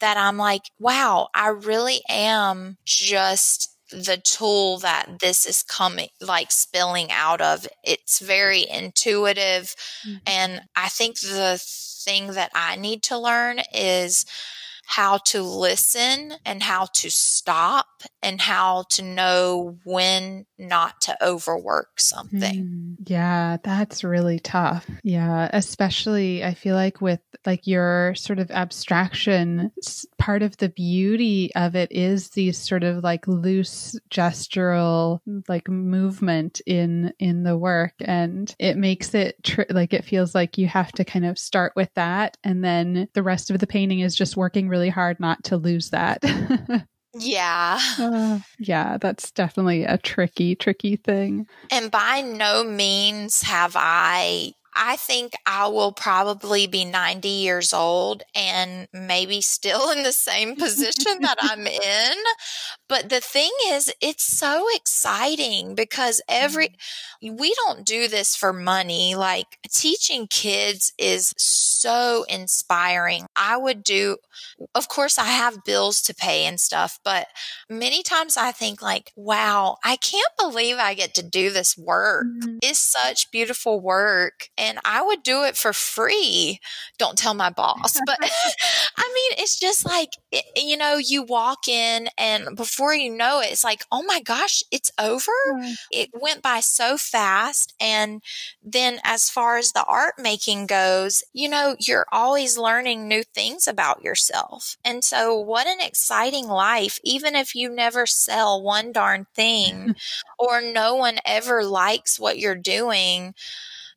that 0.00 0.16
I'm 0.16 0.36
like, 0.38 0.62
wow, 0.78 1.28
I 1.34 1.48
really 1.48 2.02
am 2.08 2.78
just 2.84 3.70
the 3.90 4.16
tool 4.16 4.78
that 4.78 5.18
this 5.20 5.46
is 5.46 5.62
coming 5.62 6.08
like 6.20 6.50
spilling 6.50 7.10
out 7.12 7.40
of. 7.42 7.68
It's 7.84 8.20
very 8.20 8.66
intuitive. 8.68 9.74
Mhm. 10.04 10.22
And 10.26 10.62
I 10.76 10.88
think 10.88 11.20
the 11.20 11.60
thing 12.04 12.28
that 12.32 12.50
I 12.54 12.76
need 12.76 13.02
to 13.04 13.18
learn 13.18 13.60
is 13.74 14.24
how 14.86 15.18
to 15.18 15.42
listen 15.42 16.34
and 16.44 16.62
how 16.62 16.86
to 16.92 17.10
stop 17.10 17.86
and 18.22 18.40
how 18.40 18.84
to 18.90 19.02
know 19.02 19.78
when 19.84 20.46
not 20.58 21.00
to 21.00 21.26
overwork 21.26 21.98
something. 21.98 22.64
Mm, 22.64 22.96
yeah, 23.08 23.56
that's 23.62 24.04
really 24.04 24.38
tough. 24.38 24.86
Yeah, 25.02 25.48
especially 25.52 26.44
I 26.44 26.54
feel 26.54 26.74
like 26.74 27.00
with 27.00 27.20
like 27.46 27.66
your 27.66 28.14
sort 28.14 28.38
of 28.38 28.50
abstraction, 28.50 29.72
part 30.18 30.42
of 30.42 30.56
the 30.58 30.68
beauty 30.68 31.52
of 31.54 31.74
it 31.74 31.90
is 31.90 32.30
these 32.30 32.58
sort 32.58 32.84
of 32.84 33.02
like 33.02 33.26
loose 33.26 33.98
gestural 34.10 35.20
like 35.48 35.68
movement 35.68 36.60
in 36.66 37.12
in 37.18 37.42
the 37.42 37.56
work 37.56 37.94
and 38.00 38.54
it 38.58 38.76
makes 38.76 39.14
it 39.14 39.42
tr- 39.42 39.62
like 39.70 39.92
it 39.92 40.04
feels 40.04 40.34
like 40.34 40.58
you 40.58 40.66
have 40.66 40.92
to 40.92 41.04
kind 41.04 41.24
of 41.24 41.38
start 41.38 41.72
with 41.74 41.92
that 41.94 42.36
and 42.44 42.64
then 42.64 43.08
the 43.14 43.22
rest 43.22 43.50
of 43.50 43.58
the 43.58 43.66
painting 43.66 44.00
is 44.00 44.14
just 44.14 44.36
working 44.36 44.68
really 44.72 44.88
hard 44.88 45.20
not 45.20 45.44
to 45.44 45.56
lose 45.56 45.90
that. 45.90 46.24
Yeah. 47.14 47.78
Uh, 47.98 48.38
yeah, 48.58 48.96
that's 48.98 49.30
definitely 49.32 49.84
a 49.84 49.98
tricky 49.98 50.54
tricky 50.54 50.96
thing. 50.96 51.46
And 51.70 51.90
by 51.90 52.22
no 52.22 52.64
means 52.64 53.42
have 53.42 53.74
I. 53.76 54.54
I 54.74 54.96
think 54.96 55.34
I 55.44 55.66
will 55.66 55.92
probably 55.92 56.66
be 56.66 56.86
90 56.86 57.28
years 57.28 57.74
old 57.74 58.22
and 58.34 58.88
maybe 58.90 59.42
still 59.42 59.90
in 59.90 60.02
the 60.02 60.12
same 60.12 60.56
position 60.56 61.18
that 61.20 61.36
I'm 61.42 61.66
in. 61.66 62.16
But 62.88 63.10
the 63.10 63.20
thing 63.20 63.50
is, 63.66 63.92
it's 64.00 64.24
so 64.24 64.66
exciting 64.74 65.74
because 65.74 66.22
every, 66.26 66.70
we 67.20 67.54
don't 67.66 67.84
do 67.84 68.08
this 68.08 68.34
for 68.34 68.54
money. 68.54 69.14
Like 69.14 69.58
teaching 69.70 70.26
kids 70.26 70.94
is 70.96 71.34
so 71.36 71.71
inspiring. 72.28 73.26
I 73.36 73.56
would 73.56 73.82
do, 73.82 74.16
of 74.74 74.88
course, 74.88 75.18
I 75.18 75.26
have 75.26 75.64
bills 75.64 76.00
to 76.02 76.14
pay 76.14 76.44
and 76.44 76.58
stuff, 76.60 76.98
but 77.04 77.28
many 77.68 78.02
times 78.02 78.36
I 78.36 78.52
think, 78.52 78.82
like, 78.82 79.12
wow, 79.16 79.76
I 79.84 79.96
can't 79.96 80.24
believe 80.38 80.76
I 80.78 80.94
get 80.94 81.14
to 81.14 81.22
do 81.22 81.50
this 81.50 81.76
work. 81.76 82.26
Mm-hmm. 82.26 82.58
It's 82.62 82.78
such 82.78 83.30
beautiful 83.30 83.80
work. 83.80 84.48
And 84.56 84.78
I 84.84 85.02
would 85.02 85.22
do 85.22 85.44
it 85.44 85.56
for 85.56 85.72
free. 85.72 86.60
Don't 86.98 87.18
tell 87.18 87.34
my 87.34 87.50
boss. 87.50 87.98
But 88.06 88.18
I 88.96 89.12
mean, 89.14 89.42
it's 89.42 89.58
just 89.58 89.84
like, 89.84 90.10
it, 90.30 90.44
you 90.56 90.76
know, 90.76 90.96
you 90.96 91.22
walk 91.22 91.68
in 91.68 92.08
and 92.18 92.56
before 92.56 92.94
you 92.94 93.14
know 93.14 93.40
it, 93.40 93.50
it's 93.50 93.64
like, 93.64 93.84
oh 93.90 94.02
my 94.02 94.20
gosh, 94.20 94.62
it's 94.70 94.90
over. 94.98 95.32
Mm-hmm. 95.54 95.72
It 95.90 96.10
went 96.12 96.42
by 96.42 96.60
so 96.60 96.96
fast. 96.96 97.74
And 97.80 98.22
then 98.62 99.00
as 99.04 99.30
far 99.30 99.58
as 99.58 99.72
the 99.72 99.84
art 99.84 100.14
making 100.18 100.66
goes, 100.66 101.22
you 101.32 101.48
know, 101.48 101.71
you're 101.78 102.06
always 102.12 102.58
learning 102.58 103.08
new 103.08 103.22
things 103.22 103.66
about 103.66 104.02
yourself. 104.02 104.76
And 104.84 105.04
so 105.04 105.38
what 105.38 105.66
an 105.66 105.80
exciting 105.80 106.46
life, 106.46 106.98
even 107.04 107.34
if 107.34 107.54
you 107.54 107.68
never 107.68 108.06
sell 108.06 108.62
one 108.62 108.92
darn 108.92 109.26
thing 109.34 109.94
or 110.38 110.60
no 110.60 110.94
one 110.94 111.18
ever 111.24 111.64
likes 111.64 112.18
what 112.18 112.38
you're 112.38 112.54
doing 112.54 113.34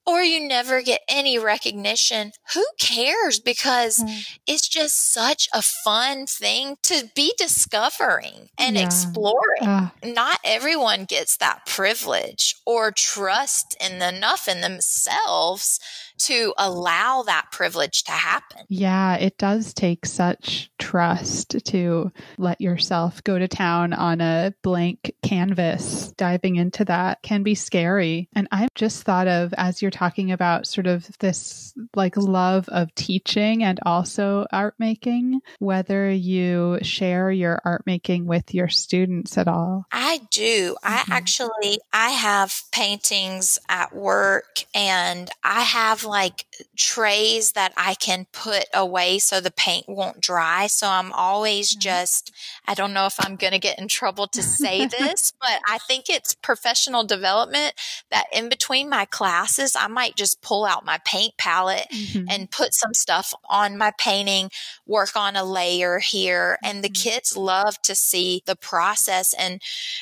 or 0.06 0.22
you 0.22 0.48
never 0.48 0.82
get 0.82 1.02
any 1.08 1.40
recognition, 1.40 2.32
who 2.54 2.64
cares? 2.80 3.40
Because 3.40 3.98
mm. 3.98 4.38
it's 4.46 4.68
just 4.68 5.12
such 5.12 5.50
a 5.52 5.62
fun 5.62 6.28
thing 6.28 6.78
to 6.84 7.10
be 7.16 7.34
discovering 7.38 8.50
and 8.58 8.76
yeah. 8.76 8.86
exploring. 8.86 9.64
Uh. 9.64 9.90
Not 10.04 10.40
everyone 10.44 11.06
gets 11.06 11.38
that 11.38 11.66
privilege 11.66 12.56
or 12.66 12.92
trust 12.92 13.76
in 13.84 14.02
enough 14.02 14.48
in 14.48 14.62
themselves 14.62 15.80
to 16.18 16.54
allow 16.58 17.24
that 17.24 17.48
privilege 17.52 18.04
to 18.04 18.12
happen. 18.12 18.64
Yeah, 18.70 19.16
it 19.16 19.38
does 19.38 19.74
take 19.74 20.06
such 20.06 20.72
trust 20.80 21.56
to 21.66 22.12
let 22.38 22.62
yourself 22.62 23.24
go 23.24 23.38
to 23.38 23.48
town 23.48 23.94
on 23.94 24.22
a 24.22 24.54
blank 24.62 25.14
canvas. 25.24 26.14
Diving 26.18 26.56
into 26.56 26.86
that 26.86 27.22
can 27.22 27.44
be 27.44 27.56
scary. 27.56 28.30
And 28.34 28.48
I've 28.52 28.74
just 28.76 29.04
thought 29.04 29.28
of, 29.28 29.54
as 29.58 29.82
you're 29.82 29.92
talking 29.92 30.32
about 30.32 30.68
sort 30.68 30.88
of 30.88 31.10
this 31.20 31.74
like 31.96 32.18
love 32.18 32.70
of 32.70 32.94
teaching 32.96 33.64
and 33.64 33.80
also 33.86 34.46
art 34.52 34.76
making, 34.80 35.42
whether 35.60 36.10
you 36.10 36.80
share 36.82 37.32
your 37.32 37.62
art 37.66 37.84
making 37.86 38.26
with 38.26 38.54
your 38.54 38.70
students 38.70 39.38
at 39.38 39.48
all. 39.48 39.86
I 39.92 40.22
do. 40.32 40.76
Mm-hmm. 40.84 41.12
I 41.12 41.16
actually, 41.16 41.80
I 41.92 42.10
have 42.12 42.62
paintings 42.72 43.60
at 43.68 43.96
work 43.96 44.66
and 44.74 45.30
I 45.44 45.62
have 45.62 46.05
like 46.06 46.46
trays 46.76 47.54
that 47.54 47.74
I 47.76 47.96
can 47.96 48.28
put 48.32 48.66
away 48.74 49.20
so 49.20 49.40
the 49.40 49.52
paint 49.52 49.88
won't 49.88 50.22
dry. 50.22 50.68
So 50.68 50.88
I'm 50.88 51.12
always 51.12 51.72
mm-hmm. 51.72 51.80
just, 51.80 52.32
I 52.68 52.74
don't 52.74 52.94
know 52.94 53.06
if 53.06 53.16
I'm 53.20 53.36
going 53.36 53.54
to 53.54 53.60
get 53.60 53.80
in 53.80 53.88
trouble 53.88 54.28
to 54.28 54.44
say 54.44 54.86
this, 55.00 55.34
but 55.40 55.60
I 55.68 55.78
think 55.80 56.06
it's 56.10 56.34
professional 56.34 57.04
development 57.04 57.74
that 58.12 58.26
in 58.34 58.50
between 58.50 58.90
my 58.90 59.06
classes, 59.06 59.76
I 59.76 59.88
might 59.88 60.16
just 60.16 60.42
pull 60.42 60.66
out 60.66 60.86
my 60.86 61.00
paint 61.06 61.38
palette 61.38 61.88
mm-hmm. 61.94 62.26
and 62.30 62.52
put 62.52 62.74
some 62.74 62.94
stuff 62.94 63.34
on 63.50 63.78
my 63.78 63.92
painting, 63.98 64.50
work 64.86 65.16
on 65.16 65.36
a 65.36 65.44
layer 65.44 66.00
here. 66.00 66.58
And 66.64 66.84
the 66.84 66.90
mm-hmm. 66.90 67.10
kids 67.10 67.36
love 67.36 67.82
to 67.84 67.96
see 67.96 68.44
the 68.46 68.56
process 68.56 69.34
and 69.34 69.62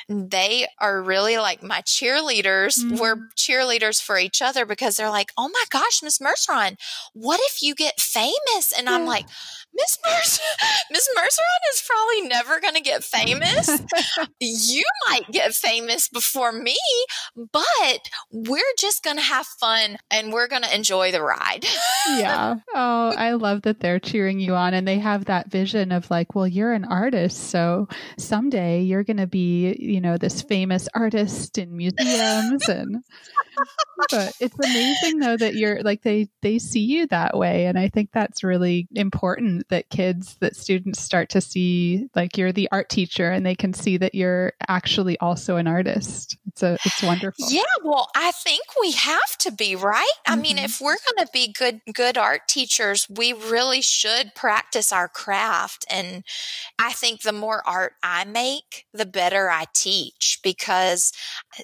they 0.10 0.68
are 0.80 1.01
really 1.01 1.38
like 1.38 1.64
my 1.64 1.82
cheerleaders. 1.82 2.80
Mm-hmm. 2.80 2.97
We're 2.97 3.28
cheerleaders 3.36 4.01
for 4.01 4.18
each 4.18 4.41
other 4.41 4.66
because 4.66 4.95
they're 4.95 5.10
like, 5.10 5.32
Oh 5.38 5.49
my 5.49 5.64
gosh, 5.70 5.93
Miss 6.02 6.20
Merceron, 6.20 6.78
what 7.14 7.39
if 7.44 7.62
you 7.62 7.76
get 7.76 8.00
famous? 8.00 8.74
And 8.76 8.89
I'm 8.89 9.06
like, 9.06 9.26
Miss 9.76 9.97
Mercer, 10.05 10.41
Miss 10.91 11.09
Merceron 11.17 11.74
is 11.74 11.84
probably 11.88 12.28
never 12.28 12.59
going 12.59 12.76
to 12.76 12.82
get 12.82 13.03
famous. 13.03 13.69
you 14.39 14.84
might 15.09 15.30
get 15.32 15.53
famous 15.53 16.07
before 16.07 16.51
me, 16.51 16.78
but 17.36 18.09
we're 18.32 18.61
just 18.78 19.03
going 19.03 19.17
to 19.17 19.24
have 19.24 19.45
fun 19.45 19.97
and 20.11 20.32
we're 20.32 20.47
going 20.47 20.61
to 20.61 20.76
enjoy 20.76 21.11
the 21.11 21.24
ride. 21.24 21.65
yeah. 22.09 22.55
Oh, 22.76 23.13
I 23.17 23.32
love 23.32 23.63
that 23.63 23.80
they're 23.80 23.99
cheering 23.99 24.39
you 24.39 24.53
on 24.53 24.74
and 24.74 24.88
they 24.88 24.99
have 24.99 25.26
that 25.26 25.49
vision 25.49 25.91
of 25.91 26.09
like, 26.11 26.36
well, 26.36 26.47
you're 26.47 26.74
an 26.74 26.86
artist, 26.86 27.49
so 27.49 27.88
someday 28.17 28.82
you're 28.82 29.03
going 29.03 29.17
to 29.17 29.28
be, 29.28 29.76
you 29.80 30.01
know, 30.01 30.17
this 30.17 30.41
famous 30.41 30.88
artist 30.93 31.57
in 31.57 31.76
museums 31.76 32.69
and 32.69 33.03
but 34.09 34.34
it's 34.39 34.55
amazing 34.59 35.19
though 35.19 35.38
that 35.38 35.55
you're 35.55 35.82
like 35.84 36.01
they 36.01 36.28
they 36.41 36.59
see 36.59 36.82
you 36.82 37.07
that 37.07 37.38
way 37.38 37.65
and 37.65 37.78
I 37.78 37.89
think 37.89 38.09
that's 38.11 38.43
really 38.43 38.88
important 38.95 39.62
that 39.70 39.89
kids, 39.89 40.36
that 40.39 40.55
students 40.55 41.01
start 41.01 41.30
to 41.30 41.41
see 41.41 42.09
like 42.16 42.38
you're 42.38 42.51
the 42.51 42.70
art 42.72 42.89
teacher 42.89 43.32
and 43.32 43.45
they 43.45 43.55
can 43.55 43.74
see 43.74 43.97
that 43.97 44.16
you're 44.16 44.53
actually 44.68 45.18
also 45.20 45.57
an 45.57 45.68
artist. 45.68 46.38
It's 46.47 46.64
a, 46.64 46.78
it's 46.86 47.01
wonderful. 47.01 47.45
Yeah. 47.49 47.61
Well, 47.84 48.09
I 48.16 48.32
think 48.32 48.61
we 48.80 48.91
have 48.91 49.38
to 49.39 49.51
be, 49.51 49.76
right? 49.76 50.05
Mm-hmm. 50.28 50.34
I 50.34 50.36
mean, 50.36 50.55
mm-hmm. 50.57 50.66
if 50.66 50.82
we're 50.82 50.97
going 51.16 51.26
to 51.26 51.32
be 51.34 51.51
good, 51.51 51.82
good 51.93 52.18
art 52.18 52.47
teachers, 52.47 53.07
we 53.09 53.34
really 53.34 53.82
should 53.82 54.36
practice 54.36 54.91
our 54.91 55.07
craft. 55.07 55.86
And 55.89 56.24
I 56.78 56.93
think 56.93 57.22
the 57.22 57.34
more 57.34 57.61
art 57.68 57.93
I 58.03 58.26
make, 58.26 58.86
the 58.93 59.05
better 59.05 59.49
I 59.49 59.66
teach 59.74 60.39
because 60.43 61.11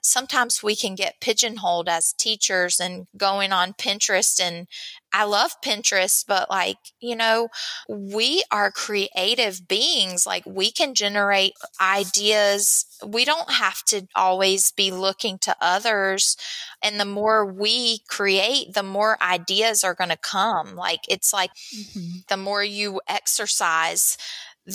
sometimes 0.01 0.63
we 0.63 0.75
can 0.75 0.95
get 0.95 1.21
pigeonholed 1.21 1.89
as 1.89 2.13
teachers 2.13 2.79
and 2.79 3.07
going 3.17 3.51
on 3.51 3.73
Pinterest 3.73 4.39
and 4.41 4.67
I 5.13 5.23
love 5.23 5.59
Pinterest, 5.61 6.25
but 6.27 6.49
like, 6.49 6.77
you 6.99 7.15
know, 7.15 7.49
we 7.87 8.43
are 8.51 8.71
creative 8.71 9.67
beings. 9.67 10.25
Like 10.25 10.43
we 10.45 10.71
can 10.71 10.93
generate 10.93 11.53
ideas. 11.81 12.85
We 13.05 13.25
don't 13.25 13.49
have 13.49 13.83
to 13.85 14.07
always 14.15 14.71
be 14.71 14.91
looking 14.91 15.37
to 15.39 15.55
others. 15.59 16.37
And 16.83 16.99
the 16.99 17.05
more 17.05 17.45
we 17.45 17.99
create, 18.07 18.73
the 18.73 18.83
more 18.83 19.21
ideas 19.21 19.83
are 19.83 19.95
going 19.95 20.11
to 20.11 20.17
come. 20.17 20.75
Like 20.75 21.01
it's 21.09 21.33
like 21.33 21.51
mm-hmm. 21.55 22.19
the 22.27 22.37
more 22.37 22.63
you 22.63 23.01
exercise, 23.07 24.17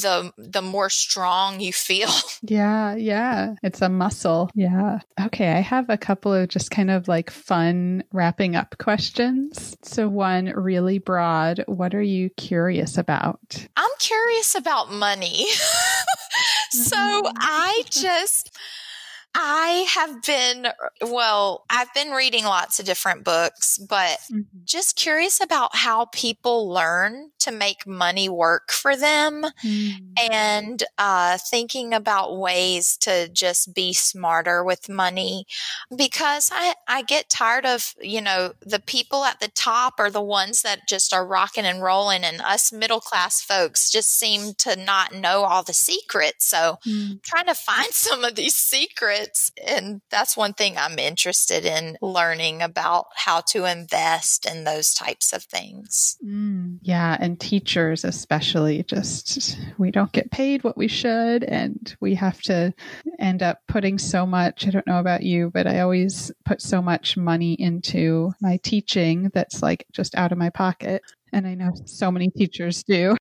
the 0.02 0.32
the 0.36 0.62
more 0.62 0.90
strong 0.90 1.60
you 1.60 1.72
feel. 1.72 2.10
Yeah, 2.46 2.94
yeah. 2.94 3.54
It's 3.62 3.80
a 3.80 3.88
muscle. 3.88 4.50
Yeah. 4.54 4.98
Okay, 5.18 5.52
I 5.52 5.60
have 5.60 5.88
a 5.88 5.96
couple 5.96 6.34
of 6.34 6.48
just 6.48 6.70
kind 6.70 6.90
of 6.90 7.08
like 7.08 7.30
fun 7.30 8.04
wrapping 8.12 8.54
up 8.54 8.76
questions. 8.78 9.76
So 9.82 10.08
one 10.08 10.46
really 10.46 10.98
broad, 10.98 11.64
what 11.66 11.94
are 11.94 12.02
you 12.02 12.28
curious 12.30 12.98
about? 12.98 13.66
I'm 13.76 13.90
curious 13.98 14.54
about 14.54 14.92
money. 14.92 15.46
so 16.70 16.96
mm-hmm. 16.96 17.32
I 17.38 17.82
just 17.88 18.54
I 19.34 19.86
have 19.94 20.22
been, 20.22 20.68
well, 21.02 21.64
I've 21.68 21.92
been 21.92 22.10
reading 22.10 22.44
lots 22.44 22.78
of 22.78 22.86
different 22.86 23.24
books, 23.24 23.78
but 23.78 24.18
mm-hmm. 24.30 24.42
just 24.64 24.96
curious 24.96 25.40
about 25.42 25.74
how 25.74 26.06
people 26.06 26.68
learn 26.68 27.30
to 27.40 27.50
make 27.50 27.86
money 27.86 28.28
work 28.28 28.70
for 28.70 28.96
them 28.96 29.44
mm-hmm. 29.64 30.30
and 30.30 30.84
uh, 30.98 31.36
thinking 31.50 31.92
about 31.92 32.38
ways 32.38 32.96
to 32.98 33.28
just 33.28 33.74
be 33.74 33.92
smarter 33.92 34.62
with 34.62 34.88
money 34.88 35.46
because 35.94 36.50
I, 36.52 36.74
I 36.86 37.02
get 37.02 37.28
tired 37.28 37.66
of, 37.66 37.94
you 38.00 38.20
know, 38.20 38.52
the 38.62 38.80
people 38.80 39.24
at 39.24 39.40
the 39.40 39.48
top 39.48 39.94
are 39.98 40.10
the 40.10 40.22
ones 40.22 40.62
that 40.62 40.88
just 40.88 41.12
are 41.12 41.26
rocking 41.26 41.64
and 41.64 41.82
rolling 41.82 42.22
and 42.22 42.40
us 42.40 42.72
middle 42.72 43.00
class 43.00 43.40
folks 43.40 43.90
just 43.90 44.16
seem 44.16 44.54
to 44.58 44.76
not 44.76 45.12
know 45.12 45.42
all 45.42 45.64
the 45.64 45.74
secrets. 45.74 46.46
So 46.46 46.78
mm-hmm. 46.86 47.14
trying 47.22 47.46
to 47.46 47.54
find 47.54 47.88
some 47.92 48.22
of 48.22 48.36
these 48.36 48.54
secrets 48.54 49.23
and 49.66 50.00
that's 50.10 50.36
one 50.36 50.52
thing 50.52 50.76
I'm 50.76 50.98
interested 50.98 51.64
in 51.64 51.96
learning 52.00 52.62
about 52.62 53.06
how 53.14 53.40
to 53.48 53.64
invest 53.64 54.46
in 54.46 54.64
those 54.64 54.94
types 54.94 55.32
of 55.32 55.44
things. 55.44 56.16
Mm, 56.24 56.78
yeah. 56.82 57.16
And 57.20 57.38
teachers, 57.38 58.04
especially, 58.04 58.82
just 58.84 59.58
we 59.78 59.90
don't 59.90 60.12
get 60.12 60.30
paid 60.30 60.64
what 60.64 60.76
we 60.76 60.88
should. 60.88 61.44
And 61.44 61.94
we 62.00 62.14
have 62.14 62.40
to 62.42 62.74
end 63.18 63.42
up 63.42 63.60
putting 63.68 63.98
so 63.98 64.26
much. 64.26 64.66
I 64.66 64.70
don't 64.70 64.86
know 64.86 65.00
about 65.00 65.22
you, 65.22 65.50
but 65.52 65.66
I 65.66 65.80
always 65.80 66.30
put 66.44 66.60
so 66.60 66.80
much 66.82 67.16
money 67.16 67.54
into 67.54 68.32
my 68.40 68.58
teaching 68.62 69.30
that's 69.34 69.62
like 69.62 69.86
just 69.92 70.14
out 70.14 70.32
of 70.32 70.38
my 70.38 70.50
pocket. 70.50 71.02
And 71.32 71.46
I 71.46 71.54
know 71.54 71.72
so 71.84 72.12
many 72.12 72.30
teachers 72.30 72.84
do. 72.84 73.16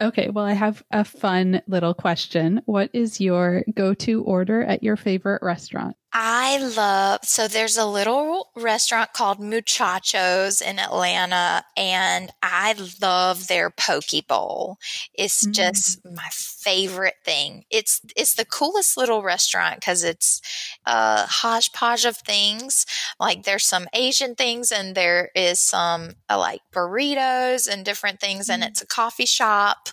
Okay, 0.00 0.28
well, 0.28 0.44
I 0.44 0.52
have 0.52 0.84
a 0.90 1.04
fun 1.04 1.62
little 1.66 1.94
question. 1.94 2.60
What 2.66 2.90
is 2.92 3.20
your 3.20 3.64
go 3.74 3.94
to 3.94 4.22
order 4.24 4.62
at 4.62 4.82
your 4.82 4.96
favorite 4.96 5.42
restaurant? 5.42 5.96
I 6.18 6.56
love, 6.56 7.20
so 7.24 7.46
there's 7.46 7.76
a 7.76 7.84
little 7.84 8.48
restaurant 8.56 9.12
called 9.12 9.38
Muchachos 9.38 10.62
in 10.62 10.78
Atlanta, 10.78 11.62
and 11.76 12.30
I 12.42 12.74
love 13.02 13.48
their 13.48 13.68
poke 13.68 14.26
bowl. 14.26 14.78
It's 15.12 15.46
mm. 15.46 15.52
just 15.52 16.02
my 16.06 16.26
favorite 16.30 17.16
thing. 17.22 17.64
It's, 17.70 18.00
it's 18.16 18.34
the 18.34 18.46
coolest 18.46 18.96
little 18.96 19.22
restaurant 19.22 19.80
because 19.80 20.02
it's 20.04 20.40
a 20.86 21.26
hodgepodge 21.26 22.06
of 22.06 22.16
things. 22.16 22.86
Like 23.20 23.42
there's 23.42 23.64
some 23.64 23.86
Asian 23.92 24.36
things 24.36 24.72
and 24.72 24.94
there 24.94 25.28
is 25.34 25.60
some 25.60 26.12
uh, 26.30 26.38
like 26.38 26.62
burritos 26.72 27.70
and 27.70 27.84
different 27.84 28.20
things, 28.20 28.48
mm. 28.48 28.54
and 28.54 28.64
it's 28.64 28.80
a 28.80 28.86
coffee 28.86 29.26
shop 29.26 29.90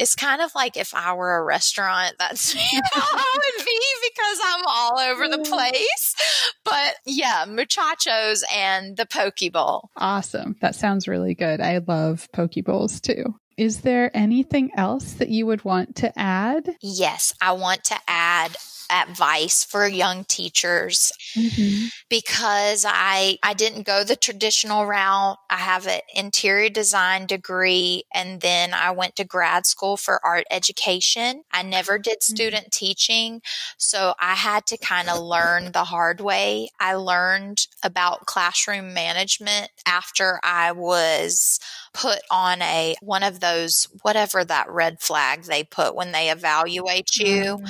it's 0.00 0.16
kind 0.16 0.40
of 0.40 0.50
like 0.54 0.78
if 0.78 0.94
I 0.94 1.12
were 1.12 1.36
a 1.36 1.44
restaurant, 1.44 2.14
that's 2.18 2.52
how 2.54 2.60
I 2.94 3.38
would 3.56 3.64
be 3.64 3.80
because 4.02 4.38
I'm 4.44 4.64
all 4.66 4.98
over 4.98 5.28
the 5.28 5.44
place. 5.44 6.16
But 6.64 6.94
yeah, 7.04 7.44
muchachos 7.46 8.42
and 8.52 8.96
the 8.96 9.04
poke 9.04 9.52
bowl. 9.52 9.90
Awesome. 9.98 10.56
That 10.62 10.74
sounds 10.74 11.06
really 11.06 11.34
good. 11.34 11.60
I 11.60 11.80
love 11.86 12.28
poke 12.32 12.54
bowls 12.64 13.00
too. 13.00 13.34
Is 13.58 13.82
there 13.82 14.10
anything 14.16 14.70
else 14.74 15.12
that 15.14 15.28
you 15.28 15.44
would 15.44 15.66
want 15.66 15.96
to 15.96 16.18
add? 16.18 16.76
Yes, 16.80 17.34
I 17.42 17.52
want 17.52 17.84
to 17.84 17.96
add 18.08 18.56
advice 18.90 19.64
for 19.64 19.86
young 19.86 20.24
teachers 20.24 21.12
mm-hmm. 21.34 21.86
because 22.08 22.84
I 22.86 23.38
I 23.42 23.54
didn't 23.54 23.86
go 23.86 24.04
the 24.04 24.16
traditional 24.16 24.86
route. 24.86 25.38
I 25.48 25.56
have 25.56 25.86
an 25.86 26.00
interior 26.14 26.68
design 26.68 27.26
degree 27.26 28.04
and 28.12 28.40
then 28.40 28.74
I 28.74 28.90
went 28.90 29.16
to 29.16 29.24
grad 29.24 29.66
school 29.66 29.96
for 29.96 30.24
art 30.24 30.44
education. 30.50 31.42
I 31.52 31.62
never 31.62 31.98
did 31.98 32.20
mm-hmm. 32.20 32.34
student 32.34 32.64
mm-hmm. 32.64 32.86
teaching, 32.86 33.42
so 33.76 34.14
I 34.20 34.34
had 34.34 34.66
to 34.66 34.78
kind 34.78 35.08
of 35.08 35.20
learn 35.20 35.72
the 35.72 35.84
hard 35.84 36.20
way. 36.20 36.70
I 36.80 36.94
learned 36.94 37.66
about 37.82 38.26
classroom 38.26 38.94
management 38.94 39.70
after 39.86 40.40
I 40.42 40.72
was 40.72 41.58
put 41.92 42.20
on 42.30 42.62
a 42.62 42.94
one 43.00 43.22
of 43.22 43.40
those 43.40 43.88
whatever 44.02 44.44
that 44.44 44.70
red 44.70 45.00
flag 45.00 45.44
they 45.44 45.64
put 45.64 45.94
when 45.94 46.12
they 46.12 46.30
evaluate 46.30 47.16
you. 47.16 47.58
Mm, 47.58 47.68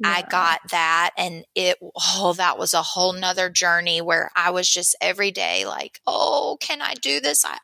yeah. 0.00 0.08
I 0.08 0.22
got 0.28 0.60
that 0.70 1.10
and 1.16 1.44
it 1.54 1.78
oh 1.80 2.34
that 2.36 2.58
was 2.58 2.74
a 2.74 2.82
whole 2.82 3.12
nother 3.12 3.48
journey 3.48 4.00
where 4.00 4.30
I 4.34 4.50
was 4.50 4.68
just 4.68 4.96
every 5.00 5.30
day 5.30 5.66
like, 5.66 6.00
oh, 6.06 6.58
can 6.60 6.82
I 6.82 6.94
do 6.94 7.20
this? 7.20 7.44
I 7.44 7.58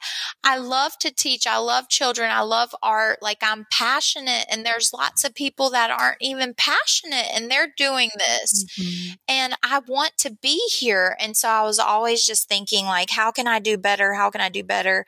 I 0.44 0.59
love 0.59 0.96
to 0.98 1.12
teach. 1.12 1.46
I 1.46 1.59
love 1.59 1.88
children. 1.88 2.30
I 2.30 2.42
love 2.42 2.74
art. 2.82 3.18
Like 3.20 3.38
I'm 3.42 3.66
passionate 3.70 4.46
and 4.50 4.64
there's 4.64 4.92
lots 4.92 5.24
of 5.24 5.34
people 5.34 5.70
that 5.70 5.90
aren't 5.90 6.18
even 6.20 6.54
passionate 6.54 7.26
and 7.34 7.50
they're 7.50 7.72
doing 7.76 8.11
this. 8.16 8.64
Mm-hmm. 8.78 9.14
And 9.28 9.54
I 9.62 9.80
want 9.86 10.12
to 10.18 10.30
be 10.30 10.61
here. 10.68 11.16
And 11.18 11.36
so 11.36 11.48
I 11.48 11.62
was 11.62 11.78
always 11.78 12.24
just 12.24 12.48
thinking 12.48 12.86
like, 12.86 13.11
how 13.11 13.30
can 13.30 13.48
I 13.48 13.59
do 13.59 13.76
better? 13.76 14.14
How 14.14 14.30
can 14.30 14.40
I 14.40 14.48
do 14.48 14.62
better? 14.62 15.04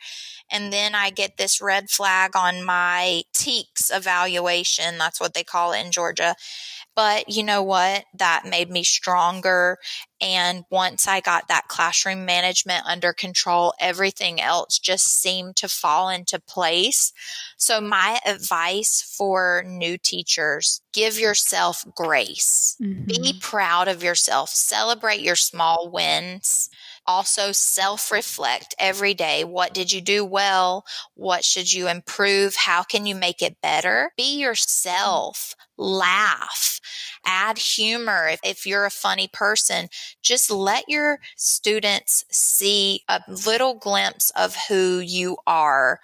And 0.51 0.73
then 0.73 0.88
I 0.95 1.11
get 1.11 1.37
this 1.37 1.61
red 1.61 1.91
flag 1.91 2.37
on 2.37 2.65
my 2.65 3.23
TKES 3.35 3.95
evaluation. 3.95 4.99
That's 4.99 5.21
what 5.21 5.35
they 5.35 5.45
call 5.45 5.73
it 5.73 5.85
in 5.85 5.93
Georgia. 5.93 6.35
But 6.95 7.29
you 7.29 7.45
know 7.45 7.63
what? 7.63 8.05
That 8.15 8.45
made 8.45 8.71
me 8.71 8.83
stronger. 8.83 9.79
And 10.21 10.65
once 10.69 11.07
I 11.07 11.21
got 11.21 11.47
that 11.47 11.69
classroom 11.69 12.25
management 12.25 12.85
under 12.87 13.13
control, 13.13 13.73
everything 13.79 14.41
else 14.41 14.79
just 14.81 15.07
seemed 15.07 15.55
to 15.57 15.69
fall 15.69 16.09
into 16.09 16.41
place. 16.41 17.13
So 17.57 17.81
my 17.81 18.19
advice 18.27 19.01
for 19.17 19.63
new 19.65 19.97
teachers, 19.97 20.81
give 20.93 21.21
yourself 21.21 21.85
grace. 21.95 22.77
Mm-hmm. 22.83 23.05
Be 23.05 23.39
proud 23.41 23.87
of 23.87 24.03
yourself. 24.03 24.51
Celebrate 24.51 25.21
your 25.21 25.37
small 25.37 25.89
wins 25.89 26.69
also 27.09 27.51
self 27.51 28.13
reflect 28.13 28.75
every 28.79 29.15
day. 29.15 29.43
What 29.43 29.73
did 29.73 29.91
you 29.91 30.01
do 30.01 30.25
well? 30.25 30.85
What 31.15 31.43
should 31.43 31.73
you 31.73 31.89
improve? 31.89 32.55
How 32.55 32.83
can 32.83 33.07
you 33.07 33.15
make 33.15 33.43
it 33.43 33.57
better? 33.63 34.13
Be 34.17 34.39
yourself. 34.39 35.57
Laugh. 35.79 36.81
Add 37.25 37.59
humor. 37.59 38.29
If, 38.29 38.41
if 38.45 38.67
you're 38.67 38.85
a 38.85 38.91
funny 38.91 39.29
person, 39.33 39.89
just 40.23 40.51
let 40.51 40.85
your 40.89 41.19
students 41.37 42.25
see 42.31 43.03
a 43.09 43.23
little 43.27 43.75
glimpse 43.75 44.31
of 44.37 44.57
who 44.69 44.99
you 44.99 45.39
are. 45.47 46.01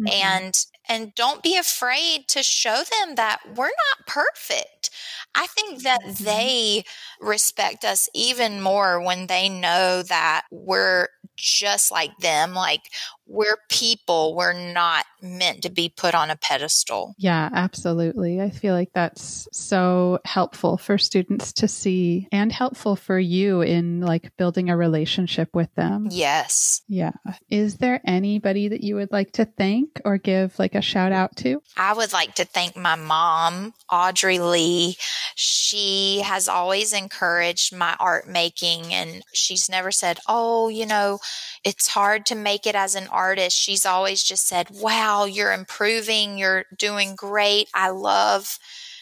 Mm-hmm. 0.00 0.08
And 0.12 0.66
and 0.88 1.14
don't 1.14 1.42
be 1.42 1.56
afraid 1.56 2.28
to 2.28 2.42
show 2.42 2.82
them 2.82 3.16
that 3.16 3.40
we're 3.54 3.66
not 3.66 4.06
perfect. 4.06 4.90
I 5.34 5.46
think 5.46 5.82
that 5.82 6.02
mm-hmm. 6.02 6.24
they 6.24 6.84
respect 7.20 7.84
us 7.84 8.08
even 8.14 8.60
more 8.60 9.00
when 9.00 9.26
they 9.26 9.48
know 9.48 10.02
that 10.02 10.42
we're 10.50 11.08
just 11.36 11.90
like 11.92 12.16
them. 12.18 12.54
Like 12.54 12.90
we're 13.28 13.58
people. 13.68 14.34
We're 14.34 14.54
not 14.54 15.04
meant 15.20 15.62
to 15.62 15.70
be 15.70 15.92
put 15.94 16.14
on 16.14 16.30
a 16.30 16.36
pedestal. 16.36 17.14
Yeah, 17.18 17.48
absolutely. 17.52 18.40
I 18.40 18.50
feel 18.50 18.74
like 18.74 18.92
that's 18.94 19.48
so 19.52 20.20
helpful 20.24 20.78
for 20.78 20.96
students 20.96 21.52
to 21.54 21.68
see 21.68 22.28
and 22.32 22.50
helpful 22.52 22.96
for 22.96 23.18
you 23.18 23.60
in 23.60 24.00
like 24.00 24.36
building 24.36 24.70
a 24.70 24.76
relationship 24.76 25.54
with 25.54 25.72
them. 25.74 26.08
Yes. 26.10 26.82
Yeah. 26.88 27.12
Is 27.50 27.76
there 27.76 28.00
anybody 28.04 28.68
that 28.68 28.82
you 28.82 28.94
would 28.96 29.12
like 29.12 29.32
to 29.32 29.44
thank 29.44 30.00
or 30.04 30.18
give 30.18 30.58
like 30.58 30.74
a 30.74 30.82
shout 30.82 31.12
out 31.12 31.36
to? 31.36 31.60
I 31.76 31.92
would 31.92 32.12
like 32.12 32.34
to 32.36 32.44
thank 32.44 32.76
my 32.76 32.96
mom, 32.96 33.74
Audrey 33.90 34.38
Lee. 34.38 34.96
She 35.34 36.22
has 36.24 36.48
always 36.48 36.92
encouraged 36.92 37.76
my 37.76 37.96
art 38.00 38.28
making 38.28 38.94
and 38.94 39.22
she's 39.34 39.68
never 39.68 39.90
said, 39.90 40.18
Oh, 40.26 40.68
you 40.68 40.86
know, 40.86 41.18
it's 41.64 41.88
hard 41.88 42.24
to 42.26 42.34
make 42.34 42.66
it 42.66 42.74
as 42.74 42.94
an 42.94 43.08
artist. 43.18 43.56
She's 43.58 43.84
always 43.86 44.22
just 44.22 44.46
said, 44.46 44.68
Wow, 44.70 45.24
you're 45.26 45.52
improving. 45.52 46.38
You're 46.38 46.66
doing 46.76 47.16
great. 47.16 47.68
I 47.74 47.90
love 47.90 48.58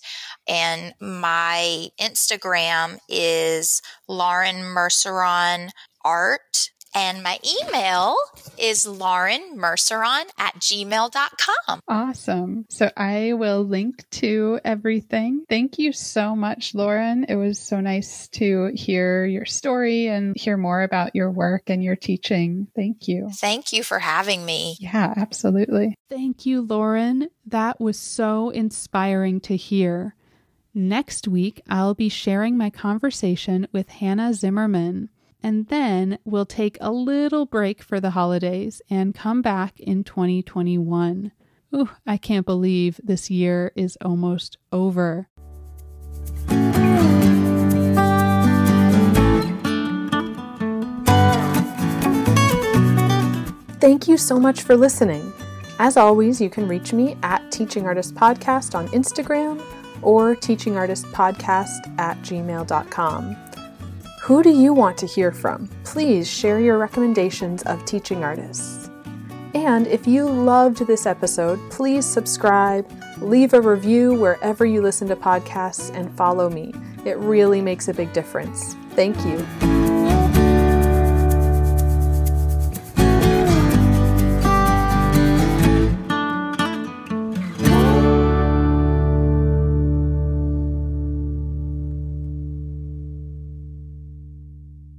And 0.51 0.93
my 0.99 1.87
Instagram 1.97 2.99
is 3.07 3.81
Lauren 4.09 4.57
Merceron 4.57 5.69
Art. 6.03 6.71
And 6.93 7.23
my 7.23 7.39
email 7.63 8.17
is 8.57 8.85
laurenmerceron 8.85 10.25
at 10.37 10.55
gmail.com. 10.55 11.79
Awesome. 11.87 12.65
So 12.69 12.91
I 12.97 13.31
will 13.31 13.63
link 13.63 14.03
to 14.11 14.59
everything. 14.65 15.45
Thank 15.47 15.79
you 15.79 15.93
so 15.93 16.35
much, 16.35 16.75
Lauren. 16.75 17.23
It 17.29 17.35
was 17.35 17.59
so 17.59 17.79
nice 17.79 18.27
to 18.33 18.71
hear 18.75 19.23
your 19.23 19.45
story 19.45 20.07
and 20.07 20.35
hear 20.37 20.57
more 20.57 20.81
about 20.81 21.15
your 21.15 21.31
work 21.31 21.69
and 21.69 21.81
your 21.81 21.95
teaching. 21.95 22.67
Thank 22.75 23.07
you. 23.07 23.29
Thank 23.35 23.71
you 23.71 23.83
for 23.83 23.99
having 23.99 24.45
me. 24.45 24.75
Yeah, 24.81 25.13
absolutely. 25.15 25.95
Thank 26.09 26.45
you, 26.45 26.61
Lauren. 26.61 27.29
That 27.45 27.79
was 27.79 27.97
so 27.97 28.49
inspiring 28.49 29.39
to 29.41 29.55
hear. 29.55 30.13
Next 30.73 31.27
week, 31.27 31.61
I'll 31.69 31.93
be 31.93 32.07
sharing 32.07 32.57
my 32.57 32.69
conversation 32.69 33.67
with 33.73 33.89
Hannah 33.89 34.33
Zimmerman, 34.33 35.09
and 35.43 35.67
then 35.67 36.17
we'll 36.23 36.45
take 36.45 36.77
a 36.79 36.93
little 36.93 37.45
break 37.45 37.83
for 37.83 37.99
the 37.99 38.11
holidays 38.11 38.81
and 38.89 39.13
come 39.13 39.41
back 39.41 39.77
in 39.81 40.05
2021. 40.05 41.33
Ooh, 41.75 41.89
I 42.07 42.15
can't 42.15 42.45
believe 42.45 43.01
this 43.03 43.29
year 43.29 43.73
is 43.75 43.97
almost 43.99 44.57
over. 44.71 45.27
Thank 53.81 54.07
you 54.07 54.15
so 54.15 54.39
much 54.39 54.61
for 54.61 54.77
listening. 54.77 55.33
As 55.79 55.97
always, 55.97 56.39
you 56.39 56.49
can 56.49 56.69
reach 56.69 56.93
me 56.93 57.17
at 57.23 57.51
Teaching 57.51 57.85
Artist 57.85 58.15
Podcast 58.15 58.73
on 58.73 58.87
Instagram 58.89 59.61
or 60.01 60.35
teachingartistpodcast 60.35 61.99
at 61.99 62.17
gmail.com. 62.21 63.35
Who 64.21 64.43
do 64.43 64.51
you 64.51 64.73
want 64.73 64.97
to 64.99 65.07
hear 65.07 65.31
from? 65.31 65.67
Please 65.83 66.29
share 66.29 66.59
your 66.59 66.77
recommendations 66.77 67.63
of 67.63 67.83
teaching 67.85 68.23
artists. 68.23 68.89
And 69.53 69.87
if 69.87 70.07
you 70.07 70.29
loved 70.29 70.85
this 70.87 71.05
episode, 71.05 71.59
please 71.69 72.05
subscribe, 72.05 72.89
leave 73.19 73.53
a 73.53 73.61
review 73.61 74.13
wherever 74.13 74.65
you 74.65 74.81
listen 74.81 75.07
to 75.09 75.15
podcasts, 75.15 75.93
and 75.93 76.15
follow 76.15 76.49
me. 76.49 76.73
It 77.03 77.17
really 77.17 77.61
makes 77.61 77.87
a 77.87 77.93
big 77.93 78.13
difference. 78.13 78.75
Thank 78.91 79.17
you. 79.25 80.00